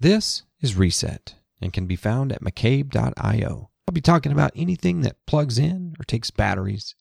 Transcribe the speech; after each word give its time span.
This 0.00 0.42
is 0.60 0.76
Reset 0.76 1.34
and 1.60 1.72
can 1.72 1.86
be 1.86 1.96
found 1.96 2.32
at 2.32 2.42
McCabe.io. 2.42 3.70
I'll 3.86 3.92
be 3.92 4.00
talking 4.00 4.32
about 4.32 4.52
anything 4.56 5.02
that 5.02 5.24
plugs 5.26 5.58
in 5.58 5.94
or 5.98 6.04
takes 6.04 6.30
batteries, 6.30 6.94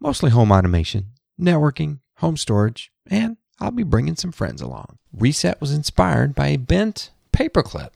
mostly 0.00 0.30
home 0.30 0.52
automation, 0.52 1.12
networking, 1.40 2.00
home 2.18 2.36
storage, 2.36 2.92
and 3.08 3.36
I'll 3.60 3.70
be 3.70 3.82
bringing 3.82 4.16
some 4.16 4.32
friends 4.32 4.60
along. 4.60 4.98
Reset 5.12 5.60
was 5.60 5.72
inspired 5.72 6.34
by 6.34 6.48
a 6.48 6.56
bent 6.56 7.10
paperclip 7.32 7.90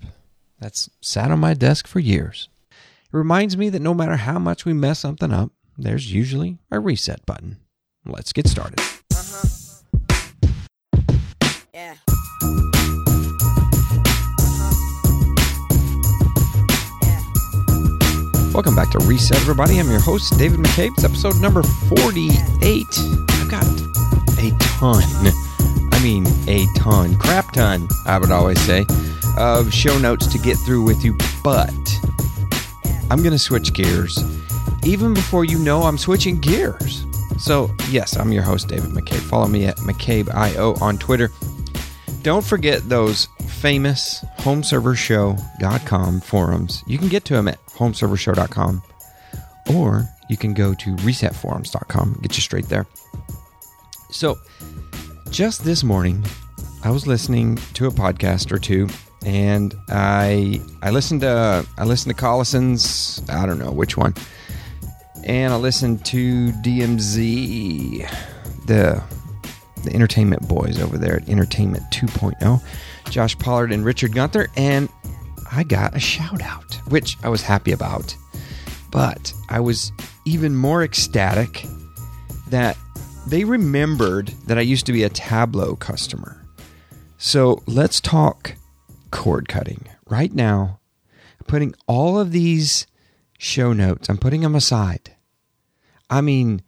that's 0.59 0.91
sat 1.01 1.31
on 1.31 1.41
my 1.41 1.55
desk 1.55 1.87
for 1.87 2.01
years. 2.01 2.49
It 2.71 3.17
reminds 3.17 3.57
me 3.57 3.69
that 3.71 3.83
no 3.83 3.95
matter 3.95 4.17
how 4.17 4.39
much 4.39 4.65
we 4.65 4.73
mess 4.73 5.01
something 5.01 5.33
up, 5.33 5.53
there's 5.77 6.13
usually 6.13 6.59
a 6.71 6.81
reset 6.81 7.25
button. 7.27 7.59
Let's 8.05 8.33
get 8.33 8.47
started. 8.47 8.81
Uh-huh. 9.13 9.49
Yeah. 11.75 11.95
Welcome 18.61 18.77
back 18.77 18.91
to 18.91 18.99
Reset, 19.07 19.39
everybody. 19.39 19.79
I'm 19.79 19.89
your 19.89 20.01
host, 20.01 20.37
David 20.37 20.59
McCabe. 20.61 20.93
It's 20.93 21.03
episode 21.03 21.41
number 21.41 21.63
48. 21.63 22.85
I've 23.31 23.51
got 23.51 23.65
a 24.37 24.51
ton, 24.61 25.03
I 25.91 26.01
mean, 26.03 26.27
a 26.47 26.67
ton, 26.77 27.17
crap 27.17 27.55
ton, 27.55 27.89
I 28.05 28.19
would 28.19 28.31
always 28.31 28.61
say, 28.61 28.85
of 29.39 29.73
show 29.73 29.97
notes 29.97 30.27
to 30.27 30.39
get 30.39 30.59
through 30.59 30.83
with 30.83 31.03
you, 31.03 31.17
but 31.43 31.73
I'm 33.09 33.23
going 33.23 33.31
to 33.31 33.39
switch 33.39 33.73
gears 33.73 34.23
even 34.85 35.15
before 35.15 35.47
you 35.47 35.59
know 35.59 35.85
I'm 35.85 35.97
switching 35.97 36.39
gears. 36.39 37.07
So, 37.39 37.71
yes, 37.89 38.19
I'm 38.19 38.31
your 38.31 38.43
host, 38.43 38.69
David 38.69 38.91
McCabe. 38.91 39.21
Follow 39.21 39.47
me 39.47 39.65
at 39.65 39.79
McCabeIO 39.79 40.83
on 40.83 40.99
Twitter. 40.99 41.33
Don't 42.21 42.45
forget 42.45 42.87
those 42.91 43.27
famous 43.49 44.23
homeservershow.com 44.41 46.21
forums. 46.21 46.85
You 46.87 46.99
can 46.99 47.09
get 47.09 47.25
to 47.25 47.33
them 47.33 47.49
at 47.49 47.59
homeservershow.com 47.81 48.83
or 49.75 50.09
you 50.29 50.37
can 50.37 50.55
go 50.55 50.75
to 50.75 50.95
resetforums.com, 50.97 52.21
get 52.23 52.37
you 52.37 52.43
straight 52.43 52.69
there. 52.69 52.87
So, 54.11 54.39
just 55.31 55.65
this 55.65 55.83
morning, 55.83 56.25
I 56.85 56.91
was 56.91 57.07
listening 57.07 57.57
to 57.75 57.87
a 57.87 57.91
podcast 57.91 58.53
or 58.53 58.59
two 58.59 58.89
and 59.25 59.75
I 59.89 60.61
I 60.83 60.91
listened 60.91 61.23
to 61.23 61.67
I 61.77 61.85
listened 61.85 62.17
to 62.17 62.21
Collison's, 62.21 63.23
I 63.29 63.47
don't 63.47 63.59
know 63.59 63.71
which 63.71 63.97
one. 63.97 64.15
And 65.25 65.53
I 65.53 65.57
listened 65.57 66.05
to 66.07 66.51
DMZ, 66.53 68.09
the 68.67 69.03
the 69.85 69.95
entertainment 69.95 70.47
boys 70.47 70.81
over 70.81 70.99
there 70.99 71.17
at 71.17 71.29
Entertainment 71.29 71.83
2.0, 71.93 72.63
Josh 73.11 73.39
Pollard 73.39 73.73
and 73.73 73.85
Richard 73.85 74.15
Gunther, 74.15 74.49
and 74.57 74.89
I 75.51 75.65
got 75.65 75.97
a 75.97 76.01
shout 76.01 76.43
out, 76.43 76.70
which 76.91 77.17
I 77.23 77.29
was 77.29 77.43
happy 77.43 77.73
about. 77.73 78.15
But 78.91 79.33
I 79.49 79.61
was 79.61 79.93
even 80.25 80.55
more 80.57 80.83
ecstatic 80.83 81.65
that 82.49 82.77
they 83.27 83.45
remembered 83.45 84.29
that 84.47 84.59
I 84.59 84.63
used 84.63 84.87
to 84.87 84.93
be 84.93 85.05
a 85.05 85.11
Tablo 85.11 85.79
customer. 85.79 86.45
So 87.19 87.63
let's 87.67 88.01
talk 88.01 88.55
cord 89.11 89.49
cutting. 89.49 89.87
Right 90.09 90.33
now, 90.33 90.81
I'm 91.39 91.47
putting 91.47 91.75
all 91.87 92.19
of 92.19 92.33
these 92.33 92.87
show 93.39 93.73
notes, 93.73 94.09
I'm 94.09 94.19
putting 94.19 94.41
them 94.41 94.55
aside. 94.55 95.15
I 96.09 96.21
mean, 96.21 96.63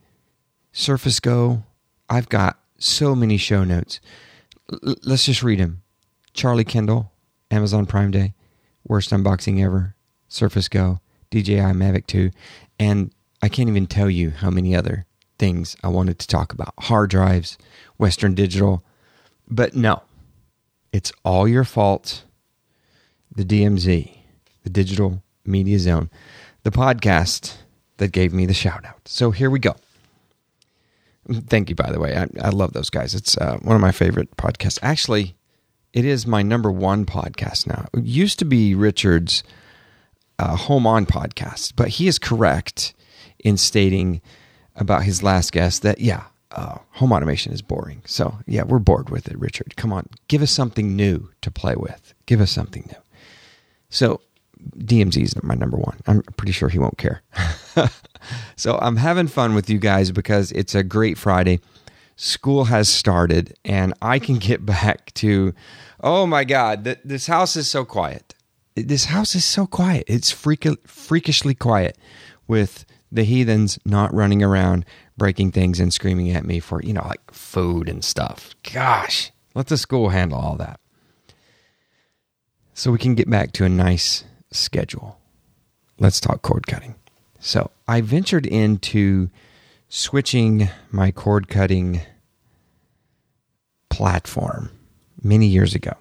Surface 0.73 1.21
Go, 1.21 1.65
I've 2.09 2.29
got 2.29 2.59
so 2.79 3.15
many 3.15 3.37
show 3.37 3.65
notes. 3.65 4.01
L- 4.73 4.95
let's 5.03 5.27
just 5.27 5.43
read 5.43 5.59
them. 5.59 5.83
Charlie 6.33 6.65
Kendall, 6.65 7.13
Amazon 7.51 7.87
Prime 7.87 8.11
Day, 8.11 8.35
worst 8.87 9.11
unboxing 9.11 9.63
ever, 9.63 9.97
Surface 10.33 10.69
Go, 10.69 11.01
DJI 11.31 11.73
Mavic 11.75 12.07
2, 12.07 12.31
and 12.79 13.13
I 13.43 13.49
can't 13.49 13.69
even 13.69 13.87
tell 13.87 14.09
you 14.09 14.31
how 14.31 14.51
many 14.51 14.75
other 14.75 15.07
things 15.39 15.77
I 15.83 15.89
wanted 15.89 16.19
to 16.21 16.27
talk 16.27 16.53
about. 16.53 16.75
Hard 16.79 17.11
drives, 17.11 17.59
Western 17.99 18.35
Digital. 18.35 18.85
But 19.49 19.75
no, 19.75 20.03
it's 20.93 21.13
all 21.25 21.47
your 21.47 21.65
fault. 21.65 22.25
The 23.35 23.45
DMZ, 23.45 24.17
the 24.63 24.71
Digital 24.71 25.23
Media 25.45 25.79
Zone, 25.79 26.11
the 26.63 26.71
podcast 26.71 27.57
that 27.99 28.13
gave 28.13 28.33
me 28.33 28.47
the 28.47 28.55
shout 28.55 28.85
out. 28.85 29.07
So 29.07 29.31
here 29.33 29.51
we 29.51 29.59
go. 29.59 29.75
Thank 31.31 31.69
you, 31.69 31.77
by 31.77 31.91
the 31.93 32.01
way. 32.01 32.17
I, 32.17 32.27
I 32.41 32.51
love 32.51 32.73
those 32.73 32.91
guys. 32.91 33.15
It's 33.15 33.37
uh, 33.37 33.59
one 33.63 33.77
of 33.77 33.83
my 33.83 33.93
favorite 33.93 34.37
podcasts. 34.37 34.79
Actually, 34.83 35.35
it 35.93 36.05
is 36.05 36.27
my 36.27 36.43
number 36.43 36.71
one 36.71 37.05
podcast 37.05 37.67
now. 37.67 37.87
It 37.93 38.05
used 38.05 38.39
to 38.39 38.45
be 38.45 38.75
Richard's 38.75 39.43
uh, 40.43 40.57
Home 40.57 40.89
On 40.89 41.07
podcast, 41.07 41.75
but 41.77 41.89
he 41.89 42.09
is 42.09 42.19
correct 42.19 42.95
in 43.39 43.57
stating 43.57 44.21
about 44.75 45.05
his 45.05 45.23
last 45.23 45.53
guest 45.53 45.83
that, 45.83 46.01
yeah, 46.01 46.25
uh, 46.51 46.79
home 46.91 47.13
automation 47.13 47.53
is 47.53 47.63
boring. 47.63 48.03
So, 48.07 48.39
yeah, 48.47 48.65
we're 48.65 48.81
bored 48.81 49.09
with 49.09 49.29
it, 49.29 49.39
Richard. 49.39 49.77
Come 49.77 49.93
on, 49.93 50.09
give 50.27 50.43
us 50.43 50.51
something 50.51 50.97
new 50.97 51.31
to 51.43 51.51
play 51.51 51.77
with. 51.77 52.13
Give 52.27 52.41
us 52.41 52.51
something 52.51 52.85
new. 52.91 53.01
So, 53.89 54.21
DMZ 54.79 55.23
is 55.23 55.43
my 55.45 55.55
number 55.55 55.77
one. 55.77 56.01
I'm 56.09 56.23
pretty 56.37 56.53
sure 56.53 56.69
he 56.69 56.79
won't 56.79 56.99
care. 56.99 57.23
so 58.57 58.79
I'm 58.83 58.97
having 58.97 59.29
fun 59.29 59.55
with 59.55 59.71
you 59.71 59.79
guys 59.79 60.11
because 60.11 60.51
it's 60.53 60.75
a 60.75 60.83
great 60.83 61.19
Friday. 61.19 61.61
School 62.17 62.65
has 62.65 62.89
started, 62.89 63.55
and 63.65 63.95
I 64.03 64.19
can 64.19 64.39
get 64.39 64.67
back 64.67 65.15
to, 65.15 65.55
oh 66.01 66.27
my 66.27 66.43
God, 66.43 66.85
th- 66.85 67.01
this 67.05 67.29
house 67.29 67.55
is 67.55 67.71
so 67.71 67.85
quiet. 67.85 68.35
This 68.75 69.07
house 69.07 69.35
is 69.35 69.45
so 69.45 69.67
quiet. 69.67 70.05
It's 70.07 70.31
freak- 70.31 70.87
freakishly 70.87 71.55
quiet 71.55 71.99
with 72.47 72.85
the 73.11 73.25
heathens 73.25 73.79
not 73.85 74.13
running 74.15 74.43
around 74.43 74.87
breaking 75.19 75.53
things 75.53 75.79
and 75.79 75.93
screaming 75.93 76.31
at 76.31 76.47
me 76.47 76.59
for, 76.59 76.83
you 76.83 76.95
know, 76.95 77.05
like 77.07 77.31
food 77.33 77.89
and 77.89 78.03
stuff. 78.03 78.55
Gosh, 78.73 79.31
let 79.55 79.67
the 79.67 79.77
school 79.77 80.09
handle 80.09 80.39
all 80.39 80.57
that. 80.57 80.81
So 82.75 82.91
we 82.91 82.99
can 82.99 83.15
get 83.15 83.29
back 83.29 83.53
to 83.53 83.65
a 83.65 83.69
nice 83.69 84.25
schedule. 84.51 85.19
Let's 85.99 86.21
talk 86.21 86.41
cord 86.41 86.67
cutting. 86.67 86.95
So 87.39 87.71
I 87.87 88.01
ventured 88.01 88.47
into 88.47 89.29
switching 89.89 90.71
my 90.91 91.11
cord 91.11 91.49
cutting 91.49 92.01
platform 93.91 94.71
many 95.23 95.47
years 95.47 95.75
ago, 95.75 95.93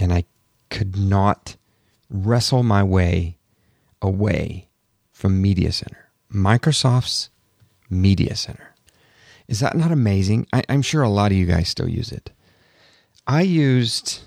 and 0.00 0.12
I 0.12 0.24
could 0.68 0.96
not 0.96 1.56
wrestle 2.14 2.62
my 2.62 2.82
way 2.82 3.36
away 4.00 4.68
from 5.12 5.42
Media 5.42 5.72
Center, 5.72 6.10
Microsoft's 6.32 7.30
Media 7.90 8.36
Center. 8.36 8.74
Is 9.48 9.60
that 9.60 9.76
not 9.76 9.92
amazing? 9.92 10.46
I, 10.52 10.62
am 10.68 10.82
sure 10.82 11.02
a 11.02 11.08
lot 11.08 11.32
of 11.32 11.36
you 11.36 11.46
guys 11.46 11.68
still 11.68 11.88
use 11.88 12.12
it. 12.12 12.30
I 13.26 13.42
used 13.42 14.20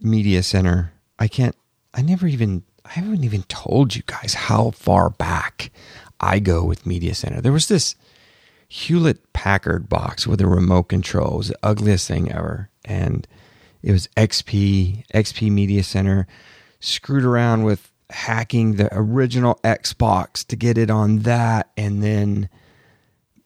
Media 0.00 0.42
Center. 0.42 0.92
I 1.18 1.28
can't, 1.28 1.56
I 1.94 2.02
never 2.02 2.26
even 2.26 2.62
I 2.84 2.90
haven't 2.90 3.24
even 3.24 3.42
told 3.44 3.94
you 3.94 4.02
guys 4.06 4.34
how 4.34 4.72
far 4.72 5.10
back 5.10 5.70
I 6.18 6.40
go 6.40 6.64
with 6.64 6.86
Media 6.86 7.14
Center. 7.14 7.40
There 7.40 7.52
was 7.52 7.68
this 7.68 7.94
Hewlett 8.68 9.32
Packard 9.32 9.88
box 9.88 10.26
with 10.26 10.40
a 10.40 10.46
remote 10.46 10.84
control. 10.84 11.34
It 11.34 11.38
was 11.38 11.48
the 11.48 11.58
ugliest 11.62 12.08
thing 12.08 12.32
ever. 12.32 12.68
And 12.84 13.26
it 13.82 13.92
was 13.92 14.08
XP, 14.16 15.04
XP 15.14 15.50
Media 15.50 15.82
Center, 15.82 16.26
screwed 16.80 17.24
around 17.24 17.64
with 17.64 17.90
hacking 18.10 18.74
the 18.74 18.88
original 18.92 19.60
Xbox 19.62 20.44
to 20.48 20.56
get 20.56 20.76
it 20.76 20.90
on 20.90 21.20
that, 21.20 21.70
and 21.76 22.02
then 22.02 22.48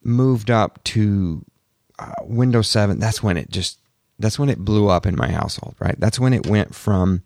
moved 0.03 0.51
up 0.51 0.83
to 0.85 1.45
uh, 1.99 2.13
Windows 2.23 2.69
7. 2.69 2.99
That's 2.99 3.23
when 3.23 3.37
it 3.37 3.51
just, 3.51 3.79
that's 4.19 4.39
when 4.39 4.49
it 4.49 4.59
blew 4.59 4.89
up 4.89 5.07
in 5.07 5.17
my 5.17 5.31
household, 5.31 5.75
right? 5.79 5.99
That's 5.99 6.19
when 6.19 6.33
it 6.33 6.47
went 6.47 6.75
from 6.75 7.23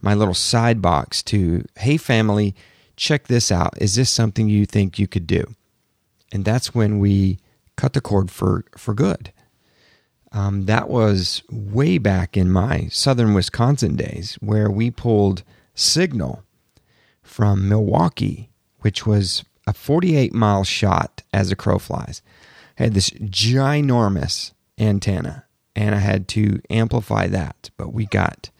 my 0.00 0.14
little 0.14 0.34
side 0.34 0.82
box 0.82 1.22
to, 1.24 1.64
hey, 1.78 1.96
family, 1.96 2.54
check 2.96 3.28
this 3.28 3.52
out. 3.52 3.74
Is 3.80 3.94
this 3.94 4.10
something 4.10 4.48
you 4.48 4.66
think 4.66 4.98
you 4.98 5.06
could 5.06 5.26
do? 5.26 5.54
And 6.32 6.44
that's 6.44 6.74
when 6.74 6.98
we 6.98 7.38
cut 7.76 7.92
the 7.92 8.00
cord 8.00 8.30
for, 8.30 8.64
for 8.76 8.94
good. 8.94 9.32
Um, 10.32 10.64
that 10.64 10.88
was 10.88 11.42
way 11.50 11.98
back 11.98 12.36
in 12.36 12.50
my 12.50 12.88
southern 12.88 13.34
Wisconsin 13.34 13.96
days 13.96 14.36
where 14.40 14.70
we 14.70 14.90
pulled 14.90 15.42
signal 15.74 16.42
from 17.22 17.68
Milwaukee, 17.68 18.50
which 18.80 19.06
was 19.06 19.44
a 19.66 19.72
48 19.72 20.32
mile 20.32 20.64
shot 20.64 21.22
as 21.32 21.52
a 21.52 21.56
crow 21.56 21.78
flies. 21.78 22.22
I 22.78 22.84
had 22.84 22.94
this 22.94 23.10
ginormous 23.10 24.52
antenna 24.78 25.44
and 25.76 25.94
I 25.94 25.98
had 25.98 26.28
to 26.28 26.60
amplify 26.70 27.26
that, 27.28 27.70
but 27.76 27.92
we 27.92 28.06
got 28.06 28.50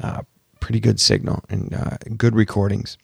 uh, 0.00 0.22
pretty 0.60 0.80
good 0.80 1.00
signal 1.00 1.44
and 1.48 1.74
uh, 1.74 1.96
good 2.16 2.34
recordings. 2.34 2.98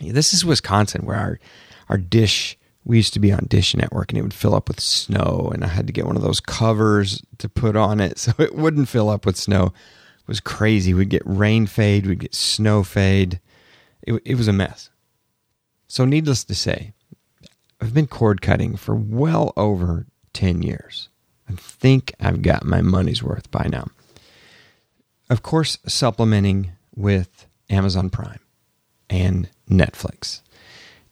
This 0.00 0.32
is 0.32 0.44
Wisconsin, 0.44 1.04
where 1.04 1.16
our 1.16 1.40
our 1.88 1.98
dish 1.98 2.56
we 2.90 2.96
used 2.96 3.14
to 3.14 3.20
be 3.20 3.30
on 3.30 3.46
Dish 3.48 3.76
Network, 3.76 4.10
and 4.10 4.18
it 4.18 4.22
would 4.22 4.34
fill 4.34 4.52
up 4.52 4.66
with 4.66 4.80
snow, 4.80 5.48
and 5.54 5.62
I 5.62 5.68
had 5.68 5.86
to 5.86 5.92
get 5.92 6.06
one 6.06 6.16
of 6.16 6.22
those 6.22 6.40
covers 6.40 7.22
to 7.38 7.48
put 7.48 7.76
on 7.76 8.00
it 8.00 8.18
so 8.18 8.32
it 8.40 8.56
wouldn't 8.56 8.88
fill 8.88 9.08
up 9.08 9.24
with 9.24 9.36
snow. 9.36 9.66
It 9.66 10.26
was 10.26 10.40
crazy. 10.40 10.92
We'd 10.92 11.08
get 11.08 11.22
rain 11.24 11.66
fade, 11.66 12.04
we'd 12.04 12.18
get 12.18 12.34
snow 12.34 12.82
fade. 12.82 13.38
It, 14.02 14.20
it 14.24 14.34
was 14.34 14.48
a 14.48 14.52
mess. 14.52 14.90
So, 15.86 16.04
needless 16.04 16.42
to 16.42 16.54
say, 16.56 16.92
I've 17.80 17.94
been 17.94 18.08
cord 18.08 18.42
cutting 18.42 18.74
for 18.74 18.96
well 18.96 19.52
over 19.56 20.06
10 20.32 20.62
years. 20.62 21.08
I 21.48 21.52
think 21.52 22.12
I've 22.18 22.42
got 22.42 22.64
my 22.64 22.80
money's 22.80 23.22
worth 23.22 23.52
by 23.52 23.68
now. 23.70 23.86
Of 25.28 25.42
course, 25.44 25.78
supplementing 25.86 26.72
with 26.96 27.46
Amazon 27.68 28.10
Prime 28.10 28.40
and 29.08 29.48
Netflix. 29.70 30.40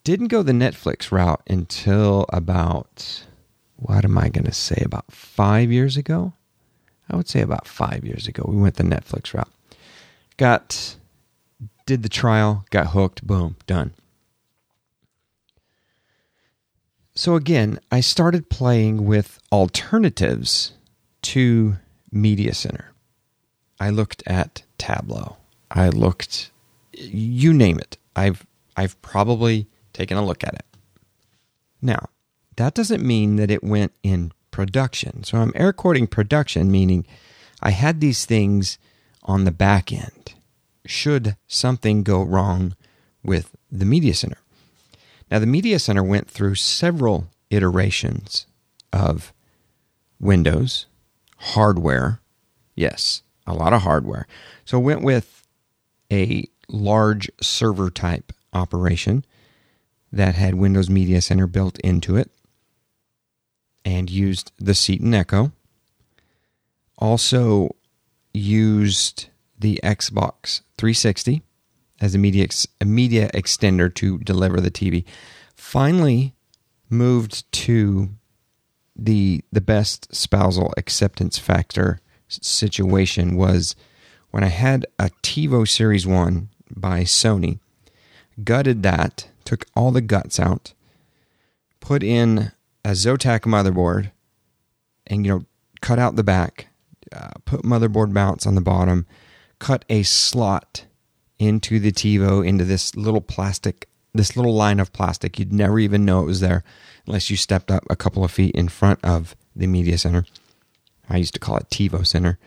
Didn't 0.08 0.28
go 0.28 0.42
the 0.42 0.52
Netflix 0.52 1.12
route 1.12 1.42
until 1.48 2.24
about, 2.30 3.26
what 3.76 4.06
am 4.06 4.16
I 4.16 4.30
going 4.30 4.46
to 4.46 4.54
say, 4.54 4.80
about 4.82 5.12
five 5.12 5.70
years 5.70 5.98
ago? 5.98 6.32
I 7.10 7.16
would 7.16 7.28
say 7.28 7.42
about 7.42 7.68
five 7.68 8.06
years 8.06 8.26
ago. 8.26 8.42
We 8.48 8.56
went 8.56 8.76
the 8.76 8.84
Netflix 8.84 9.34
route. 9.34 9.52
Got, 10.38 10.96
did 11.84 12.02
the 12.02 12.08
trial, 12.08 12.64
got 12.70 12.92
hooked, 12.92 13.26
boom, 13.26 13.56
done. 13.66 13.92
So 17.14 17.34
again, 17.34 17.78
I 17.92 18.00
started 18.00 18.48
playing 18.48 19.04
with 19.04 19.38
alternatives 19.52 20.72
to 21.20 21.76
Media 22.10 22.54
Center. 22.54 22.92
I 23.78 23.90
looked 23.90 24.22
at 24.26 24.62
Tablo. 24.78 25.36
I 25.70 25.90
looked 25.90 26.50
you 26.94 27.52
name 27.52 27.78
it. 27.78 27.98
I've 28.16 28.46
I've 28.74 28.98
probably 29.02 29.66
taken 29.98 30.16
a 30.16 30.24
look 30.24 30.44
at 30.44 30.54
it. 30.54 30.64
Now, 31.82 32.08
that 32.56 32.74
doesn't 32.74 33.04
mean 33.04 33.34
that 33.36 33.50
it 33.50 33.64
went 33.64 33.92
in 34.04 34.32
production. 34.52 35.24
So 35.24 35.38
I'm 35.38 35.52
air 35.56 35.72
quoting 35.72 36.06
production, 36.06 36.70
meaning 36.70 37.04
I 37.60 37.70
had 37.70 38.00
these 38.00 38.24
things 38.24 38.78
on 39.24 39.44
the 39.44 39.50
back 39.50 39.92
end. 39.92 40.34
Should 40.86 41.36
something 41.48 42.04
go 42.04 42.22
wrong 42.22 42.76
with 43.24 43.56
the 43.70 43.84
Media 43.84 44.14
Center? 44.14 44.38
Now, 45.30 45.40
the 45.40 45.46
Media 45.46 45.78
Center 45.80 46.02
went 46.02 46.30
through 46.30 46.54
several 46.54 47.26
iterations 47.50 48.46
of 48.92 49.32
Windows, 50.20 50.86
hardware. 51.38 52.20
Yes, 52.74 53.22
a 53.46 53.52
lot 53.52 53.72
of 53.72 53.82
hardware. 53.82 54.26
So, 54.64 54.78
it 54.78 54.84
went 54.84 55.02
with 55.02 55.46
a 56.10 56.48
large 56.68 57.30
server 57.40 57.90
type 57.90 58.32
operation 58.52 59.24
that 60.12 60.34
had 60.34 60.54
Windows 60.54 60.88
Media 60.88 61.20
Center 61.20 61.46
built 61.46 61.78
into 61.80 62.16
it 62.16 62.30
and 63.84 64.10
used 64.10 64.52
the 64.58 64.74
Ceton 64.74 65.14
Echo. 65.14 65.52
Also 66.96 67.74
used 68.32 69.28
the 69.58 69.80
Xbox 69.82 70.62
360 70.76 71.42
as 72.00 72.14
a 72.14 72.18
media, 72.18 72.44
ex- 72.44 72.66
a 72.80 72.84
media 72.84 73.30
extender 73.32 73.92
to 73.94 74.18
deliver 74.18 74.60
the 74.60 74.70
TV. 74.70 75.04
Finally, 75.54 76.34
moved 76.90 77.50
to 77.52 78.10
the 78.96 79.42
the 79.52 79.60
best 79.60 80.12
spousal 80.14 80.74
acceptance 80.76 81.38
factor 81.38 82.00
situation 82.28 83.36
was 83.36 83.76
when 84.30 84.44
I 84.44 84.48
had 84.48 84.86
a 84.98 85.10
TiVo 85.22 85.68
Series 85.68 86.06
1 86.06 86.48
by 86.76 87.02
Sony, 87.02 87.58
gutted 88.44 88.82
that, 88.82 89.28
took 89.48 89.64
all 89.74 89.90
the 89.90 90.02
guts 90.02 90.38
out, 90.38 90.74
put 91.80 92.02
in 92.02 92.52
a 92.84 92.90
Zotac 92.90 93.40
motherboard, 93.40 94.10
and 95.06 95.24
you 95.24 95.32
know, 95.32 95.46
cut 95.80 95.98
out 95.98 96.16
the 96.16 96.22
back, 96.22 96.68
uh, 97.12 97.30
put 97.46 97.62
motherboard 97.62 98.10
mounts 98.10 98.46
on 98.46 98.56
the 98.56 98.60
bottom, 98.60 99.06
cut 99.58 99.86
a 99.88 100.02
slot 100.02 100.84
into 101.38 101.78
the 101.78 101.90
TiVo 101.90 102.46
into 102.46 102.62
this 102.62 102.94
little 102.94 103.22
plastic, 103.22 103.88
this 104.12 104.36
little 104.36 104.54
line 104.54 104.80
of 104.80 104.92
plastic. 104.92 105.38
You'd 105.38 105.50
never 105.50 105.78
even 105.78 106.04
know 106.04 106.20
it 106.20 106.26
was 106.26 106.40
there 106.40 106.62
unless 107.06 107.30
you 107.30 107.38
stepped 107.38 107.70
up 107.70 107.84
a 107.88 107.96
couple 107.96 108.24
of 108.24 108.30
feet 108.30 108.54
in 108.54 108.68
front 108.68 109.00
of 109.02 109.34
the 109.56 109.66
media 109.66 109.96
center. 109.96 110.26
I 111.08 111.16
used 111.16 111.32
to 111.32 111.40
call 111.40 111.56
it 111.56 111.70
TiVo 111.70 112.06
Center 112.06 112.38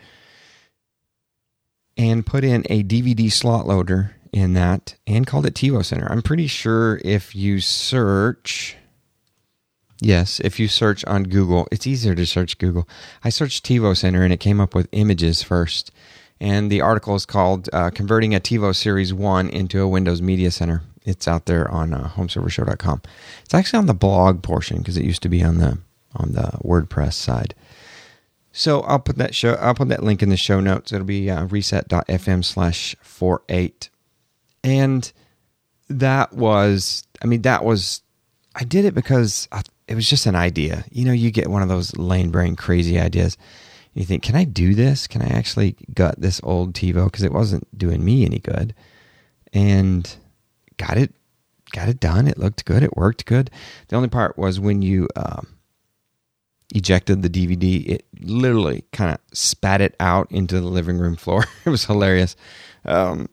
and 1.97 2.27
put 2.27 2.43
in 2.43 2.63
a 2.69 2.83
DVD 2.83 3.31
slot 3.31 3.65
loader 3.65 4.15
in 4.33 4.53
that 4.53 4.95
and 5.05 5.27
called 5.27 5.45
it 5.45 5.53
TiVo 5.53 5.83
Center. 5.83 6.07
I'm 6.09 6.21
pretty 6.21 6.47
sure 6.47 7.01
if 7.03 7.35
you 7.35 7.59
search, 7.59 8.77
yes, 9.99 10.39
if 10.39 10.59
you 10.59 10.67
search 10.67 11.03
on 11.05 11.23
Google, 11.23 11.67
it's 11.71 11.87
easier 11.87 12.15
to 12.15 12.25
search 12.25 12.57
Google. 12.57 12.87
I 13.23 13.29
searched 13.29 13.65
TiVo 13.65 13.97
Center 13.97 14.23
and 14.23 14.33
it 14.33 14.39
came 14.39 14.61
up 14.61 14.73
with 14.73 14.87
images 14.91 15.43
first. 15.43 15.91
And 16.39 16.71
the 16.71 16.81
article 16.81 17.13
is 17.13 17.27
called 17.27 17.69
uh, 17.71 17.91
Converting 17.91 18.33
a 18.33 18.39
TiVo 18.39 18.75
Series 18.75 19.13
1 19.13 19.49
into 19.49 19.79
a 19.81 19.87
Windows 19.87 20.23
Media 20.23 20.49
Center. 20.49 20.81
It's 21.03 21.27
out 21.27 21.45
there 21.45 21.69
on 21.69 21.93
uh, 21.93 22.09
homeservershow.com. 22.15 23.01
It's 23.43 23.53
actually 23.53 23.79
on 23.79 23.85
the 23.85 23.93
blog 23.93 24.41
portion 24.41 24.77
because 24.79 24.97
it 24.97 25.05
used 25.05 25.21
to 25.23 25.29
be 25.29 25.43
on 25.43 25.57
the 25.57 25.77
on 26.15 26.33
the 26.33 26.51
WordPress 26.63 27.13
side. 27.13 27.55
So 28.51 28.81
I'll 28.81 28.99
put 28.99 29.17
that 29.17 29.33
show. 29.33 29.53
I'll 29.53 29.75
put 29.75 29.89
that 29.89 30.03
link 30.03 30.21
in 30.21 30.29
the 30.29 30.37
show 30.37 30.59
notes. 30.59 30.91
It'll 30.91 31.05
be 31.05 31.29
uh, 31.29 31.45
reset.fm 31.45 32.43
slash 32.43 32.95
four 33.01 33.43
eight, 33.49 33.89
and 34.63 35.11
that 35.89 36.33
was. 36.33 37.03
I 37.21 37.27
mean, 37.27 37.41
that 37.43 37.63
was. 37.63 38.01
I 38.55 38.63
did 38.63 38.85
it 38.85 38.93
because 38.93 39.47
I, 39.51 39.61
it 39.87 39.95
was 39.95 40.09
just 40.09 40.25
an 40.25 40.35
idea. 40.35 40.83
You 40.91 41.05
know, 41.05 41.13
you 41.13 41.31
get 41.31 41.49
one 41.49 41.61
of 41.61 41.69
those 41.69 41.95
lane 41.97 42.31
brain 42.31 42.55
crazy 42.55 42.99
ideas. 42.99 43.37
You 43.93 44.05
think, 44.05 44.23
can 44.23 44.35
I 44.35 44.45
do 44.45 44.73
this? 44.73 45.07
Can 45.07 45.21
I 45.21 45.27
actually 45.27 45.75
gut 45.93 46.15
this 46.17 46.39
old 46.43 46.73
TiVo 46.73 47.05
because 47.05 47.23
it 47.23 47.33
wasn't 47.33 47.77
doing 47.77 48.03
me 48.03 48.25
any 48.25 48.39
good, 48.39 48.73
and 49.53 50.13
got 50.77 50.97
it, 50.97 51.13
got 51.71 51.89
it 51.89 51.99
done. 51.99 52.27
It 52.27 52.37
looked 52.37 52.65
good. 52.65 52.83
It 52.83 52.95
worked 52.95 53.25
good. 53.25 53.51
The 53.89 53.95
only 53.95 54.09
part 54.09 54.37
was 54.37 54.59
when 54.59 54.81
you. 54.81 55.07
Um, 55.15 55.47
ejected 56.73 57.21
the 57.21 57.29
DVD, 57.29 57.85
it 57.87 58.05
literally 58.21 58.85
kind 58.91 59.11
of 59.11 59.19
spat 59.37 59.81
it 59.81 59.95
out 59.99 60.31
into 60.31 60.59
the 60.59 60.67
living 60.67 60.97
room 60.97 61.15
floor. 61.15 61.45
it 61.65 61.69
was 61.69 61.85
hilarious. 61.85 62.35
Um, 62.85 63.29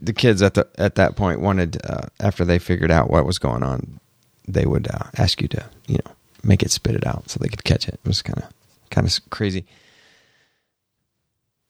the 0.00 0.12
kids 0.12 0.42
at 0.42 0.54
the 0.54 0.68
at 0.76 0.94
that 0.96 1.16
point 1.16 1.40
wanted 1.40 1.78
uh, 1.84 2.06
after 2.20 2.44
they 2.44 2.58
figured 2.58 2.90
out 2.90 3.10
what 3.10 3.26
was 3.26 3.38
going 3.38 3.62
on, 3.62 4.00
they 4.46 4.66
would 4.66 4.88
uh, 4.88 5.10
ask 5.16 5.40
you 5.40 5.48
to 5.48 5.64
you 5.86 5.98
know 6.04 6.12
make 6.42 6.62
it 6.62 6.70
spit 6.70 6.94
it 6.94 7.06
out 7.06 7.30
so 7.30 7.38
they 7.38 7.48
could 7.48 7.64
catch 7.64 7.88
it. 7.88 7.94
It 7.94 8.08
was 8.08 8.22
kind 8.22 8.38
of 8.38 8.50
kind 8.90 9.06
of 9.06 9.30
crazy. 9.30 9.64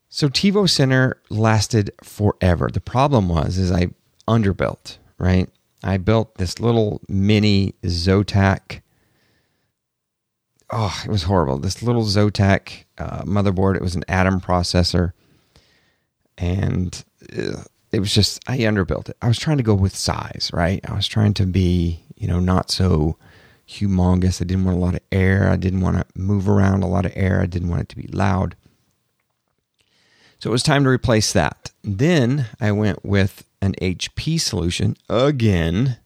So 0.09 0.27
TiVo 0.27 0.69
Center 0.69 1.17
lasted 1.29 1.91
forever. 2.03 2.69
The 2.71 2.81
problem 2.81 3.29
was 3.29 3.57
is 3.57 3.71
I 3.71 3.89
underbuilt, 4.27 4.97
right? 5.17 5.49
I 5.83 5.97
built 5.97 6.35
this 6.35 6.59
little 6.59 7.01
mini 7.07 7.73
Zotac 7.83 8.81
oh, 10.71 11.01
it 11.03 11.09
was 11.09 11.23
horrible. 11.23 11.57
This 11.57 11.81
little 11.81 12.03
Zotac 12.03 12.85
uh, 12.97 13.23
motherboard. 13.23 13.75
It 13.75 13.81
was 13.81 13.95
an 13.95 14.03
Atom 14.07 14.39
processor, 14.39 15.13
and 16.37 17.03
uh, 17.37 17.63
it 17.91 17.99
was 17.99 18.13
just 18.13 18.39
I 18.47 18.59
underbuilt 18.59 19.09
it. 19.09 19.17
I 19.21 19.27
was 19.27 19.39
trying 19.39 19.57
to 19.57 19.63
go 19.63 19.73
with 19.73 19.95
size, 19.95 20.49
right? 20.53 20.79
I 20.87 20.93
was 20.93 21.07
trying 21.07 21.33
to 21.35 21.45
be, 21.45 22.03
you 22.15 22.27
know, 22.27 22.39
not 22.39 22.71
so 22.71 23.17
humongous. 23.67 24.41
I 24.41 24.45
didn't 24.45 24.65
want 24.65 24.77
a 24.77 24.81
lot 24.81 24.95
of 24.95 25.01
air. 25.11 25.49
I 25.49 25.55
didn't 25.55 25.81
want 25.81 25.97
to 25.97 26.05
move 26.19 26.49
around 26.49 26.83
a 26.83 26.87
lot 26.87 27.05
of 27.05 27.13
air. 27.15 27.41
I 27.41 27.45
didn't 27.45 27.69
want 27.69 27.81
it 27.81 27.89
to 27.89 27.95
be 27.95 28.07
loud. 28.07 28.55
So 30.39 30.49
it 30.49 30.53
was 30.53 30.63
time 30.63 30.83
to 30.83 30.89
replace 30.89 31.33
that. 31.33 31.71
Then 31.83 32.47
I 32.61 32.71
went 32.71 33.03
with 33.03 33.43
an 33.61 33.73
HP 33.81 34.39
solution 34.39 34.95
again 35.09 35.97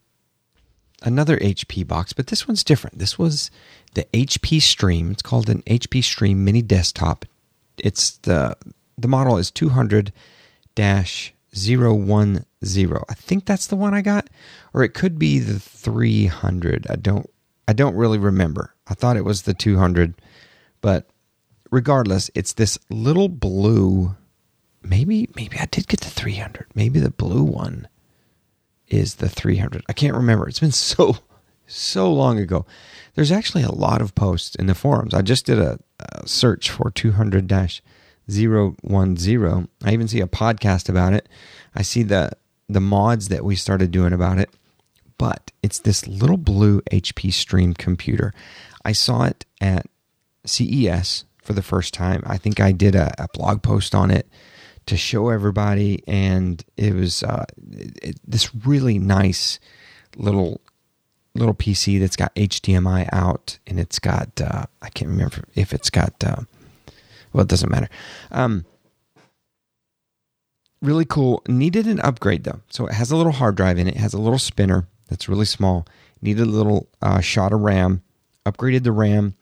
another 1.04 1.36
HP 1.38 1.86
box, 1.86 2.12
but 2.12 2.28
this 2.28 2.48
one's 2.48 2.64
different. 2.64 2.98
This 2.98 3.18
was 3.18 3.50
the 3.92 4.04
HP 4.12 4.60
Stream. 4.60 5.12
It's 5.12 5.22
called 5.22 5.48
an 5.48 5.62
HP 5.62 6.02
Stream 6.02 6.44
Mini 6.44 6.62
Desktop. 6.62 7.24
It's 7.78 8.12
the 8.18 8.56
the 8.96 9.08
model 9.08 9.36
is 9.36 9.50
200 9.50 10.12
010. 11.54 12.44
I 12.62 13.14
think 13.14 13.44
that's 13.44 13.66
the 13.66 13.76
one 13.76 13.94
I 13.94 14.02
got 14.02 14.28
or 14.72 14.82
it 14.82 14.94
could 14.94 15.18
be 15.18 15.38
the 15.38 15.58
300. 15.58 16.86
I 16.90 16.96
don't 16.96 17.28
I 17.66 17.72
don't 17.72 17.96
really 17.96 18.18
remember. 18.18 18.74
I 18.86 18.94
thought 18.94 19.16
it 19.16 19.24
was 19.24 19.42
the 19.42 19.54
200, 19.54 20.14
but 20.82 21.08
regardless, 21.70 22.30
it's 22.34 22.52
this 22.52 22.78
little 22.90 23.28
blue 23.28 24.16
maybe 24.82 25.28
maybe 25.34 25.58
I 25.58 25.66
did 25.66 25.88
get 25.88 26.00
the 26.00 26.10
300. 26.10 26.66
Maybe 26.74 27.00
the 27.00 27.10
blue 27.10 27.44
one 27.44 27.88
is 28.88 29.16
the 29.16 29.28
300. 29.28 29.82
I 29.88 29.92
can't 29.92 30.16
remember. 30.16 30.48
It's 30.48 30.60
been 30.60 30.72
so 30.72 31.18
so 31.66 32.12
long 32.12 32.38
ago. 32.38 32.66
There's 33.14 33.32
actually 33.32 33.62
a 33.62 33.72
lot 33.72 34.02
of 34.02 34.14
posts 34.14 34.54
in 34.56 34.66
the 34.66 34.74
forums. 34.74 35.14
I 35.14 35.22
just 35.22 35.46
did 35.46 35.58
a, 35.58 35.78
a 36.00 36.26
search 36.26 36.70
for 36.70 36.90
200 36.90 37.48
010. 38.28 39.68
I 39.84 39.92
even 39.92 40.08
see 40.08 40.20
a 40.20 40.26
podcast 40.26 40.88
about 40.88 41.12
it. 41.12 41.28
I 41.74 41.82
see 41.82 42.02
the 42.02 42.32
the 42.68 42.80
mods 42.80 43.28
that 43.28 43.44
we 43.44 43.56
started 43.56 43.90
doing 43.90 44.12
about 44.12 44.38
it. 44.38 44.50
But 45.18 45.52
it's 45.62 45.78
this 45.78 46.06
little 46.06 46.36
blue 46.36 46.80
HP 46.90 47.32
Stream 47.32 47.74
computer. 47.74 48.32
I 48.84 48.92
saw 48.92 49.24
it 49.24 49.44
at 49.60 49.86
CES 50.44 51.24
for 51.42 51.52
the 51.52 51.62
first 51.62 51.94
time. 51.94 52.22
I 52.26 52.36
think 52.36 52.58
I 52.58 52.72
did 52.72 52.94
a, 52.94 53.14
a 53.18 53.28
blog 53.32 53.62
post 53.62 53.94
on 53.94 54.10
it 54.10 54.28
to 54.86 54.96
show 54.96 55.30
everybody, 55.30 56.02
and 56.06 56.62
it 56.76 56.94
was 56.94 57.22
uh, 57.22 57.44
it, 57.70 58.18
this 58.26 58.54
really 58.54 58.98
nice 58.98 59.58
little 60.16 60.60
little 61.34 61.54
PC 61.54 61.98
that's 62.00 62.16
got 62.16 62.34
HDMI 62.34 63.08
out, 63.12 63.58
and 63.66 63.78
it's 63.78 63.98
got 63.98 64.40
uh, 64.40 64.66
I 64.82 64.88
can't 64.90 65.10
remember 65.10 65.44
if 65.54 65.72
it's 65.72 65.90
got 65.90 66.12
uh, 66.24 66.42
well, 67.34 67.42
it 67.42 67.48
doesn't 67.48 67.70
matter. 67.70 67.88
Um, 68.30 68.64
really 70.80 71.04
cool. 71.04 71.42
Needed 71.48 71.86
an 71.86 72.00
upgrade 72.00 72.44
though, 72.44 72.60
so 72.70 72.86
it 72.86 72.94
has 72.94 73.10
a 73.10 73.16
little 73.16 73.32
hard 73.32 73.56
drive 73.56 73.76
in 73.76 73.88
it. 73.88 73.96
it 73.96 74.00
has 74.00 74.14
a 74.14 74.20
little 74.20 74.38
spinner 74.38 74.88
that's 75.08 75.28
really 75.28 75.44
small. 75.44 75.86
Needed 76.22 76.42
a 76.42 76.50
little 76.50 76.88
uh, 77.02 77.20
shot 77.20 77.52
of 77.52 77.60
RAM. 77.60 78.02
Upgraded 78.46 78.84
the 78.84 78.92
RAM 78.92 79.34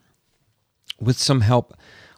with 1.00 1.18
some 1.18 1.42
help 1.42 1.74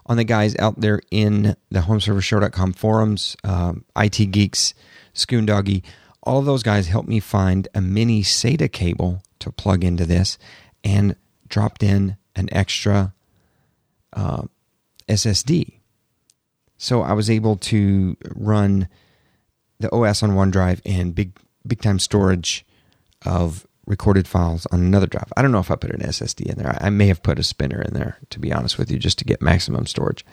on 0.06 0.16
the 0.16 0.24
guys 0.24 0.54
out 0.58 0.80
there 0.80 1.00
in 1.10 1.56
the 1.70 1.80
homeservershow.com 1.80 2.74
forums, 2.74 3.36
um, 3.42 3.84
IT 3.96 4.30
Geeks, 4.30 4.74
Doggy. 5.28 5.82
All 6.22 6.38
of 6.38 6.44
those 6.44 6.62
guys 6.62 6.88
helped 6.88 7.08
me 7.08 7.20
find 7.20 7.68
a 7.74 7.80
mini 7.80 8.22
SATA 8.22 8.70
cable 8.70 9.22
to 9.38 9.50
plug 9.50 9.82
into 9.82 10.04
this 10.04 10.38
and 10.82 11.16
dropped 11.48 11.82
in 11.82 12.16
an 12.36 12.48
extra 12.52 13.14
uh, 14.12 14.42
SSD. 15.08 15.80
So 16.76 17.02
I 17.02 17.12
was 17.12 17.30
able 17.30 17.56
to 17.56 18.16
run 18.34 18.88
the 19.78 19.92
OS 19.92 20.22
on 20.22 20.30
OneDrive 20.30 20.80
and 20.84 21.14
big 21.14 21.38
big 21.66 21.80
time 21.80 21.98
storage 21.98 22.66
of 23.24 23.66
recorded 23.86 24.26
files 24.26 24.66
on 24.66 24.80
another 24.80 25.06
drive. 25.06 25.32
I 25.36 25.42
don't 25.42 25.52
know 25.52 25.58
if 25.58 25.70
I 25.70 25.76
put 25.76 25.90
an 25.90 26.00
SSD 26.00 26.46
in 26.46 26.58
there. 26.58 26.76
I 26.80 26.90
may 26.90 27.06
have 27.08 27.22
put 27.22 27.38
a 27.38 27.42
spinner 27.42 27.80
in 27.82 27.94
there, 27.94 28.18
to 28.30 28.38
be 28.38 28.52
honest 28.52 28.78
with 28.78 28.90
you, 28.90 28.98
just 28.98 29.18
to 29.18 29.24
get 29.24 29.42
maximum 29.42 29.86
storage. 29.86 30.24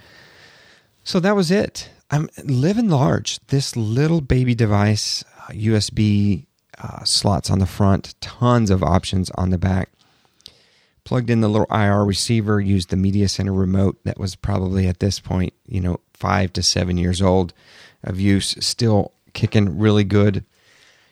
So 1.04 1.20
that 1.20 1.36
was 1.36 1.52
it. 1.52 1.90
I'm 2.10 2.30
living 2.44 2.90
large. 2.90 3.40
This 3.48 3.76
little 3.76 4.22
baby 4.22 4.56
device, 4.56 5.24
uh, 5.38 5.54
USB 5.54 6.46
uh, 6.78 7.04
slots 7.04 7.50
on 7.50 7.60
the 7.60 7.66
front, 7.66 8.16
tons 8.22 8.70
of 8.70 8.84
options 8.84 9.30
on 9.32 9.50
the 9.50 9.58
back. 9.58 9.90
Plugged 11.04 11.30
in 11.30 11.42
the 11.42 11.50
little 11.50 11.68
IR 11.72 12.06
receiver, 12.06 12.62
used 12.62 12.90
the 12.90 12.96
media 12.96 13.28
center 13.28 13.54
remote 13.54 13.98
that 14.04 14.20
was 14.20 14.36
probably 14.36 14.88
at 14.88 15.00
this 15.00 15.20
point, 15.20 15.54
you 15.66 15.82
know, 15.82 16.00
five 16.14 16.54
to 16.54 16.64
seven 16.64 16.98
years 16.98 17.22
old 17.22 17.54
of 18.04 18.20
use, 18.20 18.56
still 18.60 19.12
kicking 19.34 19.80
really 19.80 20.04
good. 20.04 20.46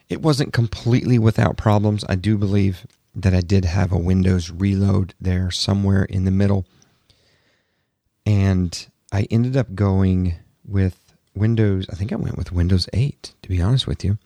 It 0.08 0.22
wasn't 0.22 0.54
completely 0.54 1.18
without 1.18 1.58
problems. 1.58 2.04
I 2.08 2.16
do 2.16 2.38
believe 2.38 2.86
that 3.16 3.34
I 3.34 3.42
did 3.42 3.66
have 3.66 3.92
a 3.92 3.98
Windows 3.98 4.50
reload 4.50 5.14
there 5.20 5.52
somewhere 5.52 6.04
in 6.04 6.26
the 6.26 6.32
middle. 6.32 6.66
And 8.26 8.88
I 9.12 9.28
ended 9.32 9.58
up 9.58 9.74
going 9.74 10.36
with 10.66 11.14
Windows, 11.36 11.88
I 11.90 11.96
think 11.96 12.12
I 12.12 12.18
went 12.18 12.38
with 12.38 12.52
Windows 12.52 12.88
8, 12.94 13.34
to 13.42 13.50
be 13.50 13.62
honest 13.62 13.88
with 13.88 14.04
you. 14.04 14.18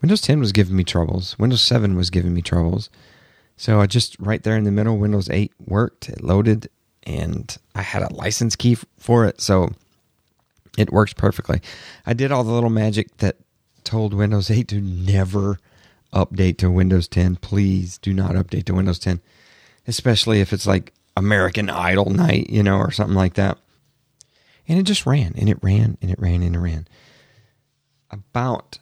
Windows 0.00 0.20
10 0.20 0.40
was 0.40 0.52
giving 0.52 0.76
me 0.76 0.84
troubles. 0.84 1.38
Windows 1.38 1.62
7 1.62 1.96
was 1.96 2.10
giving 2.10 2.34
me 2.34 2.42
troubles. 2.42 2.90
So 3.56 3.80
I 3.80 3.86
just 3.86 4.16
right 4.18 4.42
there 4.42 4.56
in 4.56 4.64
the 4.64 4.72
middle, 4.72 4.98
Windows 4.98 5.30
8 5.30 5.52
worked, 5.66 6.08
it 6.08 6.22
loaded, 6.22 6.68
and 7.04 7.56
I 7.74 7.82
had 7.82 8.02
a 8.02 8.12
license 8.14 8.56
key 8.56 8.76
for 8.98 9.26
it. 9.26 9.40
So 9.40 9.70
it 10.78 10.92
works 10.92 11.12
perfectly. 11.12 11.60
I 12.06 12.14
did 12.14 12.32
all 12.32 12.44
the 12.44 12.52
little 12.52 12.70
magic 12.70 13.16
that 13.18 13.36
told 13.84 14.14
Windows 14.14 14.50
8 14.50 14.68
to 14.68 14.80
never 14.80 15.58
update 16.12 16.58
to 16.58 16.70
Windows 16.70 17.08
10. 17.08 17.36
Please 17.36 17.98
do 17.98 18.12
not 18.12 18.32
update 18.32 18.64
to 18.64 18.74
Windows 18.74 18.98
10, 18.98 19.20
especially 19.86 20.40
if 20.40 20.52
it's 20.52 20.66
like 20.66 20.92
American 21.16 21.68
Idol 21.68 22.10
night, 22.10 22.48
you 22.50 22.62
know, 22.62 22.78
or 22.78 22.90
something 22.90 23.16
like 23.16 23.34
that. 23.34 23.58
And 24.68 24.78
it 24.78 24.84
just 24.84 25.06
ran 25.06 25.34
and 25.36 25.48
it 25.48 25.58
ran 25.62 25.98
and 26.00 26.10
it 26.10 26.18
ran 26.18 26.42
and 26.42 26.54
it 26.54 26.58
ran. 26.58 26.86
About 28.10 28.78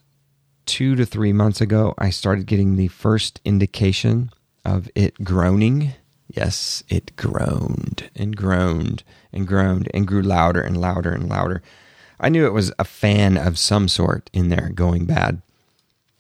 two 0.67 0.95
to 0.97 1.07
three 1.07 1.33
months 1.33 1.61
ago, 1.61 1.95
I 1.99 2.11
started 2.11 2.47
getting 2.47 2.77
the 2.77 2.89
first 2.89 3.41
indication 3.45 4.31
of 4.64 4.90
it 4.95 5.23
groaning. 5.25 5.95
Yes, 6.29 6.85
it 6.88 7.17
groaned 7.17 8.11
and 8.14 8.37
groaned 8.37 9.02
and 9.33 9.47
groaned 9.47 9.88
and 9.93 10.07
grew 10.07 10.23
louder 10.23 10.61
and 10.61 10.81
louder 10.81 11.12
and 11.12 11.29
louder. 11.29 11.62
I 12.21 12.29
knew 12.29 12.47
it 12.47 12.52
was 12.52 12.73
a 12.79 12.85
fan 12.85 13.37
of 13.37 13.59
some 13.59 13.88
sort 13.88 14.31
in 14.33 14.49
there 14.49 14.71
going 14.75 15.07
bad. 15.07 15.43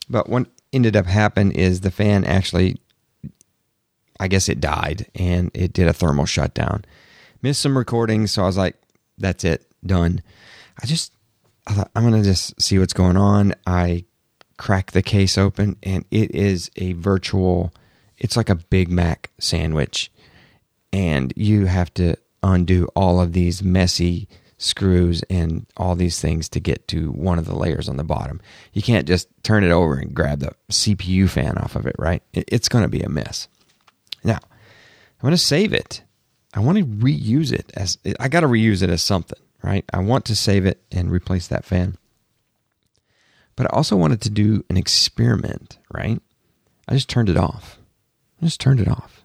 But 0.08 0.28
what 0.28 0.46
ended 0.72 0.96
up 0.96 1.06
happening 1.06 1.52
is 1.52 1.80
the 1.80 1.90
fan 1.90 2.24
actually, 2.24 2.78
I 4.18 4.28
guess 4.28 4.48
it 4.48 4.60
died 4.60 5.06
and 5.14 5.50
it 5.54 5.72
did 5.72 5.86
a 5.86 5.92
thermal 5.92 6.26
shutdown. 6.26 6.84
Missed 7.42 7.60
some 7.60 7.78
recordings, 7.78 8.32
so 8.32 8.42
I 8.42 8.46
was 8.46 8.56
like, 8.56 8.76
that's 9.18 9.44
it, 9.44 9.66
done. 9.84 10.22
I 10.82 10.86
just, 10.86 11.12
I 11.66 11.74
thought, 11.74 11.90
I'm 11.94 12.08
going 12.08 12.20
to 12.20 12.28
just 12.28 12.60
see 12.60 12.78
what's 12.78 12.92
going 12.92 13.16
on. 13.16 13.54
I 13.66 14.04
crack 14.56 14.92
the 14.92 15.02
case 15.02 15.38
open 15.38 15.76
and 15.82 16.04
it 16.10 16.34
is 16.34 16.70
a 16.76 16.92
virtual, 16.94 17.72
it's 18.20 18.36
like 18.36 18.48
a 18.48 18.54
Big 18.54 18.90
Mac 18.90 19.30
sandwich. 19.38 20.12
And 20.92 21.32
you 21.36 21.66
have 21.66 21.92
to 21.94 22.16
undo 22.42 22.88
all 22.94 23.20
of 23.20 23.32
these 23.32 23.62
messy 23.62 24.28
screws 24.58 25.22
and 25.30 25.66
all 25.76 25.96
these 25.96 26.20
things 26.20 26.48
to 26.50 26.60
get 26.60 26.86
to 26.88 27.10
one 27.12 27.38
of 27.38 27.46
the 27.46 27.56
layers 27.56 27.88
on 27.88 27.96
the 27.96 28.04
bottom. 28.04 28.40
You 28.72 28.82
can't 28.82 29.08
just 29.08 29.28
turn 29.42 29.64
it 29.64 29.70
over 29.70 29.96
and 29.96 30.14
grab 30.14 30.40
the 30.40 30.52
CPU 30.70 31.28
fan 31.28 31.56
off 31.58 31.76
of 31.76 31.86
it, 31.86 31.96
right? 31.98 32.22
It's 32.32 32.68
going 32.68 32.84
to 32.84 32.88
be 32.88 33.02
a 33.02 33.08
mess. 33.08 33.48
Now, 34.22 34.38
I'm 34.42 35.22
going 35.22 35.32
to 35.32 35.38
save 35.38 35.72
it. 35.72 36.02
I 36.52 36.60
want 36.60 36.78
to 36.78 36.84
reuse 36.84 37.52
it 37.52 37.70
as 37.74 37.96
I 38.18 38.28
got 38.28 38.40
to 38.40 38.48
reuse 38.48 38.82
it 38.82 38.90
as 38.90 39.02
something, 39.02 39.38
right? 39.62 39.84
I 39.92 40.00
want 40.00 40.26
to 40.26 40.36
save 40.36 40.66
it 40.66 40.82
and 40.92 41.10
replace 41.10 41.46
that 41.46 41.64
fan. 41.64 41.96
But 43.56 43.66
I 43.66 43.76
also 43.76 43.96
wanted 43.96 44.20
to 44.22 44.30
do 44.30 44.64
an 44.68 44.76
experiment, 44.76 45.78
right? 45.92 46.20
I 46.88 46.94
just 46.94 47.08
turned 47.08 47.28
it 47.28 47.36
off. 47.36 47.78
I 48.40 48.46
just 48.46 48.60
turned 48.60 48.80
it 48.80 48.88
off. 48.88 49.24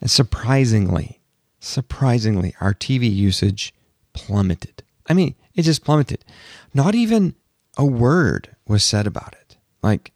And 0.00 0.10
surprisingly, 0.10 1.20
surprisingly, 1.60 2.54
our 2.60 2.74
TV 2.74 3.12
usage 3.12 3.74
plummeted. 4.12 4.82
I 5.08 5.14
mean, 5.14 5.34
it 5.54 5.62
just 5.62 5.84
plummeted. 5.84 6.24
Not 6.74 6.94
even 6.94 7.34
a 7.76 7.84
word 7.84 8.54
was 8.66 8.84
said 8.84 9.06
about 9.06 9.34
it. 9.34 9.56
Like, 9.82 10.12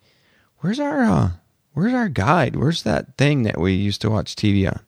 where's 0.58 0.80
our 0.80 1.02
uh, 1.02 1.30
where's 1.72 1.94
our 1.94 2.08
guide? 2.08 2.56
Where's 2.56 2.82
that 2.82 3.16
thing 3.16 3.42
that 3.44 3.60
we 3.60 3.72
used 3.72 4.00
to 4.02 4.10
watch 4.10 4.36
TV 4.36 4.66
on? 4.66 4.80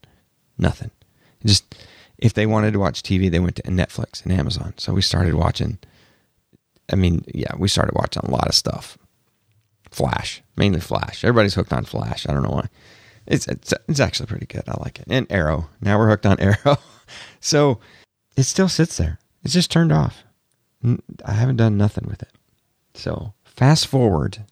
Nothing. 0.58 0.90
Just 1.44 1.74
if 2.18 2.34
they 2.34 2.46
wanted 2.46 2.72
to 2.72 2.78
watch 2.78 3.02
TV, 3.02 3.30
they 3.30 3.40
went 3.40 3.56
to 3.56 3.62
Netflix 3.62 4.22
and 4.22 4.32
Amazon. 4.32 4.74
So 4.76 4.92
we 4.92 5.02
started 5.02 5.34
watching. 5.34 5.78
I 6.92 6.96
mean, 6.96 7.24
yeah, 7.32 7.52
we 7.56 7.68
started 7.68 7.94
watching 7.94 8.22
a 8.24 8.30
lot 8.30 8.48
of 8.48 8.54
stuff. 8.54 8.98
Flash, 9.90 10.42
mainly 10.56 10.80
Flash. 10.80 11.24
Everybody's 11.24 11.54
hooked 11.54 11.72
on 11.72 11.84
Flash. 11.84 12.26
I 12.28 12.32
don't 12.32 12.42
know 12.42 12.50
why. 12.50 12.68
It's 13.26 13.46
it's, 13.48 13.72
it's 13.88 14.00
actually 14.00 14.26
pretty 14.26 14.46
good. 14.46 14.64
I 14.68 14.80
like 14.80 14.98
it. 14.98 15.06
And 15.08 15.26
Arrow. 15.30 15.68
Now 15.80 15.98
we're 15.98 16.08
hooked 16.08 16.26
on 16.26 16.40
Arrow. 16.40 16.78
so 17.40 17.78
it 18.36 18.44
still 18.44 18.68
sits 18.68 18.96
there. 18.96 19.18
It's 19.44 19.54
just 19.54 19.70
turned 19.70 19.92
off. 19.92 20.24
I 21.24 21.32
haven't 21.32 21.56
done 21.56 21.76
nothing 21.76 22.06
with 22.08 22.22
it. 22.22 22.32
So 22.94 23.32
fast 23.44 23.86
forward, 23.86 24.44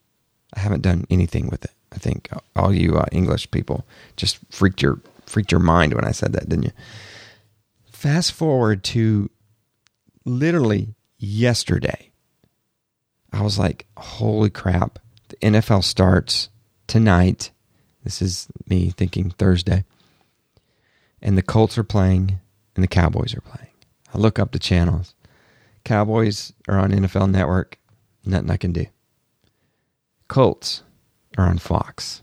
I 0.54 0.60
haven't 0.60 0.82
done 0.82 1.04
anything 1.10 1.48
with 1.48 1.64
it. 1.64 1.72
I 1.92 1.98
think 1.98 2.28
all 2.54 2.72
you 2.72 2.96
uh, 2.96 3.06
English 3.10 3.50
people 3.50 3.84
just 4.16 4.38
freaked 4.50 4.82
your 4.82 5.00
freaked 5.26 5.52
your 5.52 5.60
mind 5.60 5.94
when 5.94 6.04
I 6.04 6.12
said 6.12 6.32
that, 6.32 6.48
didn't 6.48 6.64
you? 6.64 6.72
Fast 7.90 8.32
forward 8.32 8.84
to 8.84 9.30
literally 10.24 10.94
yesterday. 11.18 12.10
I 13.32 13.42
was 13.42 13.58
like, 13.58 13.86
"Holy 13.96 14.50
crap! 14.50 14.98
The 15.28 15.36
NFL 15.36 15.84
starts 15.84 16.48
tonight." 16.86 17.50
This 18.04 18.22
is 18.22 18.48
me 18.66 18.90
thinking 18.90 19.30
Thursday, 19.30 19.84
and 21.20 21.36
the 21.36 21.42
Colts 21.42 21.76
are 21.76 21.84
playing, 21.84 22.40
and 22.74 22.82
the 22.82 22.88
Cowboys 22.88 23.34
are 23.34 23.42
playing. 23.42 23.70
I 24.14 24.18
look 24.18 24.38
up 24.38 24.52
the 24.52 24.58
channels. 24.58 25.14
Cowboys 25.84 26.52
are 26.68 26.78
on 26.78 26.90
NFL 26.90 27.30
Network. 27.30 27.78
Nothing 28.24 28.50
I 28.50 28.56
can 28.56 28.72
do. 28.72 28.86
Colts 30.28 30.82
are 31.36 31.46
on 31.46 31.58
Fox, 31.58 32.22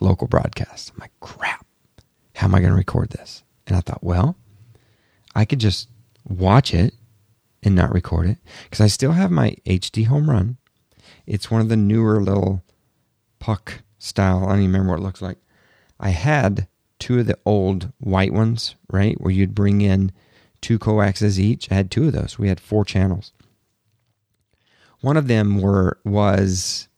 local 0.00 0.28
broadcast. 0.28 0.92
I'm 0.94 1.00
like, 1.00 1.12
crap. 1.20 1.66
How 2.34 2.46
am 2.46 2.54
I 2.54 2.60
going 2.60 2.70
to 2.70 2.76
record 2.76 3.10
this? 3.10 3.42
And 3.66 3.76
I 3.76 3.80
thought, 3.80 4.04
well, 4.04 4.36
I 5.34 5.44
could 5.44 5.58
just 5.58 5.88
watch 6.28 6.74
it 6.74 6.94
and 7.62 7.74
not 7.74 7.92
record 7.92 8.28
it 8.28 8.38
because 8.64 8.80
I 8.80 8.86
still 8.86 9.12
have 9.12 9.30
my 9.30 9.56
HDHomeRun. 9.64 10.56
It's 11.26 11.50
one 11.50 11.60
of 11.60 11.68
the 11.68 11.76
newer 11.76 12.22
little 12.22 12.62
puck 13.38 13.82
style. 14.06 14.44
I 14.44 14.48
don't 14.48 14.60
even 14.60 14.72
remember 14.72 14.92
what 14.92 15.00
it 15.00 15.04
looks 15.04 15.22
like. 15.22 15.38
I 15.98 16.10
had 16.10 16.68
two 16.98 17.20
of 17.20 17.26
the 17.26 17.38
old 17.44 17.92
white 17.98 18.32
ones, 18.32 18.74
right? 18.90 19.20
Where 19.20 19.32
you'd 19.32 19.54
bring 19.54 19.80
in 19.80 20.12
two 20.60 20.78
coaxes 20.78 21.38
each. 21.38 21.70
I 21.70 21.74
had 21.74 21.90
two 21.90 22.06
of 22.06 22.12
those. 22.12 22.38
We 22.38 22.48
had 22.48 22.60
four 22.60 22.84
channels. 22.84 23.32
One 25.00 25.16
of 25.16 25.28
them 25.28 25.60
were 25.60 25.98
was 26.04 26.88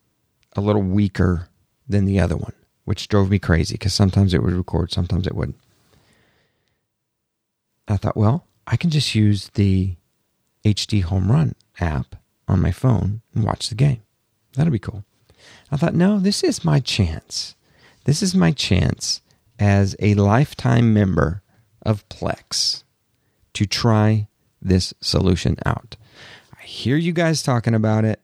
a 0.54 0.60
little 0.60 0.82
weaker 0.82 1.48
than 1.88 2.04
the 2.04 2.20
other 2.20 2.36
one, 2.36 2.54
which 2.84 3.08
drove 3.08 3.30
me 3.30 3.38
crazy 3.38 3.74
because 3.74 3.94
sometimes 3.94 4.34
it 4.34 4.42
would 4.42 4.52
record, 4.52 4.92
sometimes 4.92 5.26
it 5.26 5.34
wouldn't. 5.34 5.58
I 7.86 7.96
thought, 7.96 8.16
well, 8.16 8.46
I 8.66 8.76
can 8.76 8.90
just 8.90 9.14
use 9.14 9.48
the 9.54 9.96
HDHomeRun 10.64 11.54
app 11.80 12.16
on 12.46 12.60
my 12.60 12.70
phone 12.70 13.22
and 13.34 13.44
watch 13.44 13.68
the 13.68 13.74
game. 13.74 14.02
That'll 14.54 14.72
be 14.72 14.78
cool. 14.78 15.04
I 15.70 15.76
thought, 15.76 15.94
no, 15.94 16.18
this 16.18 16.42
is 16.42 16.64
my 16.64 16.80
chance. 16.80 17.54
This 18.04 18.22
is 18.22 18.34
my 18.34 18.52
chance 18.52 19.20
as 19.58 19.94
a 20.00 20.14
lifetime 20.14 20.94
member 20.94 21.42
of 21.82 22.08
Plex 22.08 22.84
to 23.54 23.66
try 23.66 24.28
this 24.62 24.94
solution 25.00 25.56
out. 25.66 25.96
I 26.58 26.64
hear 26.64 26.96
you 26.96 27.12
guys 27.12 27.42
talking 27.42 27.74
about 27.74 28.04
it. 28.04 28.20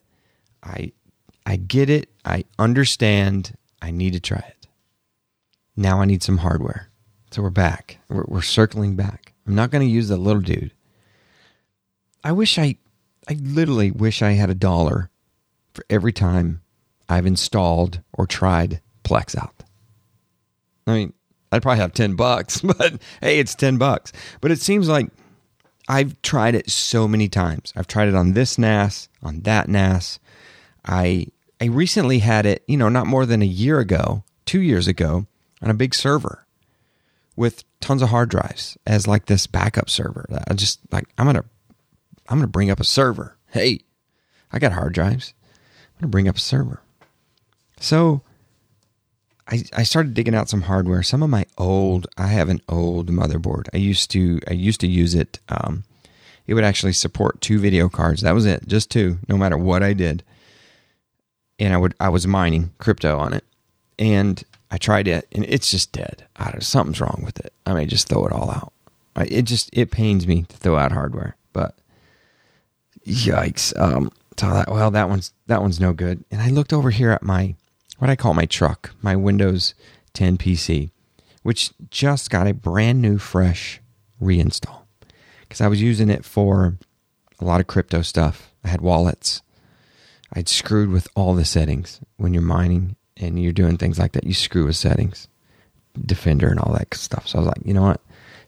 I 0.62 0.92
I 1.46 1.56
get 1.56 1.90
it. 1.90 2.08
I 2.24 2.44
understand. 2.58 3.56
I 3.82 3.90
need 3.90 4.14
to 4.14 4.20
try 4.20 4.38
it. 4.38 4.66
Now 5.76 6.00
I 6.00 6.06
need 6.06 6.22
some 6.22 6.38
hardware. 6.38 6.88
So 7.30 7.42
we're 7.42 7.50
back. 7.50 7.98
We're, 8.08 8.24
we're 8.26 8.42
circling 8.42 8.96
back. 8.96 9.34
I'm 9.46 9.54
not 9.54 9.70
going 9.70 9.86
to 9.86 9.92
use 9.92 10.08
the 10.08 10.16
little 10.16 10.40
dude. 10.40 10.72
I 12.22 12.32
wish 12.32 12.58
I, 12.58 12.76
I 13.28 13.34
literally 13.34 13.90
wish 13.90 14.22
I 14.22 14.32
had 14.32 14.48
a 14.48 14.54
dollar 14.54 15.10
for 15.74 15.84
every 15.90 16.12
time 16.12 16.62
I've 17.14 17.26
installed 17.26 18.00
or 18.12 18.26
tried 18.26 18.80
Plex 19.04 19.36
out. 19.36 19.62
I 20.86 20.92
mean, 20.92 21.12
I'd 21.52 21.62
probably 21.62 21.80
have 21.80 21.92
10 21.92 22.16
bucks, 22.16 22.60
but 22.78 23.00
hey, 23.20 23.38
it's 23.38 23.54
10 23.54 23.78
bucks. 23.78 24.12
But 24.40 24.50
it 24.50 24.58
seems 24.58 24.88
like 24.88 25.08
I've 25.88 26.20
tried 26.22 26.56
it 26.56 26.68
so 26.68 27.06
many 27.06 27.28
times. 27.28 27.72
I've 27.76 27.86
tried 27.86 28.08
it 28.08 28.16
on 28.16 28.32
this 28.32 28.58
NAS, 28.58 29.08
on 29.22 29.42
that 29.42 29.68
NAS. 29.68 30.18
I 30.84 31.28
I 31.60 31.66
recently 31.66 32.18
had 32.18 32.46
it, 32.46 32.64
you 32.66 32.76
know, 32.76 32.88
not 32.88 33.06
more 33.06 33.26
than 33.26 33.40
a 33.40 33.46
year 33.46 33.78
ago, 33.78 34.24
2 34.46 34.60
years 34.60 34.88
ago, 34.88 35.26
on 35.62 35.70
a 35.70 35.74
big 35.74 35.94
server 35.94 36.44
with 37.36 37.62
tons 37.80 38.02
of 38.02 38.08
hard 38.08 38.28
drives 38.28 38.76
as 38.86 39.06
like 39.06 39.26
this 39.26 39.46
backup 39.46 39.88
server. 39.88 40.26
I 40.48 40.54
just 40.54 40.80
like 40.90 41.06
I'm 41.16 41.26
going 41.26 41.36
to 41.36 41.44
I'm 42.28 42.38
going 42.38 42.48
to 42.48 42.48
bring 42.48 42.70
up 42.70 42.80
a 42.80 42.84
server. 42.84 43.36
Hey, 43.52 43.80
I 44.50 44.58
got 44.58 44.72
hard 44.72 44.94
drives. 44.94 45.32
I'm 45.42 46.00
going 46.00 46.10
to 46.10 46.12
bring 46.12 46.28
up 46.28 46.36
a 46.36 46.40
server. 46.40 46.80
So 47.80 48.22
I, 49.48 49.62
I 49.76 49.82
started 49.82 50.14
digging 50.14 50.34
out 50.34 50.48
some 50.48 50.62
hardware. 50.62 51.02
Some 51.02 51.22
of 51.22 51.30
my 51.30 51.44
old, 51.58 52.06
I 52.16 52.28
have 52.28 52.48
an 52.48 52.60
old 52.68 53.10
motherboard. 53.10 53.68
I 53.74 53.76
used 53.76 54.10
to, 54.12 54.40
I 54.48 54.52
used 54.52 54.80
to 54.80 54.86
use 54.86 55.14
it. 55.14 55.38
Um, 55.48 55.84
it 56.46 56.54
would 56.54 56.64
actually 56.64 56.92
support 56.92 57.40
two 57.40 57.58
video 57.58 57.88
cards. 57.88 58.22
That 58.22 58.32
was 58.32 58.46
it, 58.46 58.66
just 58.66 58.90
two, 58.90 59.18
no 59.28 59.36
matter 59.36 59.56
what 59.56 59.82
I 59.82 59.92
did. 59.92 60.22
And 61.58 61.72
I 61.72 61.76
would, 61.76 61.94
I 62.00 62.08
was 62.08 62.26
mining 62.26 62.72
crypto 62.78 63.18
on 63.18 63.32
it, 63.32 63.44
and 63.98 64.42
I 64.70 64.76
tried 64.76 65.06
it, 65.06 65.28
and 65.32 65.44
it's 65.44 65.70
just 65.70 65.92
dead. 65.92 66.26
I 66.36 66.50
don't, 66.50 66.62
something's 66.62 67.00
wrong 67.00 67.22
with 67.24 67.38
it. 67.38 67.52
I 67.64 67.74
may 67.74 67.86
just 67.86 68.08
throw 68.08 68.26
it 68.26 68.32
all 68.32 68.50
out. 68.50 68.72
I, 69.14 69.24
it 69.24 69.42
just, 69.42 69.70
it 69.72 69.90
pains 69.90 70.26
me 70.26 70.42
to 70.48 70.56
throw 70.56 70.76
out 70.76 70.90
hardware, 70.92 71.36
but 71.52 71.76
yikes. 73.06 73.78
Um, 73.80 74.10
so 74.36 74.50
that, 74.50 74.68
well, 74.68 74.90
that 74.90 75.08
one's 75.08 75.32
that 75.46 75.62
one's 75.62 75.78
no 75.78 75.92
good. 75.92 76.24
And 76.30 76.42
I 76.42 76.48
looked 76.48 76.72
over 76.72 76.90
here 76.90 77.10
at 77.10 77.22
my 77.22 77.54
what 77.98 78.10
I 78.10 78.16
call 78.16 78.34
my 78.34 78.46
truck, 78.46 78.94
my 79.02 79.16
Windows 79.16 79.74
10 80.14 80.38
PC, 80.38 80.90
which 81.42 81.72
just 81.90 82.30
got 82.30 82.46
a 82.46 82.54
brand 82.54 83.00
new, 83.00 83.18
fresh 83.18 83.80
reinstall 84.20 84.82
because 85.42 85.60
I 85.60 85.68
was 85.68 85.82
using 85.82 86.10
it 86.10 86.24
for 86.24 86.78
a 87.40 87.44
lot 87.44 87.60
of 87.60 87.66
crypto 87.66 88.02
stuff. 88.02 88.52
I 88.64 88.68
had 88.68 88.80
wallets. 88.80 89.42
I'd 90.32 90.48
screwed 90.48 90.90
with 90.90 91.06
all 91.14 91.34
the 91.34 91.44
settings 91.44 92.00
when 92.16 92.34
you're 92.34 92.42
mining 92.42 92.96
and 93.16 93.40
you're 93.40 93.52
doing 93.52 93.76
things 93.76 93.98
like 93.98 94.12
that. 94.12 94.24
You 94.24 94.34
screw 94.34 94.66
with 94.66 94.76
settings, 94.76 95.28
Defender, 96.04 96.48
and 96.48 96.58
all 96.58 96.72
that 96.72 96.92
stuff. 96.94 97.28
So 97.28 97.38
I 97.38 97.40
was 97.42 97.46
like, 97.48 97.64
you 97.64 97.74
know 97.74 97.82
what? 97.82 98.00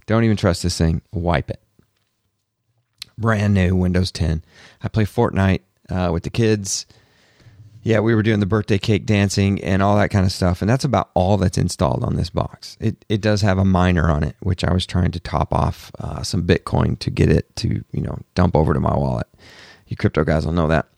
Don't 0.07 0.25
even 0.25 0.37
trust 0.37 0.62
this 0.62 0.79
thing. 0.79 1.03
Wipe 1.12 1.50
it. 1.50 1.61
Brand 3.17 3.55
new 3.55 3.76
Windows 3.76 4.11
10. 4.11 4.43
I 4.83 4.88
play 4.88 5.05
Fortnite 5.05 5.61
uh, 5.88 6.11
with 6.12 6.25
the 6.25 6.31
kids 6.31 6.87
yeah, 7.87 8.00
we 8.00 8.16
were 8.16 8.23
doing 8.25 8.40
the 8.40 8.47
birthday 8.47 8.78
cake 8.78 9.07
dancing 9.07 9.63
and 9.63 9.80
all 9.80 9.97
that 9.97 10.11
kind 10.11 10.26
of 10.26 10.32
stuff, 10.32 10.61
and 10.61 10.69
that's 10.69 10.84
about 10.84 11.08
all 11.15 11.37
that's 11.37 11.56
installed 11.56 12.02
on 12.02 12.17
this 12.17 12.30
box. 12.30 12.76
It 12.80 13.04
it 13.08 13.21
does 13.21 13.43
have 13.43 13.58
a 13.58 13.65
miner 13.65 14.11
on 14.11 14.25
it, 14.25 14.34
which 14.41 14.65
I 14.65 14.73
was 14.73 14.87
trying 14.87 15.13
to 15.13 15.21
top 15.21 15.54
off 15.54 15.93
uh, 16.00 16.25
some 16.25 16.45
Bitcoin 16.45 16.99
to 16.99 17.11
get 17.13 17.30
it 17.30 17.54
to 17.56 17.84
you 17.93 18.00
know 18.00 18.19
dump 18.34 18.56
over 18.56 18.75
to 18.75 18.80
my 18.80 18.93
wallet. 18.93 19.28
You 19.87 19.97
crypto 19.97 20.25
guys 20.25 20.45
will 20.45 20.52
know 20.52 20.67
that. 20.67 20.89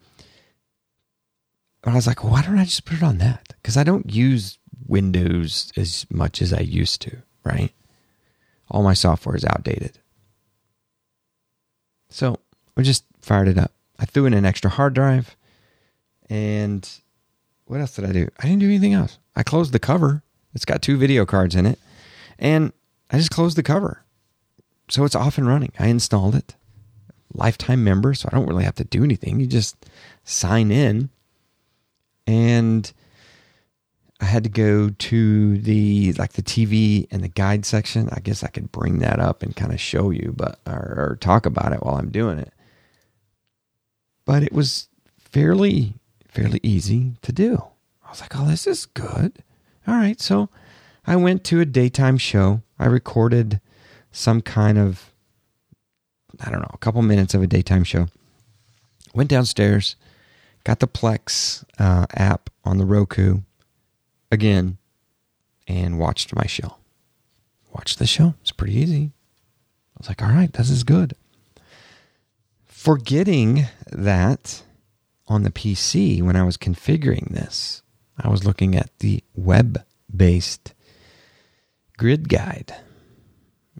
But 1.83 1.91
I 1.91 1.95
was 1.95 2.07
like, 2.07 2.25
why 2.25 2.41
don't 2.41 2.59
I 2.59 2.65
just 2.65 2.87
put 2.87 2.97
it 2.97 3.03
on 3.03 3.19
that? 3.19 3.53
Because 3.61 3.77
I 3.77 3.85
don't 3.85 4.11
use 4.11 4.59
Windows 4.87 5.71
as 5.77 6.07
much 6.11 6.41
as 6.41 6.55
I 6.55 6.61
used 6.61 7.03
to, 7.03 7.19
right? 7.45 7.75
All 8.71 8.83
my 8.83 8.95
software 8.95 9.37
is 9.37 9.45
outdated. 9.45 9.99
So 12.09 12.39
I 12.79 12.83
just 12.83 13.05
fired 13.21 13.49
it 13.49 13.59
up. 13.59 13.73
I 13.99 14.07
threw 14.07 14.25
in 14.25 14.33
an 14.33 14.47
extra 14.47 14.71
hard 14.71 14.95
drive 14.95 15.37
and 16.29 16.89
what 17.67 17.81
else 17.81 17.95
did 17.95 18.05
I 18.05 18.13
do? 18.13 18.29
I 18.39 18.43
didn't 18.45 18.61
do 18.61 18.67
anything 18.67 18.95
else. 18.95 19.19
I 19.37 19.43
closed 19.43 19.73
the 19.73 19.79
cover. 19.79 20.23
It's 20.55 20.65
got 20.65 20.83
two 20.83 20.97
video 20.97 21.27
cards 21.27 21.55
in 21.55 21.67
it. 21.67 21.79
And 22.39 22.73
I 23.11 23.19
just 23.19 23.31
closed 23.31 23.57
the 23.57 23.63
cover. 23.63 24.05
So 24.89 25.05
it's 25.05 25.15
off 25.15 25.39
and 25.39 25.47
running. 25.47 25.73
I 25.79 25.89
installed 25.89 26.35
it. 26.35 26.55
Lifetime 27.35 27.85
member, 27.85 28.15
so 28.15 28.29
I 28.31 28.35
don't 28.35 28.47
really 28.47 28.65
have 28.65 28.77
to 28.77 28.85
do 28.85 29.05
anything. 29.05 29.39
You 29.39 29.47
just 29.47 29.77
sign 30.25 30.71
in. 30.71 31.11
And 32.27 32.91
I 34.21 34.25
had 34.25 34.45
to 34.45 34.51
go 34.51 34.89
to 34.89 35.59
the 35.59 36.15
like 36.15 36.33
the 36.33 36.43
TV 36.43 37.07
and 37.11 37.23
the 37.23 37.29
guide 37.29 37.65
section. 37.65 38.09
I 38.11 38.21
guess 38.21 38.43
I 38.43 38.49
could 38.49 38.73
bring 38.73 38.99
that 38.99 39.21
up 39.21 39.43
and 39.43 39.55
kind 39.55 39.73
of 39.73 39.81
show 39.81 40.11
you, 40.11 40.33
but 40.37 40.59
or, 40.67 40.95
or 41.11 41.19
talk 41.21 41.47
about 41.47 41.73
it 41.73 41.83
while 41.83 41.97
I'm 41.97 42.11
doing 42.11 42.39
it. 42.39 42.53
But 44.25 44.43
it 44.43 44.53
was 44.53 44.89
fairly 45.19 45.95
fairly 46.39 46.61
easy 46.63 47.15
to 47.23 47.33
do. 47.33 47.63
I 48.05 48.11
was 48.11 48.21
like, 48.21 48.37
oh, 48.37 48.47
this 48.47 48.67
is 48.67 48.87
good. 48.87 49.43
All 49.87 49.95
right. 49.95 50.21
So 50.21 50.49
I 51.07 51.17
went 51.17 51.45
to 51.45 51.61
a 51.61 51.67
daytime 51.67 52.17
show. 52.17 52.63
I 52.79 52.87
recorded 52.87 53.61
some 54.13 54.41
kind 54.41 54.79
of, 54.79 55.13
I 56.41 56.51
don't 56.51 56.61
know, 56.61 56.71
a 56.73 56.79
couple 56.79 57.03
minutes 57.03 57.35
of 57.35 57.43
a 57.43 57.47
daytime 57.47 57.85
show. 57.85 58.07
Went 59.15 59.31
downstairs, 59.31 59.97
got 60.65 60.79
the 60.81 60.87
Plex 60.87 61.65
uh, 61.79 62.07
app 62.15 62.51
on 62.65 62.79
the 62.79 62.87
Roku 62.87 63.41
again, 64.31 64.79
and 65.67 65.99
watched 65.99 66.35
my 66.35 66.47
show. 66.47 66.77
Watched 67.75 67.99
the 67.99 68.07
show. 68.07 68.35
It's 68.43 68.53
pretty 68.53 68.75
easy. 68.75 69.11
I 69.97 69.99
was 69.99 70.09
like, 70.09 70.23
all 70.23 70.29
right, 70.29 70.53
this 70.53 70.71
is 70.71 70.85
good. 70.85 71.15
Forgetting 72.67 73.67
that 73.91 74.63
on 75.29 75.43
the 75.43 75.51
PC 75.51 76.23
when 76.23 76.37
I 76.37 76.43
was 76.43 76.57
configuring 76.57 77.31
this. 77.31 77.83
I 78.19 78.29
was 78.29 78.45
looking 78.45 78.75
at 78.75 78.91
the 78.99 79.23
web 79.35 79.85
based 80.15 80.75
grid 81.97 82.29
guide. 82.29 82.75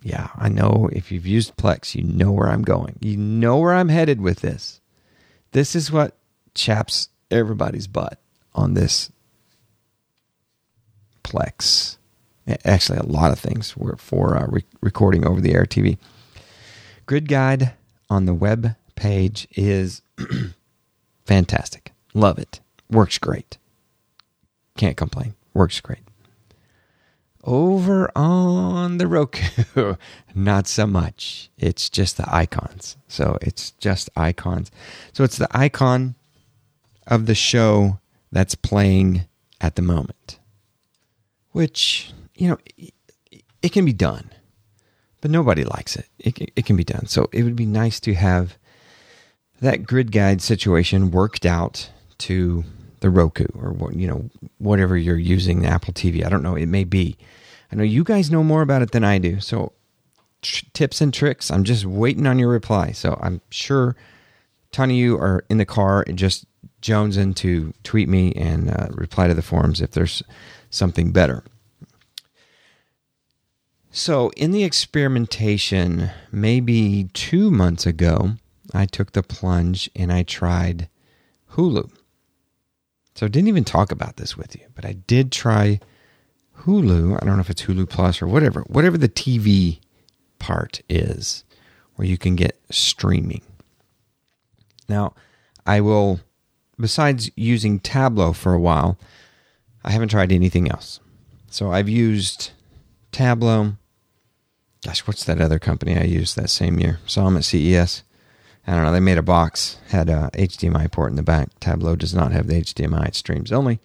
Yeah, 0.03 0.29
I 0.37 0.49
know 0.49 0.89
if 0.93 1.11
you've 1.11 1.27
used 1.27 1.57
Plex, 1.57 1.95
you 1.95 2.05
know 2.05 2.31
where 2.31 2.49
I'm 2.49 2.63
going. 2.63 2.99
You 3.01 3.17
know 3.17 3.59
where 3.59 3.75
I'm 3.75 3.89
headed 3.89 4.21
with 4.21 4.41
this. 4.41 4.81
This 5.53 5.75
is 5.75 5.91
what 5.91 6.17
chaps 6.55 7.09
everybody's 7.31 7.89
butt 7.89 8.21
on 8.55 8.75
this 8.75 9.11
Plex. 11.25 11.97
Actually, 12.65 12.99
a 12.99 13.03
lot 13.07 13.33
of 13.33 13.39
things 13.39 13.77
were 13.77 13.97
for 13.97 14.37
uh, 14.37 14.47
re- 14.47 14.65
recording 14.81 15.27
over 15.27 15.41
the 15.41 15.53
air 15.53 15.65
TV. 15.65 15.99
Grid 17.07 17.29
guide 17.29 17.73
on 18.09 18.25
the 18.25 18.35
web 18.35 18.77
page 18.95 19.47
is 19.53 20.03
Fantastic. 21.29 21.93
Love 22.15 22.39
it. 22.39 22.61
Works 22.91 23.19
great. 23.19 23.59
Can't 24.79 24.97
complain. 24.97 25.35
Works 25.53 25.79
great. 25.79 26.01
Over 27.45 28.11
on 28.17 28.97
the 28.97 29.07
Roku, 29.07 29.97
not 30.35 30.67
so 30.67 30.87
much. 30.87 31.51
It's 31.59 31.91
just 31.91 32.17
the 32.17 32.25
icons. 32.35 32.97
So 33.09 33.37
it's 33.43 33.73
just 33.73 34.09
icons. 34.17 34.71
So 35.13 35.23
it's 35.23 35.37
the 35.37 35.49
icon 35.51 36.15
of 37.07 37.27
the 37.27 37.35
show 37.35 37.99
that's 38.33 38.55
playing 38.55 39.27
at 39.61 39.77
the 39.77 39.83
moment, 39.83 40.39
which, 41.53 42.11
you 42.37 42.49
know, 42.49 42.59
it 43.61 43.73
can 43.73 43.85
be 43.85 43.93
done, 43.93 44.31
but 45.21 45.31
nobody 45.31 45.65
likes 45.65 45.95
it. 45.95 46.09
It, 46.19 46.53
it 46.57 46.65
can 46.65 46.77
be 46.77 46.85
done. 46.85 47.05
So 47.07 47.29
it 47.33 47.43
would 47.43 47.57
be 47.57 47.67
nice 47.67 48.01
to 48.01 48.15
have 48.15 48.57
that 49.61 49.85
grid 49.85 50.13
guide 50.13 50.41
situation 50.41 51.11
worked 51.11 51.45
out 51.45 51.91
to 52.19 52.65
the 53.01 53.11
Roku 53.11 53.47
or 53.55 53.93
you 53.93 54.09
know 54.09 54.29
whatever 54.59 54.97
you're 54.97 55.17
using 55.17 55.63
the 55.63 55.69
Apple 55.69 55.95
TV. 55.95 56.25
I 56.25 56.29
don't 56.29 56.43
know. 56.43 56.57
It 56.57 56.67
may 56.67 56.85
be. 56.85 57.17
I 57.71 57.77
know 57.77 57.85
you 57.85 58.05
guys 58.05 58.31
know 58.31 58.43
more 58.43 58.63
about 58.63 58.83
it 58.83 58.93
than 58.93 59.05
I 59.05 59.19
do. 59.19 59.41
So 59.41 59.73
tr- 60.43 60.65
tips 60.73 61.01
and 61.01 61.13
tricks. 61.13 61.51
I'm 61.51 61.65
just 61.65 61.85
waiting 61.85 62.27
on 62.27 62.39
your 62.39 62.49
reply. 62.49 62.93
So 62.93 63.19
I'm 63.21 63.41
sure 63.51 63.91
a 63.91 63.95
ton 64.73 64.91
of 64.91 64.97
you 64.97 65.17
are 65.17 65.45
in 65.49 65.59
the 65.59 65.67
car 65.67 66.05
and 66.07 66.19
just 66.19 66.47
jonesing 66.83 67.35
to 67.37 67.73
tweet 67.83 68.09
me 68.09 68.33
and 68.33 68.71
uh, 68.71 68.87
reply 68.91 69.29
to 69.29 69.35
the 69.35 69.43
forums 69.43 69.81
if 69.81 69.91
there's 69.93 70.23
something 70.71 71.13
better. 71.13 71.45
So 73.91 74.31
in 74.37 74.53
the 74.53 74.65
experimentation, 74.65 76.11
maybe 76.31 77.09
two 77.15 77.51
months 77.51 77.87
ago, 77.87 78.35
I 78.75 78.87
took 78.87 79.13
the 79.13 79.23
plunge 79.23 79.91
and 79.97 80.13
I 80.13 80.23
tried 80.23 80.89
Hulu. 81.53 81.91
So 83.15 83.27
I 83.27 83.29
didn't 83.29 83.49
even 83.49 83.65
talk 83.65 83.91
about 83.91 84.17
this 84.17 84.37
with 84.37 84.55
you, 84.55 84.67
but 84.75 84.85
I 84.85 84.93
did 84.93 85.33
try 85.33 85.81
Hulu. 86.61 87.21
I 87.21 87.27
don't 87.27 87.37
know 87.37 87.41
if 87.41 87.51
it's 87.51 87.63
Hulu 87.63 87.89
Plus 87.89 88.23
or 88.23 88.27
whatever, 88.27 88.61
whatever 88.63 88.99
the 88.99 89.09
TV 89.09 89.81
part 90.39 90.83
is, 90.89 91.45
where 91.97 92.07
you 92.07 92.19
can 92.19 92.37
get 92.37 92.61
streaming. 92.71 93.43
Now, 94.89 95.15
I 95.67 95.81
will, 95.81 96.21
besides 96.79 97.31
using 97.37 97.81
Tablo 97.81 98.35
for 98.35 98.55
a 98.55 98.61
while, 98.61 98.99
I 99.85 99.91
haven't 99.91 100.11
tried 100.11 100.33
anything 100.33 100.71
else. 100.71 101.01
So 101.51 101.73
I've 101.73 101.89
used 101.89 102.51
Tablo. 103.13 103.77
Gosh, 104.85 105.07
what's 105.07 105.25
that 105.25 105.41
other 105.41 105.59
company 105.59 105.99
I 105.99 106.05
used 106.05 106.37
that 106.37 106.51
same 106.51 106.79
year? 106.79 107.01
Saw 107.07 107.25
them 107.25 107.37
at 107.37 107.45
CES. 107.45 108.03
I 108.69 108.73
don't 108.73 108.85
know. 108.85 108.93
They 108.93 109.01
made 109.01 109.17
a 109.17 109.23
box, 109.23 109.79
had 109.89 110.11
uh, 110.11 110.29
a 110.35 110.47
HDMI 110.47 110.93
port 110.93 111.09
in 111.09 111.17
the 111.17 111.23
back. 111.23 111.59
Tablo 111.59 111.97
does 111.97 112.15
not 112.15 112.33
have 112.33 112.49
the 112.49 112.61
HDMI, 112.61 113.09
it 113.09 113.15
streams 113.15 113.51
only. 113.51 113.81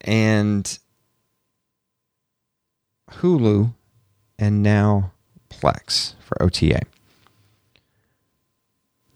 And 0.00 0.78
Hulu, 3.08 3.72
and 4.36 4.64
now 4.64 5.12
Plex 5.48 6.14
for 6.18 6.42
OTA. 6.42 6.80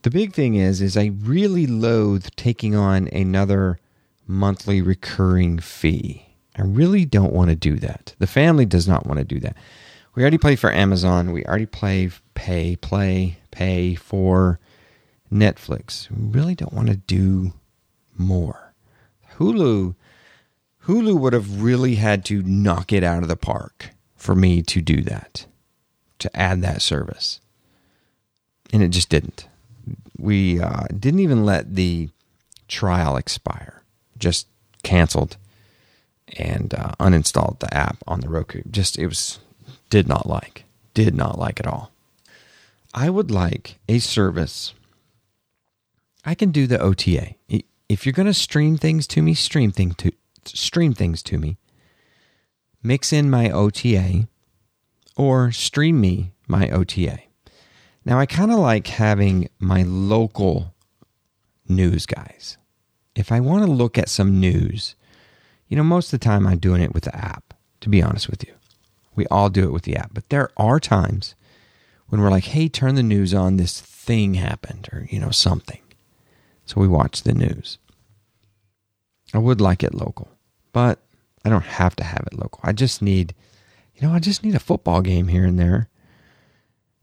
The 0.03 0.11
big 0.11 0.33
thing 0.33 0.55
is, 0.55 0.81
is 0.81 0.97
I 0.97 1.07
really 1.07 1.67
loathe 1.67 2.29
taking 2.37 2.77
on 2.77 3.09
another 3.09 3.81
monthly 4.29 4.81
recurring 4.81 5.59
fee. 5.59 6.25
I 6.57 6.63
really 6.63 7.05
don't 7.05 7.33
want 7.33 7.51
to 7.51 7.57
do 7.57 7.79
that. 7.79 8.15
The 8.21 8.29
family 8.29 8.65
does 8.65 8.87
not 8.87 9.07
want 9.07 9.19
to 9.19 9.25
do 9.25 9.41
that. 9.41 9.57
We 10.15 10.23
already 10.23 10.39
pay 10.39 10.55
for 10.55 10.73
Amazon. 10.73 11.33
We 11.33 11.45
already 11.45 11.67
play, 11.67 12.11
pay, 12.39 12.77
play, 12.77 13.37
pay 13.51 13.97
for 13.97 14.61
Netflix. 15.31 16.09
We 16.09 16.39
really 16.39 16.55
don't 16.55 16.73
want 16.73 16.87
to 16.87 16.97
do 16.97 17.53
more. 18.17 18.73
Hulu, 19.35 19.97
Hulu 20.85 21.19
would 21.19 21.33
have 21.33 21.61
really 21.61 21.97
had 21.97 22.25
to 22.27 22.45
knock 22.45 22.93
it 22.93 23.03
out 23.03 23.25
of 23.25 23.29
the 23.29 23.37
park 23.37 23.91
for 24.15 24.37
me 24.37 24.63
to 24.63 24.81
do 24.81 25.03
that, 25.03 25.47
to 26.21 26.35
add 26.35 26.63
that 26.63 26.81
service. 26.81 27.41
And 28.73 28.85
it 28.85 28.91
just 28.91 29.09
didn't. 29.09 29.49
We 30.17 30.61
uh, 30.61 30.85
didn't 30.97 31.21
even 31.21 31.45
let 31.45 31.75
the 31.75 32.09
trial 32.69 33.17
expire, 33.17 33.83
just 34.17 34.47
canceled 34.85 35.37
and 36.37 36.73
uh, 36.73 36.93
uninstalled 37.01 37.59
the 37.59 37.75
app 37.77 37.97
on 38.07 38.21
the 38.21 38.29
Roku. 38.29 38.63
Just, 38.71 38.97
it 38.97 39.09
was, 39.09 39.41
did 39.91 40.07
not 40.07 40.29
like, 40.29 40.65
did 40.95 41.17
not 41.17 41.37
like 41.37 41.59
at 41.59 41.67
all. 41.67 41.91
I 42.95 43.11
would 43.11 43.31
like 43.31 43.79
a 43.89 43.99
service. 43.99 44.75
I 46.25 46.35
can 46.35 46.51
do 46.51 46.67
the 46.67 46.81
OTA. 46.81 47.35
If 47.89 48.05
you're 48.05 48.13
going 48.13 48.27
to 48.27 48.35
stream 48.35 48.77
things 48.77 49.07
to 49.09 49.23
me, 49.23 49.35
stream 49.35 49.71
thing 49.71 49.93
to 49.95 50.13
stream 50.45 50.95
things 50.95 51.23
to 51.25 51.39
me. 51.39 51.59
Mix 52.83 53.13
in 53.13 53.31
my 53.31 53.51
OTA 53.51 54.29
or 55.17 55.53
stream 55.53 56.01
me 56.01 56.33
my 56.47 56.69
OTA. 56.71 57.21
Now 58.05 58.19
I 58.19 58.27
kind 58.27 58.53
of 58.53 58.59
like 58.59 58.87
having 58.87 59.49
my 59.59 59.83
local 59.83 60.75
news 61.69 62.07
guys. 62.07 62.57
If 63.15 63.33
I 63.33 63.41
want 63.41 63.65
to 63.65 63.71
look 63.71 63.99
at 63.99 64.09
some 64.09 64.41
news 64.41 64.95
you 65.69 65.77
know, 65.77 65.85
most 65.85 66.13
of 66.13 66.19
the 66.19 66.25
time 66.25 66.47
I'm 66.47 66.59
doing 66.59 66.83
it 66.83 66.95
with 66.95 67.05
the 67.05 67.15
app, 67.15 67.55
to 67.81 67.89
be 67.89 68.03
honest 68.03 68.29
with 68.29 68.47
you. 68.47 68.55
We 69.15 69.27
all 69.27 69.51
do 69.51 69.65
it 69.65 69.73
with 69.73 69.83
the 69.83 69.97
app. 69.97 70.15
But 70.15 70.29
there 70.31 70.51
are 70.57 70.81
times 70.81 71.35
when 72.09 72.21
we're 72.21 72.31
like, 72.31 72.45
hey, 72.45 72.69
turn 72.69 72.95
the 72.95 73.03
news 73.03 73.35
on, 73.35 73.57
this 73.57 73.81
thing 73.81 74.35
happened, 74.35 74.89
or, 74.93 75.07
you 75.11 75.19
know, 75.19 75.31
something. 75.31 75.81
So 76.65 76.81
we 76.81 76.89
watch 76.89 77.23
the 77.23 77.35
news. 77.35 77.79
I 79.35 79.39
would 79.39 79.61
like 79.61 79.83
it 79.83 79.95
local, 79.95 80.29
but 80.73 81.01
I 81.45 81.51
don't 81.51 81.65
have 81.65 81.97
to 81.97 82.05
have 82.05 82.27
it 82.31 82.39
local. 82.39 82.61
I 82.63 82.73
just 82.73 83.03
need, 83.03 83.35
you 83.95 84.07
know, 84.07 84.15
I 84.15 84.19
just 84.19 84.43
need 84.43 84.55
a 84.55 84.61
football 84.61 85.03
game 85.03 85.29
here 85.29 85.45
and 85.45 85.59
there. 85.59 85.89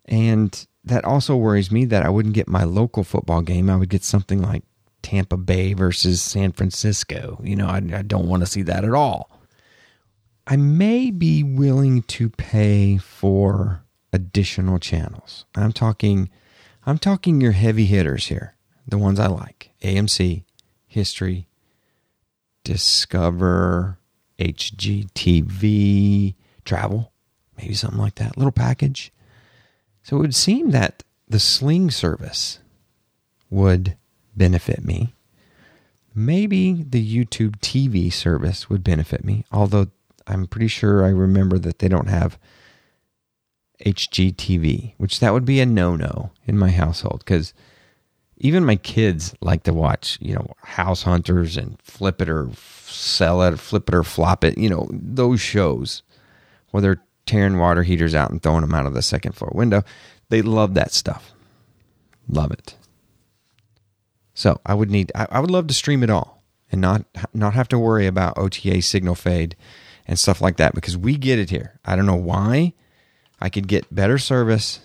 And 0.06 0.68
that 0.84 1.06
also 1.06 1.36
worries 1.36 1.72
me 1.72 1.86
that 1.86 2.04
I 2.04 2.10
wouldn't 2.10 2.36
get 2.36 2.48
my 2.48 2.64
local 2.64 3.04
football 3.04 3.42
game. 3.42 3.70
I 3.70 3.76
would 3.76 3.90
get 3.90 4.04
something 4.04 4.42
like 4.42 4.64
Tampa 5.02 5.38
Bay 5.38 5.74
versus 5.74 6.22
San 6.22 6.52
Francisco. 6.52 7.40
You 7.44 7.56
know, 7.56 7.68
I, 7.68 7.78
I 7.78 8.02
don't 8.02 8.28
want 8.28 8.42
to 8.42 8.48
see 8.48 8.64
that 8.64 8.84
at 8.84 8.94
all. 8.94 9.30
I 10.48 10.58
may 10.58 11.10
be 11.10 11.44
willing 11.44 12.04
to 12.04 12.30
pay 12.30 12.98
for 12.98 13.85
additional 14.16 14.80
channels. 14.80 15.46
I'm 15.56 15.72
talking 15.74 16.30
I'm 16.86 16.98
talking 16.98 17.42
your 17.42 17.52
heavy 17.52 17.86
hitters 17.86 18.28
here. 18.28 18.56
The 18.88 18.98
ones 18.98 19.20
I 19.20 19.28
like. 19.28 19.72
AMC, 19.82 20.44
History, 20.88 21.48
Discover, 22.64 23.98
HGTV, 24.40 26.36
Travel, 26.64 27.12
maybe 27.58 27.74
something 27.74 28.00
like 28.00 28.16
that. 28.16 28.38
Little 28.38 28.52
package. 28.52 29.12
So 30.04 30.18
it 30.18 30.20
would 30.20 30.36
seem 30.36 30.72
that 30.72 31.04
the 31.28 31.40
Sling 31.40 31.90
service 31.90 32.60
would 33.50 33.98
benefit 34.36 34.86
me. 34.86 35.16
Maybe 36.14 36.84
the 36.84 37.04
YouTube 37.04 37.58
TV 37.58 38.14
service 38.14 38.70
would 38.70 38.84
benefit 38.84 39.26
me, 39.26 39.46
although 39.52 39.88
I'm 40.28 40.46
pretty 40.46 40.68
sure 40.68 41.04
I 41.04 41.10
remember 41.10 41.58
that 41.60 41.80
they 41.80 41.88
don't 41.88 42.10
have 42.10 42.38
HGTV, 43.86 44.94
which 44.98 45.20
that 45.20 45.34
would 45.34 45.46
be 45.46 45.60
a 45.60 45.66
no-no 45.66 46.32
in 46.46 46.58
my 46.58 46.70
household 46.70 47.24
because 47.26 47.54
even 48.38 48.66
my 48.66 48.76
kids 48.76 49.34
like 49.42 49.64
to 49.64 49.74
watch, 49.74 50.18
you 50.22 50.36
know, 50.36 50.54
House 50.64 51.04
Hunters 51.04 51.58
and 51.58 51.82
Flip 51.82 52.22
It 52.22 52.30
or 52.30 52.50
Sell 52.86 53.42
It, 53.42 53.54
or 53.54 53.58
Flip 53.58 53.88
It 53.90 53.96
or 53.96 54.04
Flop 54.04 54.44
It, 54.44 54.58
you 54.58 54.70
know, 54.70 54.90
those 54.92 55.40
shows 55.40 56.04
where 56.72 56.82
they're 56.82 57.04
tearing 57.26 57.58
water 57.58 57.84
heaters 57.84 58.14
out 58.14 58.32
and 58.32 58.42
throwing 58.42 58.62
them 58.62 58.74
out 58.74 58.86
of 58.86 58.94
the 58.94 59.02
second 59.02 59.34
floor 59.34 59.52
window. 59.56 59.84
They 60.30 60.42
love 60.42 60.74
that 60.74 60.92
stuff. 60.92 61.34
Love 62.28 62.52
it. 62.52 62.76
So 64.34 64.60
I 64.66 64.74
would 64.74 64.92
need 64.92 65.12
I, 65.16 65.28
I 65.32 65.40
would 65.40 65.52
love 65.52 65.68
to 65.68 65.74
stream 65.74 66.04
it 66.04 66.10
all 66.10 66.44
and 66.72 66.82
not 66.82 67.06
not 67.34 67.54
have 67.54 67.70
to 67.70 67.80
worry 67.80 68.06
about 68.06 68.38
OTA 68.38 68.82
signal 68.82 69.16
fade 69.16 69.56
and 70.08 70.20
stuff 70.20 70.42
like 70.42 70.58
that 70.58 70.76
because 70.76 70.98
we 70.98 71.18
get 71.18 71.40
it 71.40 71.50
here. 71.50 71.80
I 71.86 71.96
don't 71.96 72.06
know 72.06 72.16
why. 72.16 72.74
I 73.46 73.50
could 73.50 73.68
get 73.68 73.94
better 73.94 74.18
service 74.18 74.80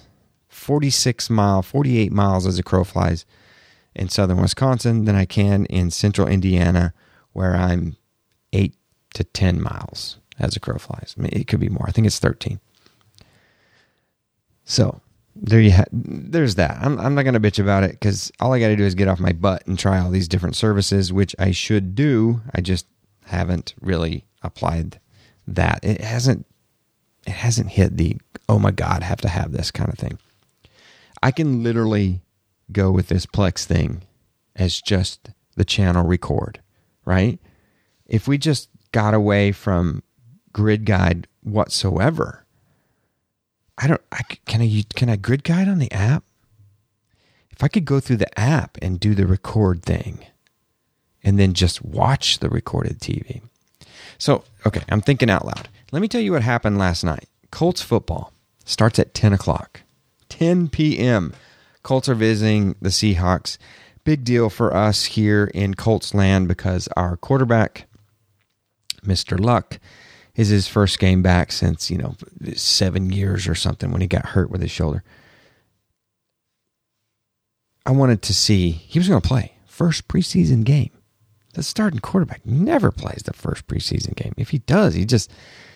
46 0.49 1.31
mile, 1.31 1.63
48 1.63 2.13
miles 2.13 2.47
as 2.47 2.59
a 2.59 2.63
crow 2.63 2.85
flies 2.85 3.25
in 3.95 4.11
southern 4.11 4.43
Wisconsin 4.43 5.07
than 5.07 5.17
I 5.17 5.25
can 5.25 5.65
in 5.67 5.91
central 5.91 6.29
Indiana 6.29 6.93
where 7.33 7.57
I'm 7.57 7.97
8 8.53 8.75
to 9.15 9.25
10 9.25 9.63
miles 9.63 10.19
as 10.39 10.57
a 10.57 10.61
crow 10.61 10.77
flies. 10.77 11.15
I 11.17 11.23
mean, 11.23 11.31
it 11.33 11.47
could 11.47 11.59
be 11.59 11.71
more. 11.71 11.87
I 11.89 11.91
think 11.91 12.07
it's 12.07 12.19
13. 12.19 12.61
So, 14.65 15.01
there 15.35 15.61
you 15.61 15.73
ha- 15.73 15.85
there's 15.91 16.57
that. 16.57 16.77
I'm, 16.83 17.01
I'm 17.01 17.15
not 17.15 17.23
going 17.23 17.33
to 17.33 17.41
bitch 17.41 17.59
about 17.59 17.83
it 17.83 17.93
because 17.93 18.31
all 18.41 18.53
I 18.53 18.61
got 18.61 18.69
to 18.69 18.77
do 18.77 18.85
is 18.85 18.95
get 18.95 19.09
off 19.09 19.21
my 19.21 19.33
butt 19.33 19.67
and 19.67 19.79
try 19.79 19.99
all 19.99 20.11
these 20.11 20.29
different 20.29 20.55
services, 20.55 21.15
which 21.15 21.35
I 21.39 21.53
should 21.53 21.95
do. 21.95 22.43
I 22.55 22.61
just 22.61 22.87
haven't 23.25 23.73
really 23.81 24.27
applied 24.43 25.01
that. 25.47 25.81
It 25.83 26.03
hasn't 26.03 26.45
it 27.31 27.37
hasn't 27.37 27.71
hit 27.71 27.97
the 27.97 28.17
oh 28.49 28.59
my 28.59 28.73
god, 28.73 29.05
have 29.05 29.21
to 29.21 29.29
have 29.29 29.53
this 29.53 29.71
kind 29.71 29.89
of 29.89 29.99
thing. 29.99 30.19
I 31.23 31.31
can 31.31 31.63
literally 31.63 32.23
go 32.73 32.91
with 32.91 33.07
this 33.07 33.25
Plex 33.25 33.65
thing 33.65 34.03
as 34.57 34.81
just 34.81 35.31
the 35.55 35.65
channel 35.65 36.05
record, 36.05 36.61
right? 37.05 37.39
If 38.07 38.27
we 38.27 38.37
just 38.37 38.69
got 38.91 39.15
away 39.15 39.53
from 39.53 40.03
grid 40.53 40.85
guide 40.85 41.29
whatsoever, 41.43 42.45
I 43.79 43.87
don't. 43.87 44.03
I, 44.11 44.23
can 44.47 44.61
I 44.61 44.85
can 44.95 45.09
I 45.09 45.17
grid 45.17 45.45
guide 45.45 45.69
on 45.69 45.79
the 45.79 45.93
app? 45.93 46.25
If 47.51 47.63
I 47.63 47.69
could 47.69 47.85
go 47.85 48.01
through 48.01 48.17
the 48.17 48.39
app 48.39 48.77
and 48.83 48.99
do 48.99 49.15
the 49.15 49.27
record 49.27 49.85
thing, 49.85 50.27
and 51.23 51.39
then 51.39 51.55
just 51.55 51.85
watch 51.85 52.41
the 52.41 52.49
recorded 52.49 52.99
TV. 52.99 53.43
So 54.19 54.43
okay, 54.67 54.83
I'm 54.89 55.01
thinking 55.01 55.31
out 55.31 55.47
loud. 55.47 55.69
Let 55.93 56.03
me 56.03 56.09
tell 56.09 56.21
you 56.21 56.33
what 56.33 56.43
happened 56.43 56.79
last 56.79 57.03
night. 57.05 57.29
Colts 57.51 57.83
football 57.83 58.33
starts 58.65 58.99
at 58.99 59.15
10 59.15 59.33
o'clock, 59.33 59.83
10 60.29 60.69
p.m. 60.69 61.35
Colts 61.83 62.09
are 62.09 62.15
visiting 62.15 62.77
the 62.81 62.91
Seahawks. 62.91 63.59
Big 64.05 64.25
deal 64.25 64.49
for 64.49 64.75
us 64.75 65.05
here 65.07 65.51
in 65.53 65.75
Colts 65.75 66.15
land 66.15 66.49
because 66.49 66.89
our 66.97 67.17
quarterback, 67.17 67.87
Mr. 69.05 69.39
Luck, 69.39 69.79
is 70.37 70.49
his 70.49 70.69
first 70.69 70.99
game 70.99 71.23
back 71.23 71.53
since, 71.53 71.91
you 71.91 71.99
know, 71.99 72.15
seven 72.55 73.11
years 73.11 73.49
or 73.49 73.55
something 73.55 73.91
when 73.91 74.01
he 74.01 74.07
got 74.07 74.27
hurt 74.27 74.51
with 74.51 74.63
his 74.63 74.71
shoulder. 74.71 75.03
I 77.85 77.91
wanted 77.91 78.23
to 78.23 78.35
see, 78.35 78.71
he 78.71 78.99
was 78.99 79.09
going 79.09 79.21
to 79.21 79.29
play 79.29 79.55
first 79.67 80.07
preseason 80.07 80.65
game. 80.65 80.91
The 81.55 81.63
starting 81.63 82.01
quarterback 82.01 82.47
never 82.47 82.91
plays 82.93 83.23
the 83.25 83.33
first 83.33 83.67
preseason 83.67 84.15
game. 84.15 84.35
If 84.37 84.51
he 84.51 84.59
does, 84.59 84.95
he 84.95 85.05
just 85.05 85.33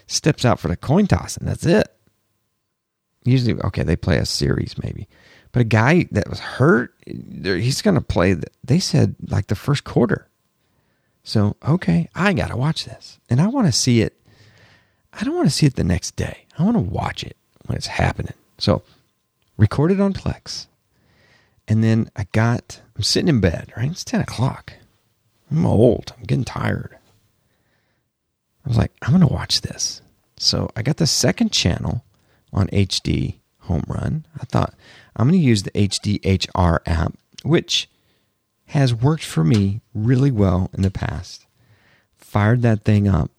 steps 0.07 0.45
out 0.45 0.61
for 0.61 0.69
the 0.69 0.77
coin 0.77 1.07
toss 1.07 1.37
and 1.37 1.49
that's 1.49 1.67
it. 1.67 1.89
Usually, 3.25 3.55
okay, 3.63 3.83
they 3.83 3.97
play 3.97 4.19
a 4.19 4.27
series 4.27 4.77
maybe, 4.83 5.09
But 5.53 5.61
a 5.63 5.65
guy 5.65 6.07
that 6.11 6.29
was 6.29 6.41
hurt, 6.41 6.93
he's 7.07 7.81
going 7.81 7.95
to 7.95 8.01
play. 8.01 8.37
They 8.63 8.79
said 8.79 9.17
like 9.29 9.47
the 9.47 9.55
first 9.55 9.85
quarter. 9.85 10.29
So 11.23 11.57
okay, 11.67 12.09
I 12.15 12.35
got 12.35 12.49
to 12.49 12.57
watch 12.57 12.85
this, 12.85 13.19
and 13.31 13.41
I 13.41 13.47
want 13.47 13.67
to 13.67 13.73
see 13.73 14.03
it. 14.03 14.21
I 15.13 15.25
don't 15.25 15.35
want 15.35 15.49
to 15.49 15.55
see 15.55 15.65
it 15.65 15.75
the 15.75 15.85
next 15.85 16.17
day. 16.17 16.45
I 16.59 16.65
want 16.65 16.77
to 16.77 16.83
watch 16.83 17.25
it 17.25 17.37
when 17.65 17.79
it's 17.79 17.87
happening. 17.87 18.35
So 18.59 18.83
recorded 19.57 20.01
on 20.01 20.13
Plex, 20.13 20.67
and 21.67 21.83
then 21.83 22.11
I 22.15 22.27
got. 22.33 22.83
I'm 22.95 23.03
sitting 23.03 23.29
in 23.29 23.41
bed. 23.41 23.73
Right, 23.75 23.91
it's 23.91 24.05
ten 24.05 24.21
o'clock. 24.21 24.75
I'm 25.57 25.67
old. 25.67 26.13
I'm 26.17 26.25
getting 26.25 26.45
tired. 26.45 26.97
I 28.65 28.69
was 28.69 28.79
like, 28.79 28.93
I'm 29.03 29.11
going 29.11 29.27
to 29.27 29.33
watch 29.33 29.61
this. 29.61 30.01
So 30.37 30.71
I 30.75 30.83
got 30.83 30.97
the 30.97 31.07
second 31.07 31.53
channel 31.53 32.05
on 32.53 32.67
HD 32.69 33.37
home 33.61 33.85
run. 33.87 34.27
I 34.41 34.45
thought 34.45 34.75
I'm 35.17 35.29
going 35.29 35.41
to 35.41 35.47
use 35.47 35.63
the 35.63 35.71
HDHR 35.71 36.79
app, 36.87 37.15
which 37.43 37.89
has 38.67 38.95
worked 38.95 39.25
for 39.25 39.45
me 39.45 39.81
really 39.95 40.31
well 40.31 40.71
in 40.73 40.83
the 40.83 40.91
past. 40.91 41.47
Fired 42.17 42.63
that 42.63 42.85
thing 42.85 43.07
up 43.07 43.31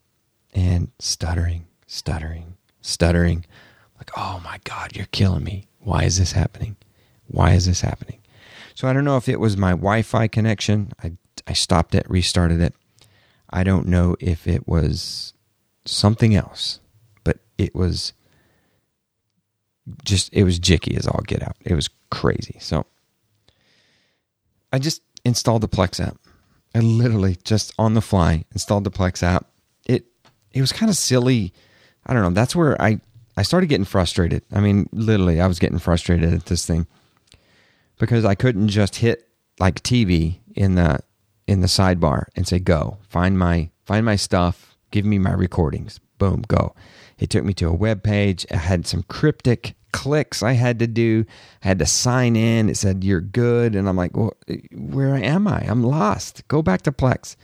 and 0.53 0.91
stuttering, 0.99 1.65
stuttering, 1.87 2.55
stuttering. 2.81 3.45
Like, 3.97 4.11
oh 4.15 4.39
my 4.43 4.59
God, 4.63 4.95
you're 4.95 5.07
killing 5.07 5.43
me. 5.43 5.67
Why 5.79 6.03
is 6.03 6.17
this 6.17 6.31
happening? 6.31 6.77
Why 7.27 7.53
is 7.53 7.65
this 7.65 7.81
happening? 7.81 8.19
So 8.73 8.87
I 8.87 8.93
don't 8.93 9.05
know 9.05 9.17
if 9.17 9.27
it 9.27 9.39
was 9.39 9.57
my 9.57 9.71
Wi 9.71 10.01
Fi 10.01 10.27
connection. 10.27 10.91
I, 11.03 11.13
I 11.47 11.53
stopped 11.53 11.95
it, 11.95 12.09
restarted 12.09 12.61
it. 12.61 12.73
I 13.49 13.63
don't 13.63 13.87
know 13.87 14.15
if 14.19 14.47
it 14.47 14.67
was 14.67 15.33
something 15.85 16.35
else, 16.35 16.79
but 17.23 17.39
it 17.57 17.75
was 17.75 18.13
just 20.03 20.33
it 20.33 20.43
was 20.43 20.59
jicky 20.59 20.97
as 20.97 21.07
all 21.07 21.21
get 21.25 21.43
out. 21.43 21.55
It 21.61 21.75
was 21.75 21.89
crazy. 22.09 22.57
So 22.59 22.85
I 24.73 24.79
just 24.79 25.01
installed 25.23 25.61
the 25.61 25.67
Plex 25.67 26.05
app. 26.05 26.17
I 26.73 26.79
literally 26.79 27.37
just 27.43 27.73
on 27.77 27.93
the 27.93 28.01
fly 28.01 28.45
installed 28.51 28.83
the 28.83 28.91
Plex 28.91 29.23
app. 29.23 29.47
It 29.85 30.05
it 30.51 30.61
was 30.61 30.71
kind 30.71 30.89
of 30.89 30.97
silly. 30.97 31.53
I 32.05 32.13
don't 32.13 32.23
know. 32.23 32.31
That's 32.31 32.55
where 32.55 32.81
I 32.81 32.99
I 33.37 33.43
started 33.43 33.67
getting 33.67 33.85
frustrated. 33.85 34.43
I 34.51 34.59
mean, 34.59 34.89
literally, 34.91 35.39
I 35.39 35.47
was 35.47 35.59
getting 35.59 35.79
frustrated 35.79 36.33
at 36.33 36.45
this 36.45 36.65
thing 36.65 36.87
because 37.99 38.25
I 38.25 38.35
couldn't 38.35 38.69
just 38.69 38.97
hit 38.97 39.27
like 39.59 39.81
TV 39.83 40.39
in 40.55 40.75
the 40.75 40.99
in 41.47 41.61
the 41.61 41.67
sidebar 41.67 42.25
and 42.35 42.47
say 42.47 42.59
go 42.59 42.97
find 43.07 43.37
my 43.37 43.69
find 43.85 44.05
my 44.05 44.15
stuff, 44.15 44.75
give 44.91 45.05
me 45.05 45.19
my 45.19 45.33
recordings. 45.33 45.99
Boom, 46.17 46.43
go. 46.47 46.73
It 47.17 47.29
took 47.29 47.43
me 47.45 47.53
to 47.55 47.67
a 47.67 47.73
web 47.73 48.03
page. 48.03 48.45
I 48.51 48.57
had 48.57 48.87
some 48.87 49.03
cryptic 49.03 49.75
clicks 49.95 50.43
I 50.43 50.53
had 50.53 50.79
to 50.79 50.87
do. 50.87 51.25
I 51.63 51.69
had 51.69 51.79
to 51.79 51.85
sign 51.85 52.35
in. 52.35 52.67
It 52.67 52.75
said, 52.75 53.03
You're 53.03 53.21
good. 53.21 53.75
And 53.75 53.87
I'm 53.87 53.95
like, 53.95 54.15
Well, 54.15 54.35
where 54.73 55.15
am 55.15 55.47
I? 55.47 55.59
I'm 55.59 55.83
lost. 55.83 56.45
Go 56.47 56.61
back 56.61 56.81
to 56.83 56.91
Plex. 56.91 57.37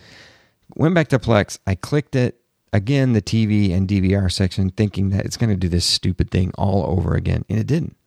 Went 0.75 0.95
back 0.95 1.07
to 1.09 1.19
Plex. 1.19 1.57
I 1.65 1.75
clicked 1.75 2.15
it. 2.15 2.37
Again, 2.73 3.13
the 3.13 3.21
TV 3.21 3.73
and 3.73 3.87
DVR 3.87 4.31
section, 4.31 4.69
thinking 4.69 5.09
that 5.09 5.25
it's 5.25 5.35
going 5.37 5.49
to 5.49 5.57
do 5.57 5.67
this 5.67 5.85
stupid 5.85 6.31
thing 6.31 6.51
all 6.57 6.85
over 6.85 7.15
again. 7.15 7.43
And 7.49 7.59
it 7.59 7.67
didn't. 7.67 7.97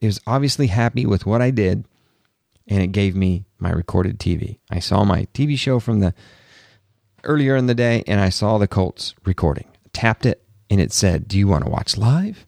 It 0.00 0.06
was 0.06 0.20
obviously 0.26 0.68
happy 0.68 1.06
with 1.06 1.26
what 1.26 1.42
I 1.42 1.50
did. 1.50 1.84
And 2.68 2.82
it 2.82 2.92
gave 2.92 3.16
me 3.16 3.46
my 3.58 3.70
recorded 3.70 4.18
TV. 4.18 4.58
I 4.70 4.78
saw 4.78 5.04
my 5.04 5.26
TV 5.34 5.58
show 5.58 5.80
from 5.80 6.00
the 6.00 6.14
earlier 7.24 7.56
in 7.56 7.66
the 7.66 7.74
day 7.74 8.04
and 8.06 8.20
I 8.20 8.28
saw 8.28 8.58
the 8.58 8.68
Colts 8.68 9.14
recording. 9.24 9.66
tapped 9.92 10.26
it 10.26 10.44
and 10.70 10.80
it 10.80 10.92
said, 10.92 11.26
Do 11.28 11.38
you 11.38 11.48
want 11.48 11.64
to 11.64 11.70
watch 11.70 11.96
live 11.96 12.46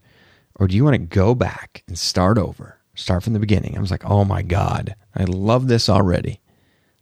or 0.55 0.69
do 0.69 0.77
you 0.77 0.85
want 0.85 0.95
to 0.95 0.99
go 0.99 1.35
back 1.35 1.83
and 1.89 1.99
start 1.99 2.39
over? 2.39 2.79
Start 2.95 3.23
from 3.23 3.33
the 3.33 3.41
beginning. 3.41 3.77
I 3.77 3.81
was 3.81 3.91
like, 3.91 4.05
Oh 4.05 4.25
my 4.25 4.43
God, 4.43 4.95
I 5.15 5.25
love 5.25 5.69
this 5.69 5.89
already. 5.89 6.41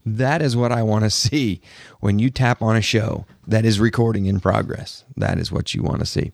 That 0.06 0.40
is 0.40 0.56
what 0.56 0.72
I 0.72 0.82
want 0.82 1.04
to 1.04 1.10
see 1.10 1.60
when 2.00 2.18
you 2.18 2.30
tap 2.30 2.62
on 2.62 2.76
a 2.76 2.80
show 2.80 3.26
that 3.46 3.64
is 3.64 3.80
recording 3.80 4.26
in 4.26 4.40
progress. 4.40 5.04
That 5.16 5.38
is 5.38 5.52
what 5.52 5.74
you 5.74 5.82
want 5.82 5.98
to 5.98 6.06
see. 6.06 6.32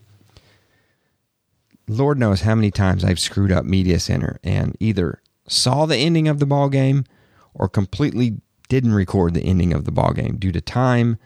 Lord 1.87 2.17
knows 2.17 2.41
how 2.41 2.55
many 2.55 2.71
times 2.71 3.03
I've 3.03 3.19
screwed 3.19 3.51
up 3.51 3.65
Media 3.65 3.99
Center 3.99 4.39
and 4.43 4.75
either 4.79 5.21
saw 5.47 5.85
the 5.85 5.97
ending 5.97 6.27
of 6.27 6.39
the 6.39 6.45
ball 6.45 6.69
game 6.69 7.05
or 7.53 7.69
completely 7.69 8.37
didn't 8.69 8.93
record 8.93 9.33
the 9.33 9.43
ending 9.43 9.73
of 9.73 9.85
the 9.85 9.91
ball 9.91 10.11
game 10.11 10.37
due 10.37 10.51
to 10.51 10.61
time 10.61 11.17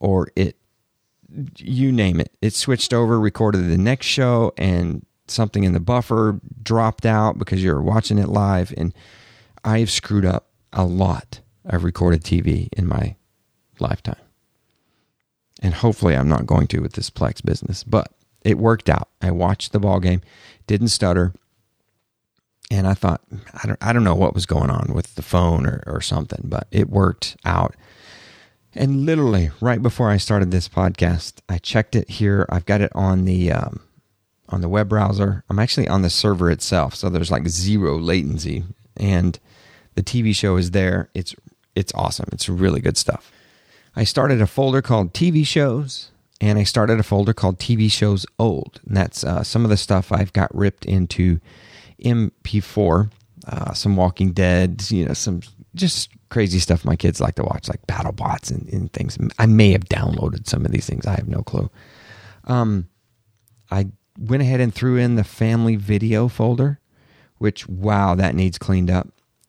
or 0.00 0.28
it 0.36 0.56
you 1.56 1.90
name 1.90 2.20
it. 2.20 2.30
It 2.42 2.52
switched 2.52 2.92
over 2.92 3.18
recorded 3.18 3.68
the 3.68 3.78
next 3.78 4.06
show 4.06 4.52
and 4.58 5.06
something 5.28 5.64
in 5.64 5.72
the 5.72 5.80
buffer 5.80 6.40
dropped 6.62 7.06
out 7.06 7.38
because 7.38 7.62
you're 7.62 7.80
watching 7.80 8.18
it 8.18 8.28
live. 8.28 8.74
And 8.76 8.92
i've 9.64 9.90
screwed 9.90 10.24
up 10.24 10.48
a 10.72 10.84
lot 10.84 11.40
of 11.64 11.84
recorded 11.84 12.22
tv 12.22 12.68
in 12.76 12.86
my 12.86 13.14
lifetime. 13.78 14.16
And 15.62 15.74
hopefully 15.74 16.16
i'm 16.16 16.28
not 16.28 16.46
going 16.46 16.66
to 16.68 16.80
with 16.80 16.94
this 16.94 17.10
plex 17.10 17.42
business 17.42 17.84
but 17.84 18.12
it 18.44 18.58
worked 18.58 18.88
out. 18.88 19.08
I 19.20 19.30
watched 19.30 19.70
the 19.72 19.78
ball 19.78 20.00
game 20.00 20.20
didn't 20.66 20.88
stutter 20.88 21.32
and 22.72 22.86
I 22.86 22.94
thought 22.94 23.20
I 23.62 23.66
don't 23.66 23.78
I 23.82 23.92
don't 23.92 24.02
know 24.02 24.14
what 24.14 24.34
was 24.34 24.46
going 24.46 24.70
on 24.70 24.94
with 24.94 25.14
the 25.14 25.22
phone 25.22 25.66
or, 25.66 25.82
or 25.86 26.00
something, 26.00 26.40
but 26.44 26.66
it 26.70 26.88
worked 26.88 27.36
out. 27.44 27.76
And 28.74 29.04
literally 29.04 29.50
right 29.60 29.82
before 29.82 30.10
I 30.10 30.16
started 30.16 30.50
this 30.50 30.70
podcast, 30.70 31.34
I 31.50 31.58
checked 31.58 31.94
it 31.94 32.08
here. 32.08 32.46
I've 32.48 32.64
got 32.64 32.80
it 32.80 32.90
on 32.94 33.26
the 33.26 33.52
um, 33.52 33.80
on 34.48 34.62
the 34.62 34.70
web 34.70 34.88
browser. 34.88 35.44
I'm 35.50 35.58
actually 35.58 35.86
on 35.86 36.00
the 36.00 36.08
server 36.08 36.50
itself, 36.50 36.94
so 36.94 37.10
there's 37.10 37.30
like 37.30 37.46
zero 37.46 37.98
latency, 37.98 38.64
and 38.96 39.38
the 39.94 40.02
TV 40.02 40.34
show 40.34 40.56
is 40.56 40.70
there. 40.70 41.10
It's 41.14 41.34
it's 41.74 41.92
awesome. 41.94 42.30
It's 42.32 42.48
really 42.48 42.80
good 42.80 42.96
stuff. 42.96 43.30
I 43.94 44.04
started 44.04 44.40
a 44.40 44.46
folder 44.46 44.80
called 44.80 45.12
TV 45.12 45.46
shows, 45.46 46.10
and 46.40 46.58
I 46.58 46.64
started 46.64 46.98
a 46.98 47.02
folder 47.02 47.34
called 47.34 47.58
TV 47.58 47.92
shows 47.92 48.24
old, 48.38 48.80
and 48.86 48.96
that's 48.96 49.24
uh, 49.24 49.42
some 49.42 49.64
of 49.64 49.70
the 49.70 49.76
stuff 49.76 50.10
I've 50.10 50.32
got 50.32 50.54
ripped 50.54 50.86
into 50.86 51.38
MP4, 52.02 53.10
uh, 53.46 53.72
some 53.72 53.96
Walking 53.96 54.32
Dead, 54.32 54.84
you 54.90 55.06
know, 55.06 55.14
some 55.14 55.40
just 55.74 56.10
crazy 56.28 56.58
stuff 56.58 56.84
my 56.84 56.96
kids 56.96 57.20
like 57.20 57.34
to 57.36 57.42
watch, 57.42 57.68
like 57.68 57.86
BattleBots 57.86 58.50
and, 58.50 58.68
and 58.72 58.92
things. 58.92 59.18
I 59.38 59.46
may 59.46 59.72
have 59.72 59.84
downloaded 59.84 60.46
some 60.46 60.64
of 60.64 60.72
these 60.72 60.86
things. 60.86 61.06
I 61.06 61.14
have 61.14 61.28
no 61.28 61.42
clue. 61.42 61.70
Um, 62.44 62.88
I 63.70 63.88
went 64.18 64.42
ahead 64.42 64.60
and 64.60 64.74
threw 64.74 64.96
in 64.96 65.16
the 65.16 65.24
family 65.24 65.76
video 65.76 66.28
folder, 66.28 66.78
which 67.38 67.68
wow, 67.68 68.14
that 68.14 68.34
needs 68.34 68.58
cleaned 68.58 68.90
up 68.90 69.08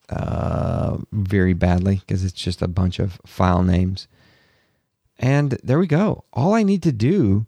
uh, 0.10 0.98
very 1.12 1.54
badly 1.54 1.98
because 1.98 2.24
it's 2.24 2.34
just 2.34 2.62
a 2.62 2.68
bunch 2.68 3.00
of 3.00 3.20
file 3.26 3.64
names. 3.64 4.08
And 5.20 5.58
there 5.64 5.80
we 5.80 5.88
go. 5.88 6.24
All 6.34 6.54
I 6.54 6.64
need 6.64 6.84
to 6.84 6.92
do 6.92 7.46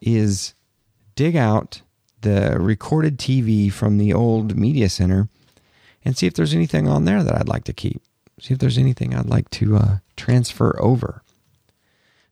is 0.00 0.54
dig 1.14 1.36
out 1.36 1.82
the 2.22 2.56
recorded 2.58 3.18
TV 3.18 3.72
from 3.72 3.98
the 3.98 4.12
old 4.12 4.56
media 4.56 4.88
center 4.88 5.28
and 6.04 6.16
see 6.16 6.26
if 6.26 6.34
there's 6.34 6.54
anything 6.54 6.88
on 6.88 7.04
there 7.04 7.22
that 7.22 7.34
I'd 7.34 7.48
like 7.48 7.64
to 7.64 7.72
keep. 7.72 8.02
See 8.40 8.54
if 8.54 8.60
there's 8.60 8.78
anything 8.78 9.14
I'd 9.14 9.26
like 9.26 9.50
to 9.50 9.76
uh, 9.76 9.96
transfer 10.16 10.80
over. 10.80 11.22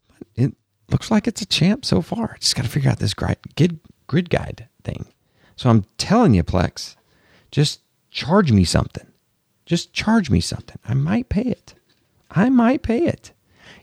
But 0.08 0.28
it 0.36 0.54
looks 0.90 1.10
like 1.10 1.26
it's 1.26 1.42
a 1.42 1.46
champ 1.46 1.84
so 1.84 2.00
far. 2.00 2.36
Just 2.40 2.54
got 2.54 2.62
to 2.62 2.68
figure 2.68 2.90
out 2.90 2.98
this 2.98 3.14
grid, 3.14 3.80
grid 4.06 4.30
guide 4.30 4.68
thing. 4.84 5.06
So 5.56 5.70
I'm 5.70 5.84
telling 5.98 6.34
you, 6.34 6.44
Plex, 6.44 6.96
just 7.50 7.80
charge 8.10 8.52
me 8.52 8.64
something. 8.64 9.06
Just 9.64 9.92
charge 9.92 10.30
me 10.30 10.40
something. 10.40 10.78
I 10.86 10.94
might 10.94 11.28
pay 11.28 11.42
it. 11.42 11.74
I 12.30 12.50
might 12.50 12.82
pay 12.82 13.04
it. 13.06 13.32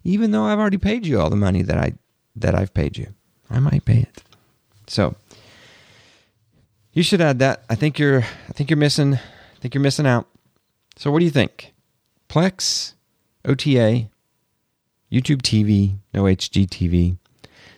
Even 0.03 0.31
though 0.31 0.43
I've 0.43 0.59
already 0.59 0.77
paid 0.77 1.05
you 1.05 1.19
all 1.19 1.29
the 1.29 1.35
money 1.35 1.61
that 1.61 1.77
I 1.77 1.93
that 2.35 2.55
I've 2.55 2.73
paid 2.73 2.97
you. 2.97 3.13
I 3.49 3.59
might 3.59 3.85
pay 3.85 3.99
it. 3.99 4.23
So 4.87 5.15
you 6.93 7.03
should 7.03 7.21
add 7.21 7.39
that. 7.39 7.63
I 7.69 7.75
think 7.75 7.99
you're 7.99 8.21
I 8.21 8.53
think 8.53 8.69
you're 8.69 8.77
missing 8.77 9.15
I 9.15 9.59
think 9.59 9.73
you're 9.73 9.81
missing 9.81 10.07
out. 10.07 10.27
So 10.95 11.11
what 11.11 11.19
do 11.19 11.25
you 11.25 11.31
think? 11.31 11.73
Plex, 12.29 12.93
OTA, 13.45 14.09
YouTube 15.11 15.41
TV, 15.41 15.97
no 16.13 16.23
HGTV, 16.23 17.17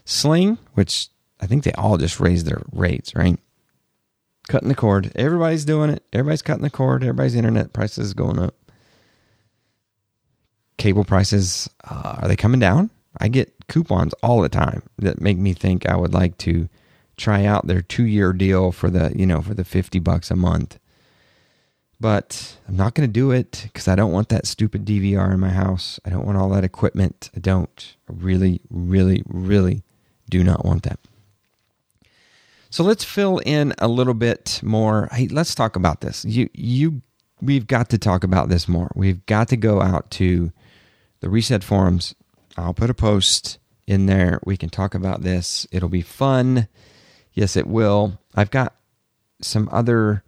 Sling, 0.04 0.58
which 0.74 1.08
I 1.40 1.48
think 1.48 1.64
they 1.64 1.72
all 1.74 1.98
just 1.98 2.20
raised 2.20 2.46
their 2.46 2.62
rates, 2.72 3.16
right? 3.16 3.40
Cutting 4.48 4.70
the 4.70 4.76
cord. 4.76 5.12
Everybody's 5.16 5.66
doing 5.66 5.90
it. 5.90 6.04
Everybody's 6.14 6.42
cutting 6.42 6.64
the 6.64 6.70
cord. 6.70 7.04
Everybody's 7.04 7.36
internet 7.36 7.74
prices 7.74 8.14
going 8.14 8.40
up. 8.40 8.54
Cable 10.78 11.04
prices 11.04 11.70
uh, 11.90 12.18
are 12.22 12.28
they 12.28 12.36
coming 12.36 12.60
down? 12.60 12.90
I 13.18 13.30
get 13.30 13.68
coupons 13.68 14.14
all 14.22 14.42
the 14.42 14.50
time 14.50 14.84
that 15.00 15.22
make 15.22 15.38
me 15.38 15.54
think 15.54 15.88
I 15.88 15.96
would 15.96 16.14
like 16.14 16.38
to 16.40 16.68
try 17.18 17.46
out 17.46 17.68
their 17.68 17.82
two 17.82 18.06
year 18.06 18.34
deal 18.34 18.72
for 18.72 18.90
the 18.90 19.14
you 19.16 19.26
know 19.26 19.42
for 19.42 19.54
the 19.54 19.66
50 19.66 20.00
bucks 20.00 20.32
a 20.32 20.36
month 20.36 20.80
but 22.00 22.58
i'm 22.68 22.76
not 22.76 22.94
going 22.96 23.08
to 23.08 23.12
do 23.14 23.32
it 23.32 23.62
because 23.66 23.88
i 23.88 23.96
don't 23.96 24.12
want 24.12 24.30
that 24.30 24.46
stupid 24.46 24.86
dvr 24.86 25.34
in 25.34 25.40
my 25.40 25.50
house 25.50 26.00
i 26.06 26.10
don't 26.10 26.26
want 26.26 26.38
all 26.38 26.50
that 26.50 26.64
equipment 26.64 27.30
i 27.36 27.40
don't 27.40 27.96
I 28.10 28.14
really 28.16 28.62
really 28.70 29.24
really 29.28 29.84
do 30.30 30.44
not 30.44 30.66
want 30.66 30.84
that 30.84 31.00
So 32.70 32.84
let's 32.84 33.06
fill 33.06 33.40
in 33.46 33.74
a 33.80 33.88
little 33.88 34.14
bit 34.14 34.60
more. 34.64 35.08
Hey, 35.12 35.28
let's 35.30 35.56
talk 35.56 35.76
about 35.78 36.02
this. 36.02 36.26
You 36.26 36.50
you 36.54 37.02
we've 37.42 37.68
got 37.68 37.90
to 37.92 37.98
talk 37.98 38.24
about 38.24 38.50
this 38.50 38.68
more. 38.68 38.92
We've 38.96 39.26
got 39.28 39.48
to 39.50 39.58
go 39.58 39.82
out 39.82 40.12
to 40.12 40.52
the 41.22 41.30
reset 41.30 41.64
forums. 41.64 42.16
I'll 42.58 42.74
put 42.74 42.90
a 42.90 42.94
post 42.94 43.60
in 43.88 44.08
there. 44.08 44.40
We 44.46 44.58
can 44.58 44.70
talk 44.70 44.94
about 44.96 45.22
this. 45.24 45.68
It'll 45.72 45.90
be 45.90 46.02
fun. 46.02 46.68
Yes, 47.36 47.56
it 47.56 47.68
will. 47.68 48.18
I've 48.34 48.50
got 48.50 48.74
some 49.42 49.70
other 49.72 50.24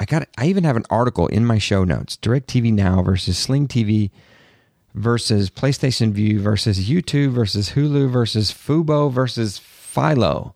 I 0.00 0.04
got 0.04 0.26
I 0.36 0.46
even 0.46 0.64
have 0.64 0.76
an 0.76 0.86
article 0.90 1.26
in 1.28 1.44
my 1.44 1.58
show 1.58 1.84
notes. 1.84 2.16
DirecTV 2.16 2.72
Now 2.72 3.02
versus 3.02 3.38
Sling 3.38 3.68
TV 3.68 4.10
versus 4.94 5.50
PlayStation 5.50 6.12
Vue 6.12 6.40
versus 6.40 6.88
YouTube 6.88 7.30
versus 7.30 7.70
Hulu 7.70 8.10
versus 8.10 8.50
Fubo 8.52 9.12
versus 9.12 9.58
Philo. 9.58 10.54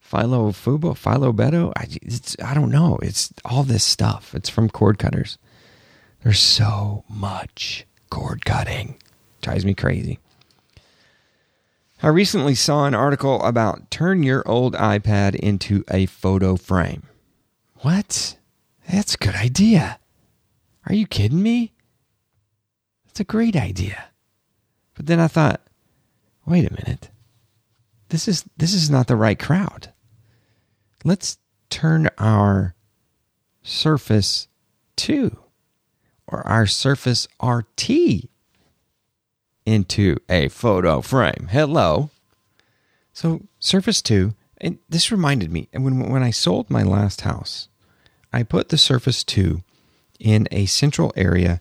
Philo 0.00 0.50
Fubo, 0.52 0.96
Philo 0.96 1.32
Beto. 1.32 1.72
I, 1.76 2.50
I 2.50 2.54
don't 2.54 2.70
know. 2.70 2.98
It's 3.02 3.32
all 3.44 3.64
this 3.64 3.84
stuff. 3.84 4.34
It's 4.34 4.48
from 4.48 4.68
cord 4.70 4.98
cutters. 4.98 5.38
There's 6.22 6.38
so 6.38 7.04
much 7.08 7.86
cord 8.10 8.44
cutting. 8.44 8.96
Drives 9.42 9.64
me 9.64 9.74
crazy. 9.74 10.20
I 12.04 12.08
recently 12.08 12.54
saw 12.54 12.84
an 12.84 12.94
article 12.94 13.42
about 13.42 13.90
turn 13.90 14.22
your 14.22 14.46
old 14.46 14.74
iPad 14.74 15.34
into 15.36 15.84
a 15.90 16.04
photo 16.04 16.54
frame. 16.56 17.04
What? 17.76 18.36
That's 18.86 19.14
a 19.14 19.16
good 19.16 19.34
idea. 19.34 19.98
Are 20.86 20.94
you 20.94 21.06
kidding 21.06 21.42
me? 21.42 21.72
That's 23.06 23.20
a 23.20 23.24
great 23.24 23.56
idea. 23.56 24.04
But 24.92 25.06
then 25.06 25.18
I 25.18 25.28
thought, 25.28 25.62
wait 26.44 26.70
a 26.70 26.74
minute. 26.74 27.08
This 28.10 28.28
is 28.28 28.44
this 28.58 28.74
is 28.74 28.90
not 28.90 29.06
the 29.06 29.16
right 29.16 29.38
crowd. 29.38 29.90
Let's 31.04 31.38
turn 31.70 32.10
our 32.18 32.74
Surface 33.62 34.48
2 34.96 35.34
or 36.26 36.46
our 36.46 36.66
Surface 36.66 37.26
RT 37.42 38.28
into 39.66 40.16
a 40.28 40.48
photo 40.48 41.00
frame. 41.00 41.48
Hello. 41.50 42.10
So 43.12 43.42
Surface 43.58 44.02
2, 44.02 44.34
and 44.60 44.78
this 44.88 45.12
reminded 45.12 45.52
me, 45.52 45.68
and 45.72 45.84
when 45.84 46.08
when 46.08 46.22
I 46.22 46.30
sold 46.30 46.68
my 46.70 46.82
last 46.82 47.22
house, 47.22 47.68
I 48.32 48.42
put 48.42 48.68
the 48.68 48.78
Surface 48.78 49.22
2 49.24 49.62
in 50.18 50.48
a 50.50 50.66
central 50.66 51.12
area 51.16 51.60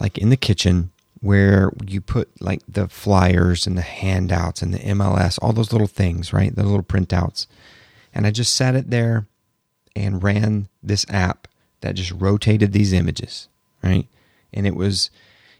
like 0.00 0.18
in 0.18 0.30
the 0.30 0.36
kitchen 0.36 0.90
where 1.20 1.70
you 1.86 2.00
put 2.00 2.28
like 2.40 2.60
the 2.66 2.88
flyers 2.88 3.66
and 3.66 3.78
the 3.78 3.82
handouts 3.82 4.60
and 4.60 4.74
the 4.74 4.78
MLS, 4.78 5.38
all 5.40 5.52
those 5.52 5.72
little 5.72 5.86
things, 5.86 6.32
right? 6.32 6.54
The 6.54 6.64
little 6.64 6.82
printouts. 6.82 7.46
And 8.12 8.26
I 8.26 8.32
just 8.32 8.54
sat 8.54 8.74
it 8.74 8.90
there 8.90 9.26
and 9.94 10.22
ran 10.22 10.68
this 10.82 11.06
app 11.08 11.46
that 11.80 11.94
just 11.94 12.10
rotated 12.10 12.72
these 12.72 12.92
images, 12.92 13.48
right? 13.84 14.08
And 14.52 14.66
it 14.66 14.74
was 14.74 15.10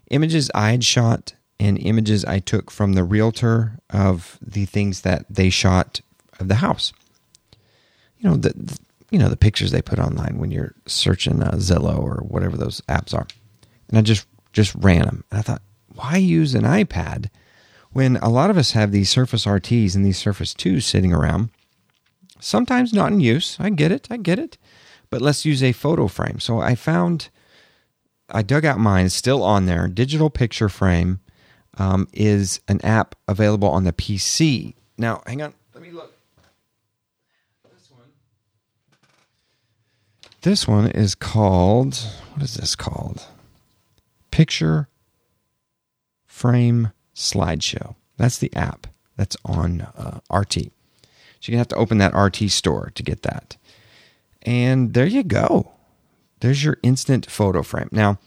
images 0.09 0.51
I 0.53 0.71
had 0.71 0.83
shot 0.83 1.33
and 1.63 1.79
images 1.79 2.25
I 2.25 2.39
took 2.39 2.69
from 2.69 2.93
the 2.93 3.03
realtor 3.03 3.79
of 3.89 4.37
the 4.41 4.65
things 4.65 5.01
that 5.01 5.25
they 5.29 5.49
shot 5.49 6.01
of 6.39 6.49
the 6.49 6.55
house. 6.55 6.91
You 8.17 8.29
know, 8.29 8.35
the, 8.35 8.49
the 8.49 8.77
you 9.09 9.19
know 9.19 9.29
the 9.29 9.37
pictures 9.37 9.71
they 9.71 9.81
put 9.81 9.99
online 9.99 10.39
when 10.39 10.51
you're 10.51 10.73
searching 10.85 11.41
uh, 11.41 11.51
Zillow 11.51 11.99
or 11.99 12.23
whatever 12.27 12.57
those 12.57 12.81
apps 12.81 13.13
are. 13.13 13.27
And 13.89 13.97
I 13.97 14.01
just 14.01 14.27
just 14.51 14.75
ran 14.75 15.03
them. 15.03 15.23
And 15.31 15.39
I 15.39 15.41
thought, 15.41 15.61
why 15.93 16.17
use 16.17 16.53
an 16.53 16.63
iPad 16.63 17.29
when 17.91 18.17
a 18.17 18.29
lot 18.29 18.49
of 18.49 18.57
us 18.57 18.71
have 18.71 18.91
these 18.91 19.09
Surface 19.09 19.45
RTs 19.45 19.95
and 19.95 20.05
these 20.05 20.17
Surface 20.17 20.53
2s 20.53 20.83
sitting 20.83 21.13
around? 21.13 21.49
Sometimes 22.39 22.91
not 22.91 23.11
in 23.11 23.19
use. 23.19 23.55
I 23.59 23.69
get 23.69 23.91
it. 23.91 24.07
I 24.09 24.17
get 24.17 24.39
it. 24.39 24.57
But 25.09 25.21
let's 25.21 25.45
use 25.45 25.63
a 25.63 25.71
photo 25.71 26.07
frame. 26.07 26.39
So 26.39 26.59
I 26.59 26.75
found, 26.75 27.29
I 28.29 28.41
dug 28.41 28.65
out 28.65 28.79
mine, 28.79 29.09
still 29.09 29.43
on 29.43 29.65
there. 29.65 29.87
Digital 29.87 30.29
Picture 30.29 30.69
Frame 30.69 31.19
um, 31.77 32.07
is 32.13 32.59
an 32.67 32.79
app 32.83 33.15
available 33.27 33.69
on 33.69 33.83
the 33.83 33.93
PC. 33.93 34.75
Now, 34.97 35.21
hang 35.25 35.41
on. 35.41 35.53
Let 35.73 35.83
me 35.83 35.91
look. 35.91 36.13
This 37.63 37.89
one. 37.91 38.07
This 40.41 40.67
one 40.67 40.87
is 40.91 41.15
called, 41.15 41.95
what 42.33 42.43
is 42.43 42.55
this 42.55 42.75
called? 42.75 43.25
Picture 44.31 44.87
Frame 46.27 46.91
Slideshow. 47.15 47.95
That's 48.17 48.37
the 48.37 48.53
app 48.55 48.87
that's 49.15 49.37
on 49.45 49.81
uh, 49.81 50.19
RT. 50.31 50.53
So 50.53 51.51
you're 51.51 51.57
going 51.57 51.57
to 51.57 51.57
have 51.57 51.67
to 51.69 51.75
open 51.75 51.97
that 51.97 52.15
RT 52.15 52.49
store 52.49 52.91
to 52.95 53.03
get 53.03 53.23
that. 53.23 53.57
And 54.43 54.93
there 54.93 55.05
you 55.05 55.23
go. 55.23 55.71
There's 56.39 56.63
your 56.63 56.77
instant 56.83 57.29
photo 57.29 57.63
frame. 57.63 57.89
Now, 57.91 58.19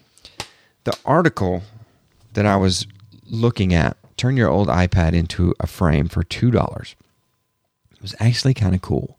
the 0.83 0.97
article 1.05 1.63
that 2.33 2.45
I 2.45 2.55
was 2.55 2.87
looking 3.29 3.73
at, 3.73 3.97
turn 4.17 4.37
your 4.37 4.49
old 4.49 4.67
iPad 4.67 5.13
into 5.13 5.53
a 5.59 5.67
frame 5.67 6.07
for 6.07 6.23
$2. 6.23 6.95
It 7.91 8.01
was 8.01 8.15
actually 8.19 8.53
kind 8.53 8.75
of 8.75 8.81
cool 8.81 9.17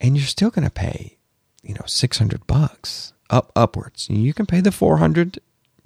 and 0.00 0.16
you're 0.16 0.26
still 0.26 0.50
going 0.50 0.66
to 0.66 0.70
pay, 0.70 1.16
you 1.62 1.74
know, 1.74 1.84
600 1.86 2.46
bucks 2.46 3.12
up 3.30 3.52
upwards. 3.56 4.08
You 4.10 4.34
can 4.34 4.46
pay 4.46 4.60
the 4.60 4.72
400 4.72 5.38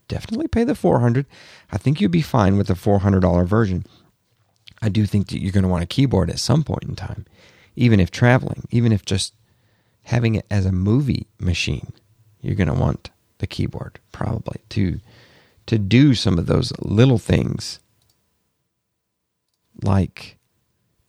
definitely 0.08 0.46
pay 0.46 0.62
the 0.62 0.76
400 0.76 1.26
i 1.72 1.76
think 1.76 2.00
you'd 2.00 2.12
be 2.12 2.22
fine 2.22 2.56
with 2.56 2.68
the 2.68 2.74
$400 2.74 3.44
version 3.44 3.84
i 4.80 4.88
do 4.88 5.04
think 5.04 5.26
that 5.26 5.42
you're 5.42 5.50
going 5.50 5.64
to 5.64 5.68
want 5.68 5.82
a 5.82 5.86
keyboard 5.86 6.30
at 6.30 6.38
some 6.38 6.62
point 6.62 6.84
in 6.84 6.94
time 6.94 7.26
even 7.74 7.98
if 7.98 8.12
traveling 8.12 8.68
even 8.70 8.92
if 8.92 9.04
just 9.04 9.34
having 10.06 10.36
it 10.36 10.46
as 10.50 10.64
a 10.64 10.72
movie 10.72 11.26
machine, 11.38 11.92
you're 12.40 12.54
going 12.54 12.68
to 12.68 12.74
want 12.74 13.10
the 13.38 13.46
keyboard 13.46 13.98
probably 14.12 14.60
to 14.68 15.00
to 15.66 15.78
do 15.78 16.14
some 16.14 16.38
of 16.38 16.46
those 16.46 16.72
little 16.80 17.18
things. 17.18 17.80
Like 19.82 20.36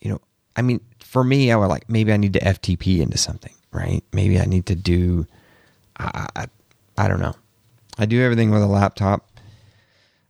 you 0.01 0.10
know 0.10 0.22
i 0.55 0.62
mean 0.62 0.80
for 0.99 1.24
me 1.24 1.51
i 1.51 1.55
would 1.55 1.68
like 1.68 1.89
maybe 1.89 2.12
i 2.14 2.18
need 2.18 2.34
to 2.34 2.39
ftp 2.39 2.99
into 2.99 3.18
something 3.18 3.53
right? 3.72 4.03
Maybe 4.14 4.39
i 4.39 4.45
need 4.45 4.66
to 4.68 4.76
do 4.76 5.28
i 5.99 6.28
i, 6.36 6.47
I 6.97 7.08
don't 7.08 7.20
know. 7.20 7.36
I 7.99 8.05
do 8.05 8.22
everything 8.22 8.49
with 8.51 8.62
a 8.62 8.68
laptop. 8.68 9.30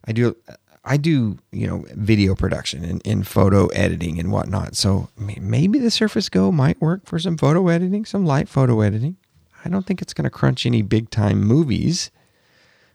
I 0.04 0.12
do 0.12 0.36
i 0.84 0.96
do 0.96 1.38
you 1.52 1.66
know 1.66 1.84
video 1.92 2.34
production 2.34 2.84
and, 2.84 3.02
and 3.04 3.26
photo 3.26 3.66
editing 3.68 4.18
and 4.18 4.30
whatnot. 4.32 4.76
So 4.76 5.08
maybe 5.16 5.78
the 5.78 5.90
surface 5.90 6.28
go 6.28 6.52
might 6.52 6.80
work 6.80 7.06
for 7.06 7.18
some 7.18 7.36
photo 7.36 7.68
editing 7.68 8.04
some 8.04 8.26
light 8.26 8.48
photo 8.48 8.80
editing. 8.80 9.16
I 9.64 9.68
don't 9.68 9.86
think 9.86 10.00
it's 10.00 10.14
going 10.14 10.24
to 10.24 10.30
crunch 10.30 10.66
any 10.66 10.82
big 10.82 11.10
time 11.10 11.40
movies 11.40 12.10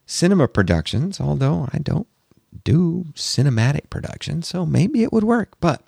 cinema 0.06 0.48
productions 0.48 1.20
although 1.20 1.68
i 1.74 1.78
don't 1.80 2.08
do 2.64 3.06
cinematic 3.14 3.90
production, 3.90 4.44
so 4.44 4.66
maybe 4.66 5.04
it 5.04 5.12
would 5.12 5.24
work. 5.24 5.56
But 5.60 5.82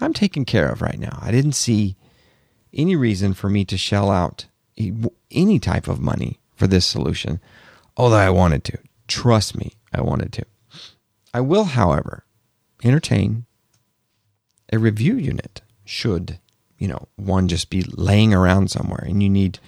I'm 0.00 0.12
taken 0.12 0.44
care 0.44 0.68
of 0.68 0.82
right 0.82 0.98
now. 0.98 1.18
I 1.20 1.30
didn't 1.30 1.52
see 1.52 1.96
any 2.72 2.96
reason 2.96 3.34
for 3.34 3.48
me 3.48 3.64
to 3.66 3.76
shell 3.76 4.10
out 4.10 4.46
any 5.30 5.58
type 5.58 5.86
of 5.86 6.00
money 6.00 6.40
for 6.56 6.66
this 6.66 6.86
solution, 6.86 7.40
although 7.96 8.16
I 8.16 8.30
wanted 8.30 8.64
to. 8.64 8.78
Trust 9.06 9.56
me, 9.56 9.74
I 9.92 10.00
wanted 10.00 10.32
to. 10.34 10.44
I 11.32 11.40
will, 11.40 11.64
however, 11.64 12.24
entertain 12.82 13.44
a 14.72 14.78
review 14.78 15.16
unit 15.16 15.60
should, 15.84 16.38
you 16.78 16.88
know, 16.88 17.08
one 17.16 17.48
just 17.48 17.70
be 17.70 17.82
laying 17.82 18.32
around 18.32 18.70
somewhere 18.70 19.04
and 19.06 19.22
you 19.22 19.28
need, 19.28 19.58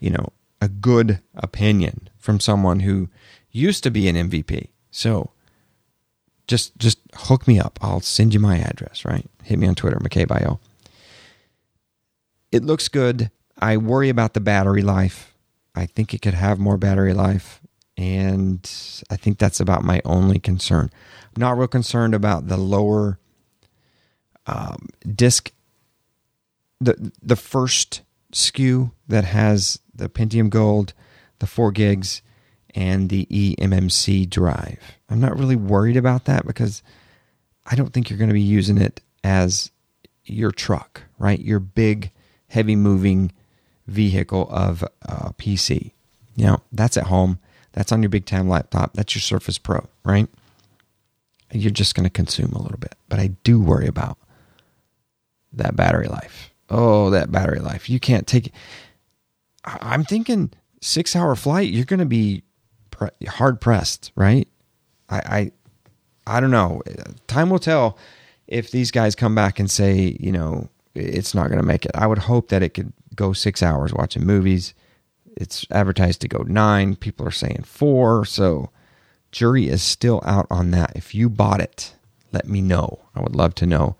you 0.00 0.10
know, 0.10 0.32
a 0.60 0.68
good 0.68 1.20
opinion 1.34 2.08
from 2.18 2.40
someone 2.40 2.80
who 2.80 3.08
used 3.50 3.82
to 3.84 3.90
be 3.90 4.08
an 4.08 4.16
MVP. 4.16 4.68
So 4.90 5.30
just 6.46 6.76
just 6.78 6.98
hook 7.14 7.46
me 7.46 7.58
up. 7.58 7.78
I'll 7.80 8.00
send 8.00 8.34
you 8.34 8.40
my 8.40 8.58
address, 8.58 9.04
right? 9.04 9.28
Hit 9.44 9.58
me 9.58 9.66
on 9.66 9.74
Twitter, 9.74 9.98
McCabe.io. 9.98 10.58
It 12.52 12.64
looks 12.64 12.88
good. 12.88 13.30
I 13.58 13.76
worry 13.76 14.08
about 14.08 14.34
the 14.34 14.40
battery 14.40 14.82
life. 14.82 15.34
I 15.74 15.86
think 15.86 16.12
it 16.12 16.22
could 16.22 16.34
have 16.34 16.58
more 16.58 16.76
battery 16.76 17.14
life. 17.14 17.60
And 17.96 18.68
I 19.10 19.16
think 19.16 19.38
that's 19.38 19.60
about 19.60 19.84
my 19.84 20.00
only 20.04 20.38
concern. 20.38 20.90
I'm 21.24 21.40
not 21.40 21.56
real 21.56 21.68
concerned 21.68 22.14
about 22.14 22.48
the 22.48 22.56
lower 22.56 23.18
um, 24.46 24.88
disk, 25.14 25.52
the 26.80 27.12
the 27.22 27.36
first 27.36 28.02
SKU 28.32 28.90
that 29.06 29.24
has 29.24 29.78
the 30.00 30.08
Pentium 30.08 30.50
Gold, 30.50 30.92
the 31.38 31.46
four 31.46 31.70
gigs, 31.70 32.22
and 32.74 33.08
the 33.08 33.26
eMMC 33.26 34.28
drive. 34.28 34.78
I'm 35.08 35.20
not 35.20 35.38
really 35.38 35.56
worried 35.56 35.96
about 35.96 36.24
that 36.24 36.46
because 36.46 36.82
I 37.66 37.76
don't 37.76 37.92
think 37.92 38.10
you're 38.10 38.18
going 38.18 38.30
to 38.30 38.34
be 38.34 38.40
using 38.40 38.78
it 38.78 39.00
as 39.22 39.70
your 40.24 40.50
truck, 40.50 41.02
right? 41.18 41.38
Your 41.38 41.60
big, 41.60 42.10
heavy 42.48 42.76
moving 42.76 43.32
vehicle 43.86 44.48
of 44.50 44.82
a 45.02 45.32
PC. 45.34 45.92
You 46.36 46.46
know, 46.46 46.62
that's 46.72 46.96
at 46.96 47.06
home. 47.06 47.38
That's 47.72 47.92
on 47.92 48.02
your 48.02 48.10
big 48.10 48.26
time 48.26 48.48
laptop. 48.48 48.94
That's 48.94 49.14
your 49.14 49.22
Surface 49.22 49.58
Pro, 49.58 49.88
right? 50.04 50.28
You're 51.52 51.70
just 51.70 51.94
going 51.94 52.04
to 52.04 52.10
consume 52.10 52.52
a 52.52 52.62
little 52.62 52.78
bit. 52.78 52.94
But 53.08 53.18
I 53.18 53.28
do 53.44 53.60
worry 53.60 53.86
about 53.86 54.16
that 55.52 55.76
battery 55.76 56.06
life. 56.06 56.50
Oh, 56.68 57.10
that 57.10 57.32
battery 57.32 57.58
life. 57.58 57.90
You 57.90 57.98
can't 57.98 58.26
take 58.26 58.46
it. 58.48 58.52
I'm 59.64 60.04
thinking 60.04 60.52
six 60.80 61.14
hour 61.14 61.34
flight, 61.36 61.70
you're 61.70 61.84
going 61.84 62.00
to 62.00 62.06
be 62.06 62.42
pre- 62.90 63.10
hard 63.28 63.60
pressed, 63.60 64.12
right? 64.14 64.48
I, 65.08 65.18
I 65.18 65.52
I 66.36 66.40
don't 66.40 66.50
know. 66.50 66.82
Time 67.26 67.50
will 67.50 67.58
tell 67.58 67.98
if 68.46 68.70
these 68.70 68.90
guys 68.90 69.14
come 69.14 69.34
back 69.34 69.58
and 69.58 69.70
say, 69.70 70.16
you 70.20 70.30
know, 70.32 70.68
it's 70.94 71.34
not 71.34 71.48
going 71.48 71.60
to 71.60 71.66
make 71.66 71.84
it. 71.84 71.92
I 71.94 72.06
would 72.06 72.18
hope 72.18 72.48
that 72.48 72.62
it 72.62 72.70
could 72.74 72.92
go 73.14 73.32
six 73.32 73.62
hours 73.62 73.92
watching 73.92 74.24
movies. 74.24 74.74
It's 75.36 75.66
advertised 75.70 76.20
to 76.22 76.28
go 76.28 76.42
nine. 76.42 76.96
People 76.96 77.26
are 77.26 77.32
saying 77.32 77.62
four. 77.64 78.24
So, 78.24 78.70
jury 79.32 79.68
is 79.68 79.82
still 79.82 80.20
out 80.24 80.46
on 80.50 80.70
that. 80.72 80.92
If 80.94 81.14
you 81.14 81.28
bought 81.28 81.60
it, 81.60 81.94
let 82.32 82.48
me 82.48 82.60
know. 82.60 83.00
I 83.14 83.20
would 83.20 83.34
love 83.34 83.54
to 83.56 83.66
know. 83.66 83.96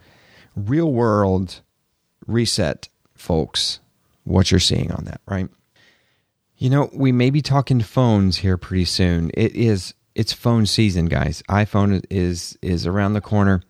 Real 0.56 0.92
world 0.92 1.60
reset, 2.26 2.88
folks, 3.14 3.80
what 4.30 4.50
you're 4.50 4.60
seeing 4.60 4.90
on 4.92 5.04
that, 5.04 5.20
right? 5.26 5.48
You 6.56 6.70
know, 6.70 6.90
we 6.92 7.12
may 7.12 7.30
be 7.30 7.42
talking 7.42 7.80
phones 7.80 8.38
here 8.38 8.56
pretty 8.56 8.84
soon. 8.84 9.30
It 9.34 9.54
is 9.54 9.94
it's 10.14 10.32
phone 10.32 10.66
season, 10.66 11.06
guys. 11.06 11.42
iPhone 11.48 12.04
is 12.10 12.58
is 12.62 12.86
around 12.86 13.14
the 13.14 13.20
corner. 13.20 13.62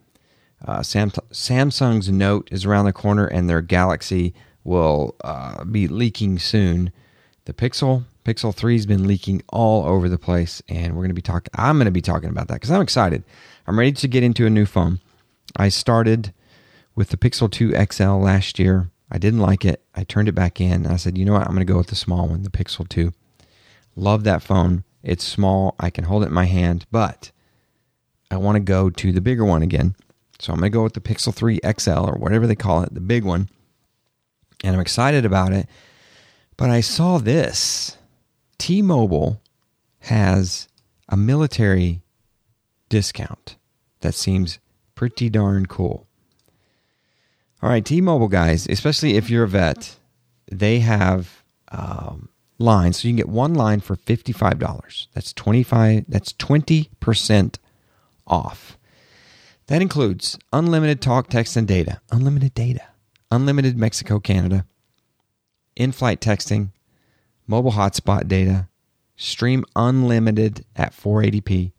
Uh, 0.66 0.82
Sam, 0.82 1.11
Samsung's 1.11 2.11
Note 2.11 2.48
is 2.52 2.64
around 2.66 2.84
the 2.84 2.92
corner, 2.92 3.26
and 3.26 3.48
their 3.48 3.62
Galaxy 3.62 4.34
will 4.62 5.16
uh, 5.24 5.64
be 5.64 5.88
leaking 5.88 6.38
soon. 6.38 6.92
The 7.44 7.54
Pixel 7.54 8.04
Pixel 8.24 8.54
Three 8.54 8.74
has 8.74 8.86
been 8.86 9.06
leaking 9.06 9.42
all 9.48 9.86
over 9.86 10.08
the 10.08 10.18
place, 10.18 10.62
and 10.68 10.94
we're 10.94 11.02
going 11.02 11.08
to 11.11 11.14
be 11.14 11.22
talking. 11.22 11.50
I'm 11.54 11.76
going 11.76 11.86
to 11.86 11.92
be 11.92 12.02
talking 12.02 12.28
about 12.28 12.48
that 12.48 12.54
because 12.54 12.70
I'm 12.70 12.82
excited. 12.82 13.24
I'm 13.66 13.78
ready 13.78 13.92
to 13.92 14.08
get 14.08 14.22
into 14.22 14.46
a 14.46 14.50
new 14.50 14.66
phone. 14.66 15.00
I 15.56 15.68
started 15.68 16.32
with 16.94 17.11
the 17.11 17.16
Pixel 17.16 17.50
2 17.50 17.72
XL 17.92 18.22
last 18.22 18.58
year. 18.58 18.90
I 19.11 19.18
didn't 19.18 19.40
like 19.40 19.64
it. 19.64 19.82
I 19.94 20.04
turned 20.04 20.28
it 20.28 20.34
back 20.34 20.61
in. 20.61 20.84
and 20.84 20.88
I 20.88 20.96
said, 20.96 21.18
you 21.18 21.24
know 21.24 21.32
what? 21.32 21.42
I'm 21.42 21.54
going 21.54 21.66
to 21.66 21.72
go 21.72 21.78
with 21.78 21.88
the 21.88 21.96
small 21.96 22.28
one, 22.28 22.42
the 22.42 22.50
Pixel 22.50 22.88
2. 22.88 23.12
Love 23.96 24.24
that 24.24 24.42
phone. 24.42 24.84
It's 25.02 25.24
small. 25.24 25.74
I 25.80 25.90
can 25.90 26.04
hold 26.04 26.22
it 26.22 26.28
in 26.28 26.32
my 26.32 26.44
hand, 26.44 26.86
but 26.90 27.32
I 28.30 28.36
want 28.36 28.56
to 28.56 28.61
go 28.61 28.90
to 28.90 29.12
the 29.12 29.20
bigger 29.20 29.44
one 29.44 29.62
again. 29.62 29.96
So 30.38 30.52
I'm 30.52 30.61
going 30.61 30.70
to 30.70 30.74
go 30.74 30.84
with 30.84 30.94
the 30.94 31.00
Pixel 31.00 31.34
3 31.34 31.61
XL 31.78 32.08
or 32.08 32.14
whatever 32.14 32.46
they 32.46 32.54
call 32.54 32.82
it, 32.82 32.94
the 32.94 33.00
big 33.00 33.24
one. 33.24 33.48
And 34.62 34.74
I'm 34.74 34.80
excited 34.80 35.24
about 35.24 35.52
it. 35.52 35.68
But 36.56 36.70
I 36.70 36.80
saw 36.80 37.18
this 37.18 37.96
T 38.58 38.82
Mobile 38.82 39.40
has 40.00 40.68
a 41.08 41.16
military 41.16 42.02
discount 42.88 43.56
that 44.00 44.14
seems 44.14 44.58
pretty 44.94 45.28
darn 45.30 45.66
cool. 45.66 46.06
All 47.62 47.68
right, 47.68 47.84
T-Mobile 47.84 48.28
guys, 48.28 48.66
especially 48.70 49.16
if 49.16 49.28
you're 49.28 49.44
a 49.44 49.48
vet, 49.48 49.96
they 50.50 50.78
have 50.80 51.42
um, 51.70 52.30
lines, 52.58 52.98
so 52.98 53.08
you 53.08 53.12
can 53.12 53.16
get 53.16 53.28
one 53.28 53.52
line 53.54 53.80
for 53.80 53.96
fifty-five 53.96 54.58
dollars. 54.58 55.08
That's 55.14 55.34
twenty-five. 55.34 56.06
That's 56.08 56.32
twenty 56.32 56.88
percent 57.00 57.58
off. 58.26 58.78
That 59.66 59.82
includes 59.82 60.38
unlimited 60.52 61.02
talk, 61.02 61.28
text, 61.28 61.54
and 61.54 61.68
data, 61.68 62.00
unlimited 62.11 62.54
data, 62.54 62.82
unlimited 63.30 63.76
Mexico, 63.76 64.18
Canada, 64.18 64.64
in-flight 65.76 66.20
texting, 66.20 66.70
mobile 67.46 67.72
hotspot 67.72 68.26
data, 68.26 68.68
stream 69.16 69.64
unlimited 69.76 70.64
at 70.74 70.92
480p. 70.92 71.70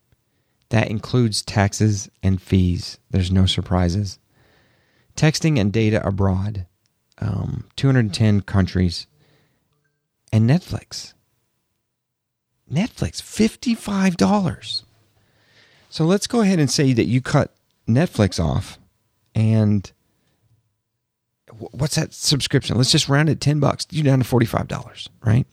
That 0.69 0.89
includes 0.89 1.41
taxes 1.41 2.09
and 2.23 2.41
fees. 2.41 2.97
There's 3.09 3.31
no 3.31 3.45
surprises 3.45 4.19
texting 5.15 5.59
and 5.59 5.71
data 5.71 6.05
abroad, 6.05 6.65
um, 7.19 7.65
210 7.75 8.41
countries, 8.41 9.07
and 10.31 10.49
Netflix. 10.49 11.13
Netflix, 12.71 13.21
$55. 13.21 14.83
So 15.89 16.05
let's 16.05 16.27
go 16.27 16.41
ahead 16.41 16.59
and 16.59 16.71
say 16.71 16.93
that 16.93 17.05
you 17.05 17.21
cut 17.21 17.53
Netflix 17.87 18.43
off 18.43 18.79
and 19.35 19.91
what's 21.57 21.95
that 21.95 22.13
subscription? 22.13 22.77
Let's 22.77 22.91
just 22.91 23.09
round 23.09 23.29
it 23.29 23.41
10 23.41 23.59
bucks. 23.59 23.85
You're 23.91 24.05
down 24.05 24.19
to 24.19 24.25
$45, 24.25 25.09
right? 25.25 25.45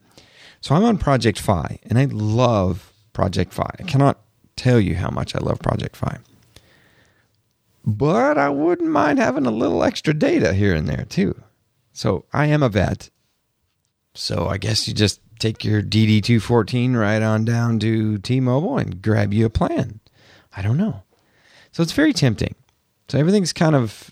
So 0.60 0.74
I'm 0.74 0.84
on 0.84 0.98
Project 0.98 1.40
Fi 1.40 1.80
and 1.84 1.98
I 1.98 2.04
love 2.04 2.92
Project 3.12 3.52
Fi. 3.52 3.70
I 3.78 3.82
cannot 3.82 4.20
tell 4.54 4.78
you 4.78 4.94
how 4.94 5.10
much 5.10 5.34
I 5.34 5.38
love 5.38 5.58
Project 5.58 5.96
Fi 5.96 6.18
but 7.88 8.36
I 8.36 8.50
wouldn't 8.50 8.90
mind 8.90 9.18
having 9.18 9.46
a 9.46 9.50
little 9.50 9.82
extra 9.82 10.12
data 10.12 10.52
here 10.52 10.74
and 10.74 10.86
there 10.86 11.06
too. 11.08 11.40
So 11.90 12.26
I 12.34 12.44
am 12.44 12.62
a 12.62 12.68
vet. 12.68 13.08
So 14.14 14.46
I 14.46 14.58
guess 14.58 14.86
you 14.86 14.92
just 14.92 15.20
take 15.38 15.64
your 15.64 15.80
DD214 15.80 16.94
right 16.94 17.22
on 17.22 17.46
down 17.46 17.78
to 17.78 18.18
T 18.18 18.40
Mobile 18.40 18.76
and 18.76 19.00
grab 19.00 19.32
you 19.32 19.46
a 19.46 19.50
plan. 19.50 20.00
I 20.54 20.60
don't 20.60 20.76
know. 20.76 21.02
So 21.72 21.82
it's 21.82 21.92
very 21.92 22.12
tempting. 22.12 22.56
So 23.08 23.18
everything's 23.18 23.54
kind 23.54 23.74
of, 23.74 24.10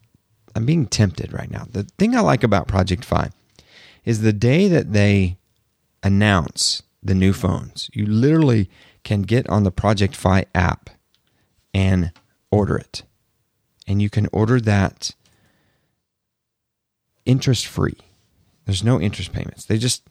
I'm 0.54 0.64
being 0.64 0.86
tempted 0.86 1.34
right 1.34 1.50
now. 1.50 1.66
The 1.70 1.82
thing 1.98 2.16
I 2.16 2.20
like 2.20 2.42
about 2.42 2.68
Project 2.68 3.04
Fi 3.04 3.28
is 4.06 4.22
the 4.22 4.32
day 4.32 4.68
that 4.68 4.94
they 4.94 5.36
announce 6.02 6.82
the 7.02 7.14
new 7.14 7.34
phones, 7.34 7.90
you 7.92 8.06
literally 8.06 8.70
can 9.04 9.20
get 9.20 9.46
on 9.50 9.64
the 9.64 9.70
Project 9.70 10.16
Fi 10.16 10.46
app 10.54 10.88
and 11.74 12.12
order 12.50 12.78
it 12.78 13.02
and 13.86 14.02
you 14.02 14.10
can 14.10 14.28
order 14.32 14.60
that 14.60 15.14
interest 17.24 17.66
free. 17.66 17.98
There's 18.64 18.84
no 18.84 19.00
interest 19.00 19.32
payments. 19.32 19.64
They 19.64 19.78
just 19.78 20.02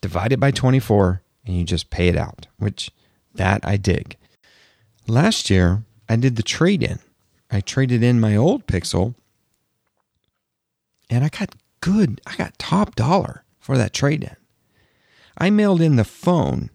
divide 0.00 0.32
it 0.32 0.40
by 0.40 0.50
24 0.50 1.22
and 1.46 1.56
you 1.56 1.64
just 1.64 1.90
pay 1.90 2.08
it 2.08 2.16
out, 2.16 2.46
which 2.58 2.90
that 3.34 3.60
I 3.64 3.76
dig. 3.76 4.16
Last 5.06 5.50
year, 5.50 5.82
I 6.08 6.16
did 6.16 6.36
the 6.36 6.42
trade 6.42 6.82
in. 6.82 6.98
I 7.50 7.60
traded 7.60 8.02
in 8.02 8.20
my 8.20 8.36
old 8.36 8.66
Pixel 8.66 9.14
and 11.10 11.24
I 11.24 11.28
got 11.28 11.54
good, 11.80 12.20
I 12.26 12.36
got 12.36 12.58
top 12.58 12.94
dollar 12.94 13.44
for 13.58 13.78
that 13.78 13.92
trade 13.92 14.24
in. 14.24 14.36
I 15.36 15.50
mailed 15.50 15.80
in 15.80 15.96
the 15.96 16.04
phone. 16.04 16.70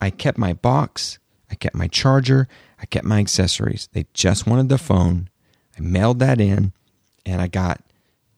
I 0.00 0.10
kept 0.10 0.38
my 0.38 0.52
box, 0.52 1.18
I 1.50 1.54
kept 1.54 1.74
my 1.74 1.88
charger, 1.88 2.46
I 2.80 2.86
kept 2.86 3.04
my 3.04 3.18
accessories. 3.18 3.88
They 3.92 4.06
just 4.14 4.46
wanted 4.46 4.68
the 4.68 4.78
phone. 4.78 5.28
I 5.78 5.82
mailed 5.82 6.18
that 6.20 6.40
in 6.40 6.72
and 7.24 7.40
I 7.40 7.46
got 7.46 7.82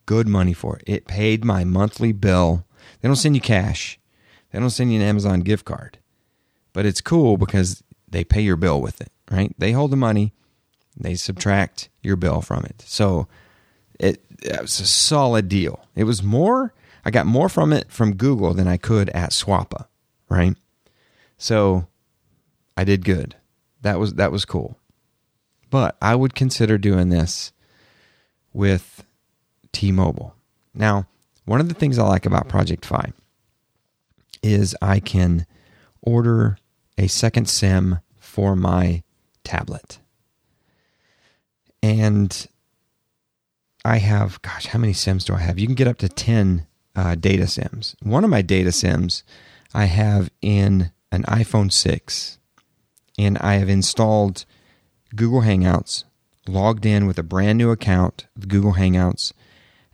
good 0.05 0.27
money 0.27 0.53
for 0.53 0.77
it. 0.77 0.83
It 0.85 1.07
paid 1.07 1.43
my 1.45 1.63
monthly 1.63 2.11
bill. 2.11 2.65
They 2.99 3.07
don't 3.07 3.15
send 3.15 3.35
you 3.35 3.41
cash, 3.41 3.99
they 4.51 4.59
don't 4.59 4.69
send 4.69 4.91
you 4.93 4.99
an 4.99 5.05
Amazon 5.05 5.41
gift 5.41 5.65
card. 5.65 5.97
But 6.73 6.85
it's 6.85 7.01
cool 7.01 7.37
because 7.37 7.83
they 8.07 8.23
pay 8.23 8.41
your 8.41 8.55
bill 8.55 8.81
with 8.81 9.01
it, 9.01 9.11
right? 9.29 9.53
They 9.57 9.71
hold 9.71 9.91
the 9.91 9.97
money, 9.97 10.33
they 10.97 11.15
subtract 11.15 11.89
your 12.01 12.15
bill 12.15 12.41
from 12.41 12.63
it. 12.65 12.83
So 12.85 13.27
it, 13.99 14.23
it 14.41 14.61
was 14.61 14.79
a 14.79 14.87
solid 14.87 15.49
deal. 15.49 15.85
It 15.95 16.05
was 16.05 16.23
more, 16.23 16.73
I 17.03 17.11
got 17.11 17.25
more 17.25 17.49
from 17.49 17.73
it 17.73 17.91
from 17.91 18.15
Google 18.15 18.53
than 18.53 18.67
I 18.67 18.77
could 18.77 19.09
at 19.09 19.31
Swappa, 19.31 19.87
right? 20.29 20.55
So 21.37 21.87
I 22.77 22.83
did 22.83 23.03
good. 23.03 23.35
That 23.81 23.99
was 23.99 24.13
that 24.15 24.31
was 24.31 24.45
cool. 24.45 24.77
But 25.71 25.97
I 25.99 26.13
would 26.13 26.35
consider 26.35 26.77
doing 26.77 27.09
this 27.09 27.51
with 28.53 29.03
T-Mobile. 29.71 30.35
Now, 30.75 31.07
one 31.45 31.59
of 31.59 31.69
the 31.69 31.73
things 31.73 31.97
I 31.97 32.07
like 32.07 32.27
about 32.27 32.47
Project 32.47 32.85
Fi 32.85 33.13
is 34.43 34.75
I 34.81 34.99
can 34.99 35.47
order 36.01 36.57
a 36.97 37.07
second 37.07 37.49
SIM 37.49 37.99
for 38.19 38.55
my 38.55 39.01
tablet. 39.43 39.99
And 41.81 42.47
I 43.83 43.97
have, 43.97 44.41
gosh, 44.41 44.67
how 44.67 44.79
many 44.79 44.93
SIMs 44.93 45.25
do 45.25 45.33
I 45.33 45.39
have? 45.39 45.57
You 45.57 45.67
can 45.67 45.75
get 45.75 45.87
up 45.87 45.97
to 45.99 46.09
10 46.09 46.67
uh, 46.95 47.15
data 47.15 47.47
SIMs. 47.47 47.95
One 48.03 48.23
of 48.23 48.29
my 48.29 48.41
data 48.41 48.71
SIMs 48.71 49.23
I 49.73 49.85
have 49.85 50.29
in 50.41 50.91
an 51.11 51.23
iPhone 51.23 51.71
6, 51.71 52.39
and 53.17 53.37
I 53.39 53.55
have 53.55 53.69
installed 53.69 54.45
Google 55.15 55.41
Hangouts, 55.41 56.05
logged 56.47 56.85
in 56.85 57.05
with 57.05 57.17
a 57.17 57.23
brand 57.23 57.57
new 57.57 57.69
account 57.71 58.27
Google 58.47 58.73
Hangouts, 58.73 59.33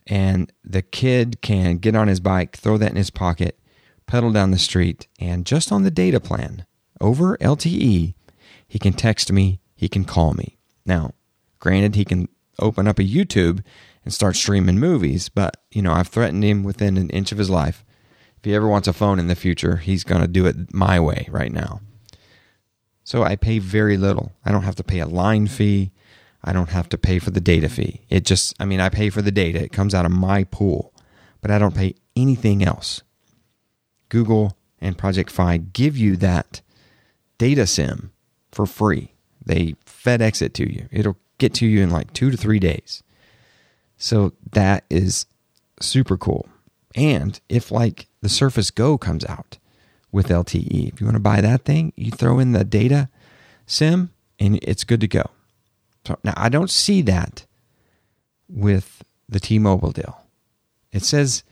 and 0.06 0.52
the 0.64 0.82
kid 0.82 1.40
can 1.42 1.78
get 1.78 1.94
on 1.94 2.08
his 2.08 2.20
bike, 2.20 2.56
throw 2.56 2.78
that 2.78 2.90
in 2.90 2.96
his 2.96 3.10
pocket, 3.10 3.58
pedal 4.06 4.32
down 4.32 4.50
the 4.50 4.58
street, 4.58 5.06
and 5.18 5.44
just 5.44 5.70
on 5.70 5.82
the 5.82 5.90
data 5.90 6.20
plan 6.20 6.64
over 7.00 7.36
LTE, 7.38 8.14
he 8.66 8.78
can 8.78 8.92
text 8.92 9.32
me, 9.32 9.60
he 9.74 9.88
can 9.88 10.04
call 10.04 10.34
me. 10.34 10.58
Now, 10.84 11.12
granted, 11.60 11.94
he 11.94 12.04
can 12.04 12.28
open 12.58 12.88
up 12.88 12.98
a 12.98 13.04
YouTube 13.04 13.62
and 14.04 14.12
start 14.12 14.36
streaming 14.36 14.78
movies, 14.78 15.28
but 15.28 15.56
you 15.70 15.82
know, 15.82 15.92
I've 15.92 16.08
threatened 16.08 16.44
him 16.44 16.62
within 16.62 16.96
an 16.96 17.10
inch 17.10 17.32
of 17.32 17.38
his 17.38 17.50
life. 17.50 17.84
If 18.38 18.44
he 18.44 18.54
ever 18.54 18.68
wants 18.68 18.88
a 18.88 18.92
phone 18.92 19.18
in 19.18 19.26
the 19.26 19.34
future, 19.34 19.76
he's 19.76 20.04
going 20.04 20.22
to 20.22 20.28
do 20.28 20.46
it 20.46 20.72
my 20.72 21.00
way 21.00 21.28
right 21.30 21.52
now. 21.52 21.80
So 23.08 23.22
I 23.22 23.36
pay 23.36 23.58
very 23.58 23.96
little. 23.96 24.32
I 24.44 24.52
don't 24.52 24.64
have 24.64 24.76
to 24.76 24.84
pay 24.84 24.98
a 24.98 25.06
line 25.06 25.46
fee. 25.46 25.92
I 26.44 26.52
don't 26.52 26.68
have 26.68 26.90
to 26.90 26.98
pay 26.98 27.18
for 27.18 27.30
the 27.30 27.40
data 27.40 27.70
fee. 27.70 28.02
It 28.10 28.26
just, 28.26 28.54
I 28.60 28.66
mean, 28.66 28.80
I 28.80 28.90
pay 28.90 29.08
for 29.08 29.22
the 29.22 29.32
data. 29.32 29.62
It 29.62 29.72
comes 29.72 29.94
out 29.94 30.04
of 30.04 30.12
my 30.12 30.44
pool, 30.44 30.92
but 31.40 31.50
I 31.50 31.58
don't 31.58 31.74
pay 31.74 31.94
anything 32.14 32.62
else. 32.62 33.00
Google 34.10 34.58
and 34.78 34.98
Project 34.98 35.30
Fi 35.30 35.56
give 35.56 35.96
you 35.96 36.18
that 36.18 36.60
data 37.38 37.66
sim 37.66 38.12
for 38.52 38.66
free. 38.66 39.14
They 39.42 39.74
FedEx 39.86 40.42
it 40.42 40.52
to 40.52 40.70
you. 40.70 40.86
It'll 40.92 41.16
get 41.38 41.54
to 41.54 41.66
you 41.66 41.82
in 41.82 41.88
like 41.88 42.12
two 42.12 42.30
to 42.30 42.36
three 42.36 42.58
days. 42.58 43.02
So 43.96 44.34
that 44.52 44.84
is 44.90 45.24
super 45.80 46.18
cool. 46.18 46.46
And 46.94 47.40
if 47.48 47.70
like 47.70 48.08
the 48.20 48.28
Surface 48.28 48.70
Go 48.70 48.98
comes 48.98 49.24
out 49.24 49.56
with 50.10 50.28
LTE, 50.28 50.92
if 50.92 51.00
you 51.00 51.06
want 51.06 51.16
to 51.16 51.20
buy 51.20 51.40
that 51.40 51.64
thing, 51.64 51.92
you 51.96 52.10
throw 52.10 52.38
in 52.38 52.52
the 52.52 52.64
data 52.64 53.08
sim 53.66 54.10
and 54.38 54.58
it's 54.62 54.84
good 54.84 55.00
to 55.00 55.08
go. 55.08 55.30
So 56.06 56.18
now 56.24 56.34
I 56.36 56.48
don't 56.48 56.70
see 56.70 57.02
that 57.02 57.44
with 58.48 59.02
the 59.28 59.40
T-Mobile 59.40 59.92
deal. 59.92 60.24
It 60.92 61.02
says 61.02 61.44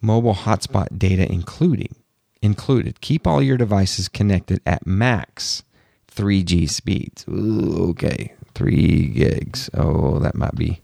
mobile 0.00 0.34
hotspot 0.34 0.98
data 0.98 1.30
including 1.30 1.94
included. 2.42 3.00
Keep 3.00 3.26
all 3.26 3.42
your 3.42 3.56
devices 3.56 4.08
connected 4.08 4.60
at 4.66 4.86
max 4.86 5.64
3G 6.14 6.68
speeds. 6.68 7.24
Ooh, 7.28 7.88
okay, 7.90 8.34
three 8.54 9.06
gigs. 9.06 9.70
Oh, 9.74 10.18
that 10.20 10.34
might 10.34 10.54
be 10.54 10.80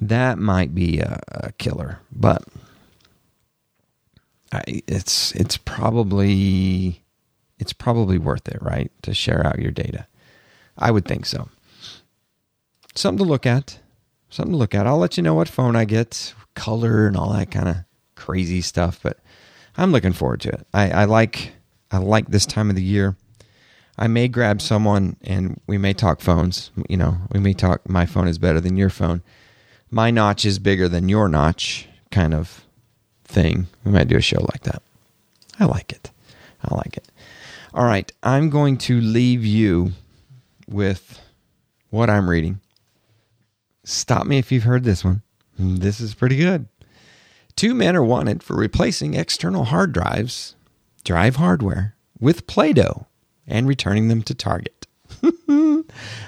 that 0.00 0.38
might 0.38 0.74
be 0.74 1.00
a, 1.00 1.20
a 1.28 1.52
killer, 1.52 1.98
but 2.12 2.44
It's 4.66 5.32
it's 5.32 5.56
probably 5.56 7.02
it's 7.58 7.72
probably 7.72 8.18
worth 8.18 8.48
it, 8.48 8.58
right? 8.62 8.90
To 9.02 9.14
share 9.14 9.46
out 9.46 9.58
your 9.58 9.72
data. 9.72 10.06
I 10.76 10.90
would 10.90 11.04
think 11.04 11.26
so 11.26 11.48
something 12.98 13.24
to 13.24 13.30
look 13.30 13.46
at. 13.46 13.78
Something 14.30 14.52
to 14.52 14.58
look 14.58 14.74
at. 14.74 14.86
I'll 14.86 14.98
let 14.98 15.16
you 15.16 15.22
know 15.22 15.34
what 15.34 15.48
phone 15.48 15.76
I 15.76 15.84
get, 15.84 16.34
color, 16.54 17.06
and 17.06 17.16
all 17.16 17.32
that 17.32 17.50
kind 17.50 17.68
of 17.68 17.76
crazy 18.14 18.60
stuff. 18.60 19.00
But 19.02 19.18
I'm 19.76 19.92
looking 19.92 20.12
forward 20.12 20.40
to 20.42 20.50
it. 20.50 20.66
I, 20.74 20.90
I 20.90 21.04
like 21.04 21.52
I 21.90 21.98
like 21.98 22.28
this 22.28 22.44
time 22.44 22.68
of 22.68 22.76
the 22.76 22.82
year. 22.82 23.16
I 23.96 24.06
may 24.06 24.28
grab 24.28 24.60
someone 24.60 25.16
and 25.22 25.60
we 25.66 25.78
may 25.78 25.92
talk 25.92 26.20
phones. 26.20 26.70
You 26.88 26.96
know, 26.96 27.16
we 27.32 27.40
may 27.40 27.54
talk. 27.54 27.88
My 27.88 28.04
phone 28.06 28.28
is 28.28 28.38
better 28.38 28.60
than 28.60 28.76
your 28.76 28.90
phone. 28.90 29.22
My 29.90 30.10
notch 30.10 30.44
is 30.44 30.58
bigger 30.58 30.88
than 30.88 31.08
your 31.08 31.28
notch, 31.28 31.88
kind 32.10 32.34
of 32.34 32.66
thing. 33.28 33.68
We 33.84 33.92
might 33.92 34.08
do 34.08 34.16
a 34.16 34.22
show 34.22 34.40
like 34.40 34.62
that. 34.62 34.82
I 35.60 35.66
like 35.66 35.92
it. 35.92 36.10
I 36.62 36.74
like 36.74 36.96
it. 36.96 37.08
All 37.74 37.84
right, 37.84 38.10
I'm 38.22 38.50
going 38.50 38.78
to 38.78 39.00
leave 39.00 39.44
you 39.44 39.92
with 40.66 41.20
what 41.90 42.10
I'm 42.10 42.28
reading. 42.28 42.60
Stop 43.84 44.26
me 44.26 44.38
if 44.38 44.50
you've 44.50 44.64
heard 44.64 44.84
this 44.84 45.04
one. 45.04 45.22
This 45.58 46.00
is 46.00 46.14
pretty 46.14 46.36
good. 46.36 46.66
Two 47.56 47.74
men 47.74 47.96
are 47.96 48.04
wanted 48.04 48.42
for 48.42 48.56
replacing 48.56 49.14
external 49.14 49.64
hard 49.64 49.92
drives, 49.92 50.54
drive 51.04 51.36
hardware, 51.36 51.96
with 52.20 52.46
Play 52.46 52.72
Doh 52.72 53.06
and 53.46 53.66
returning 53.66 54.08
them 54.08 54.22
to 54.22 54.34
Target. 54.34 54.86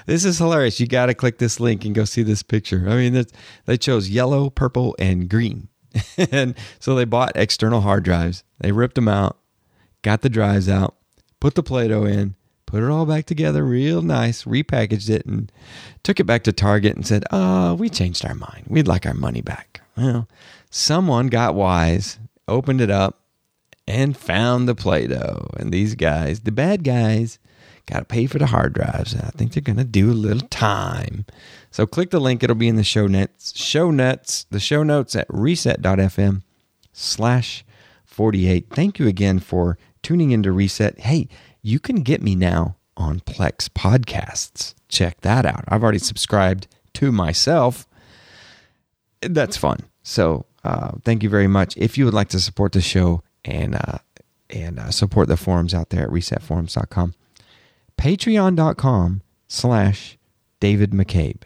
this 0.05 0.25
is 0.25 0.37
hilarious. 0.37 0.79
You 0.79 0.87
got 0.87 1.05
to 1.05 1.13
click 1.13 1.37
this 1.37 1.59
link 1.59 1.85
and 1.85 1.95
go 1.95 2.03
see 2.03 2.23
this 2.23 2.43
picture. 2.43 2.85
I 2.87 2.95
mean, 2.95 3.25
they 3.65 3.77
chose 3.77 4.09
yellow, 4.09 4.49
purple, 4.49 4.95
and 4.99 5.29
green. 5.29 5.69
and 6.31 6.55
so 6.79 6.95
they 6.95 7.05
bought 7.05 7.33
external 7.35 7.81
hard 7.81 8.03
drives. 8.03 8.43
They 8.59 8.71
ripped 8.71 8.95
them 8.95 9.07
out, 9.07 9.37
got 10.01 10.21
the 10.21 10.29
drives 10.29 10.69
out, 10.69 10.95
put 11.39 11.55
the 11.55 11.63
Play 11.63 11.87
Doh 11.87 12.05
in, 12.05 12.35
put 12.65 12.83
it 12.83 12.89
all 12.89 13.05
back 13.05 13.25
together 13.25 13.65
real 13.65 14.01
nice, 14.01 14.43
repackaged 14.43 15.09
it, 15.09 15.25
and 15.25 15.51
took 16.03 16.19
it 16.19 16.25
back 16.25 16.43
to 16.43 16.53
Target 16.53 16.95
and 16.95 17.05
said, 17.05 17.25
Oh, 17.31 17.73
we 17.73 17.89
changed 17.89 18.25
our 18.25 18.35
mind. 18.35 18.65
We'd 18.67 18.87
like 18.87 19.05
our 19.05 19.13
money 19.13 19.41
back. 19.41 19.81
Well, 19.97 20.27
someone 20.69 21.27
got 21.27 21.55
wise, 21.55 22.17
opened 22.47 22.81
it 22.81 22.89
up, 22.89 23.19
and 23.87 24.15
found 24.15 24.67
the 24.67 24.75
Play 24.75 25.07
Doh. 25.07 25.49
And 25.57 25.73
these 25.73 25.95
guys, 25.95 26.41
the 26.41 26.51
bad 26.51 26.83
guys, 26.83 27.39
got 27.91 27.99
to 27.99 28.05
pay 28.05 28.25
for 28.25 28.39
the 28.39 28.47
hard 28.47 28.73
drives. 28.73 29.13
And 29.13 29.23
I 29.23 29.29
think 29.29 29.53
they're 29.53 29.61
going 29.61 29.77
to 29.77 29.83
do 29.83 30.11
a 30.11 30.13
little 30.13 30.47
time. 30.47 31.25
So 31.71 31.85
click 31.85 32.11
the 32.11 32.19
link. 32.19 32.43
It'll 32.43 32.55
be 32.55 32.67
in 32.67 32.75
the 32.75 32.83
show 32.83 33.07
notes. 33.07 33.57
Show 33.57 33.91
notes, 33.91 34.45
the 34.49 34.59
show 34.59 34.83
notes 34.83 35.15
at 35.15 35.27
reset.fm 35.29 36.43
slash 36.93 37.65
48. 38.05 38.67
Thank 38.69 38.99
you 38.99 39.07
again 39.07 39.39
for 39.39 39.77
tuning 40.01 40.31
into 40.31 40.51
Reset. 40.51 40.99
Hey, 40.99 41.27
you 41.61 41.79
can 41.79 41.97
get 41.97 42.21
me 42.21 42.35
now 42.35 42.75
on 42.97 43.19
Plex 43.21 43.69
Podcasts. 43.69 44.73
Check 44.89 45.21
that 45.21 45.45
out. 45.45 45.63
I've 45.67 45.83
already 45.83 45.99
subscribed 45.99 46.67
to 46.93 47.11
myself. 47.11 47.87
That's 49.21 49.57
fun. 49.57 49.79
So 50.03 50.45
uh, 50.63 50.93
thank 51.03 51.23
you 51.23 51.29
very 51.29 51.47
much. 51.47 51.77
If 51.77 51.97
you 51.97 52.05
would 52.05 52.13
like 52.13 52.29
to 52.29 52.39
support 52.39 52.73
the 52.73 52.81
show 52.81 53.23
and 53.45 53.75
uh, 53.75 53.99
and 54.49 54.79
uh, 54.79 54.91
support 54.91 55.29
the 55.29 55.37
forums 55.37 55.73
out 55.73 55.89
there 55.89 56.03
at 56.03 56.09
resetforums.com, 56.09 57.15
patreon.com 57.97 59.21
slash 59.47 60.17
David 60.59 60.91
McCabe. 60.91 61.43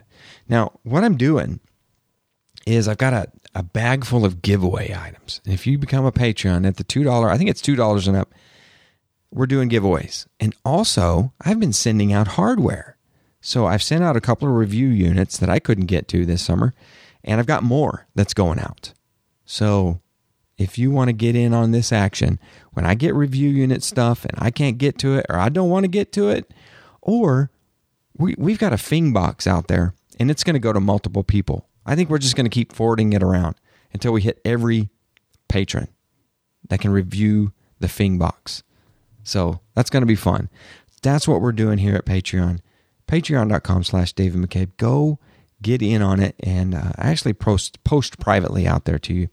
Now, 0.48 0.80
what 0.84 1.04
I'm 1.04 1.18
doing 1.18 1.60
is 2.66 2.88
I've 2.88 2.98
got 2.98 3.14
a, 3.14 3.28
a 3.54 3.64
bag 3.64 4.06
full 4.06 4.26
of 4.26 4.42
giveaway 4.42 4.96
items. 4.98 5.42
And 5.46 5.54
if 5.54 5.66
you 5.66 5.78
become 5.78 6.06
a 6.06 6.12
Patreon 6.12 6.68
at 6.68 6.78
the 6.78 6.84
$2, 6.84 7.30
I 7.30 7.38
think 7.38 7.50
it's 7.50 7.62
$2 7.62 8.08
and 8.08 8.18
up, 8.18 8.34
we're 9.32 9.46
doing 9.46 9.70
giveaways. 9.70 10.28
And 10.40 10.56
also, 10.64 11.34
I've 11.42 11.60
been 11.60 11.74
sending 11.74 12.14
out 12.14 12.30
hardware. 12.30 12.98
So 13.42 13.66
I've 13.68 13.84
sent 13.84 14.04
out 14.04 14.18
a 14.18 14.22
couple 14.22 14.48
of 14.48 14.56
review 14.56 14.88
units 14.88 15.38
that 15.38 15.50
I 15.50 15.60
couldn't 15.60 15.86
get 15.86 16.08
to 16.08 16.26
this 16.26 16.42
summer, 16.42 16.74
and 17.24 17.40
I've 17.40 17.46
got 17.46 17.62
more 17.62 18.08
that's 18.16 18.34
going 18.34 18.60
out. 18.60 18.94
So 19.46 20.02
if 20.58 20.78
you 20.78 20.92
want 20.92 21.10
to 21.10 21.14
get 21.14 21.36
in 21.36 21.54
on 21.54 21.72
this 21.72 21.92
action, 21.92 22.40
when 22.74 22.86
I 22.86 22.96
get 22.96 23.14
review 23.14 23.50
unit 23.50 23.84
stuff 23.84 24.26
and 24.26 24.34
I 24.38 24.52
can't 24.52 24.78
get 24.78 24.98
to 25.00 25.16
it 25.16 25.26
or 25.30 25.38
I 25.38 25.50
don't 25.50 25.70
want 25.70 25.84
to 25.84 25.90
get 25.90 26.12
to 26.14 26.30
it, 26.30 26.54
or 27.02 27.52
we, 28.18 28.36
we've 28.38 28.60
got 28.60 28.74
a 28.74 28.78
Fing 28.78 29.12
box 29.14 29.48
out 29.48 29.68
there 29.68 29.94
and 30.20 30.32
it's 30.32 30.44
going 30.44 30.54
to 30.54 30.60
go 30.60 30.74
to 30.74 30.80
multiple 30.80 31.24
people. 31.24 31.68
I 31.86 31.96
think 31.96 32.10
we're 32.10 32.18
just 32.18 32.36
going 32.36 32.46
to 32.46 32.50
keep 32.50 32.74
forwarding 32.74 33.14
it 33.14 33.22
around 33.22 33.56
until 33.94 34.12
we 34.14 34.22
hit 34.22 34.42
every 34.46 34.90
patron 35.48 35.88
that 36.70 36.80
can 36.80 36.92
review 36.92 37.52
the 37.80 37.88
Fing 37.88 38.18
box. 38.18 38.64
So 39.24 39.60
that's 39.74 39.90
going 39.90 40.02
to 40.02 40.08
be 40.08 40.16
fun. 40.16 40.50
That's 41.02 41.28
what 41.28 41.42
we're 41.42 41.52
doing 41.52 41.80
here 41.80 41.96
at 41.96 42.06
Patreon. 42.06 42.60
Patreon.com 43.08 43.84
slash 43.84 44.14
David 44.14 44.42
McCabe. 44.42 44.78
Go 44.78 45.20
get 45.62 45.82
in 45.82 46.02
on 46.02 46.20
it 46.20 46.36
and 46.42 46.74
uh, 46.74 46.92
actually 46.98 47.34
post, 47.34 47.84
post 47.84 48.20
privately 48.20 48.68
out 48.68 48.86
there 48.86 49.00
to 49.00 49.14
you. 49.14 49.28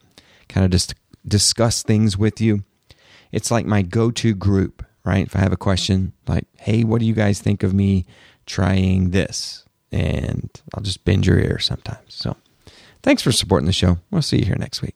Kind 0.49 0.65
of 0.65 0.71
just 0.71 0.95
discuss 1.27 1.83
things 1.83 2.17
with 2.17 2.41
you. 2.41 2.65
It's 3.31 3.51
like 3.51 3.67
my 3.67 3.83
go 3.83 4.11
to 4.11 4.35
group, 4.35 4.85
right? 5.05 5.27
If 5.27 5.37
I 5.37 5.41
have 5.41 5.53
a 5.53 5.57
question 5.57 6.13
like, 6.29 6.47
hey, 6.59 6.85
what 6.85 7.01
do 7.01 7.07
you 7.07 7.15
guys 7.15 7.41
think 7.41 7.63
of 7.63 7.73
me 7.73 8.05
trying 8.47 9.11
this? 9.11 9.65
And 9.91 10.51
I'll 10.75 10.83
just 10.83 11.05
bend 11.05 11.27
your 11.27 11.39
ear 11.39 11.59
sometimes. 11.59 12.15
So 12.15 12.37
thanks 13.03 13.23
for 13.23 13.33
supporting 13.33 13.67
the 13.67 13.73
show. 13.73 13.99
We'll 14.11 14.23
see 14.23 14.39
you 14.39 14.45
here 14.45 14.57
next 14.59 14.83
week. 14.83 14.95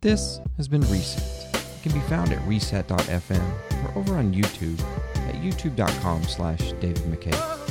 This 0.00 0.40
has 0.56 0.68
been 0.68 0.82
Reset. 0.82 1.22
It 1.54 1.82
can 1.82 1.92
be 1.92 2.06
found 2.06 2.32
at 2.32 2.46
reset.fm 2.46 3.84
or 3.84 3.98
over 3.98 4.16
on 4.16 4.32
YouTube 4.32 4.80
at 5.28 5.34
youtube.com 5.36 6.24
slash 6.24 6.72
David 6.80 7.02
McCabe. 7.04 7.70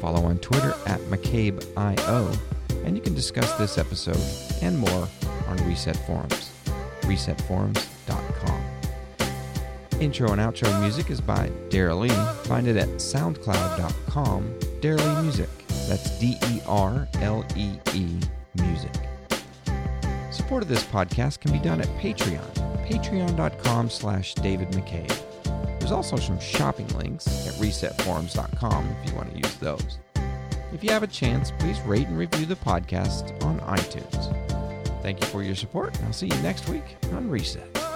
Follow 0.00 0.24
on 0.24 0.38
Twitter 0.38 0.74
at 0.86 1.00
McCabeIO, 1.02 2.38
and 2.84 2.96
you 2.96 3.02
can 3.02 3.14
discuss 3.14 3.52
this 3.54 3.78
episode 3.78 4.20
and 4.62 4.78
more 4.78 5.08
on 5.48 5.56
Reset 5.66 5.96
Forums, 6.06 6.50
resetforums.com. 7.08 8.64
Intro 10.00 10.30
and 10.30 10.40
outro 10.40 10.80
music 10.80 11.10
is 11.10 11.20
by 11.20 11.50
Daryl 11.70 12.00
Lee. 12.00 12.48
Find 12.48 12.68
it 12.68 12.76
at 12.76 12.88
soundcloud.com, 12.88 14.42
Daryl 14.80 15.22
Music. 15.22 15.48
That's 15.88 16.18
D 16.20 16.36
E 16.46 16.60
R 16.66 17.08
L 17.14 17.44
E 17.56 17.72
E 17.94 18.20
Music. 18.54 18.92
Support 20.30 20.62
of 20.62 20.68
this 20.68 20.84
podcast 20.84 21.40
can 21.40 21.50
be 21.50 21.58
done 21.58 21.80
at 21.80 21.88
Patreon, 21.98 22.54
patreon.com 22.86 23.90
slash 23.90 24.34
David 24.34 24.68
McCabe. 24.68 25.18
There's 25.78 25.92
also 25.92 26.16
some 26.16 26.38
shopping 26.38 26.88
links 26.96 27.26
at 27.48 27.54
resetforums.com 27.54 28.96
if 29.02 29.10
you 29.10 29.16
want 29.16 29.32
to 29.32 29.36
use 29.36 29.54
those. 29.56 29.98
If 30.72 30.84
you 30.84 30.90
have 30.90 31.02
a 31.02 31.08
chance, 31.08 31.50
please 31.58 31.80
rate 31.80 32.06
and 32.06 32.18
review 32.18 32.46
the 32.46 32.56
podcast 32.56 33.42
on 33.44 33.58
iTunes. 33.60 34.47
Thank 35.02 35.20
you 35.20 35.26
for 35.26 35.42
your 35.42 35.54
support, 35.54 35.96
and 35.96 36.06
I'll 36.06 36.12
see 36.12 36.26
you 36.26 36.42
next 36.42 36.68
week 36.68 36.96
on 37.12 37.30
Reset. 37.30 37.87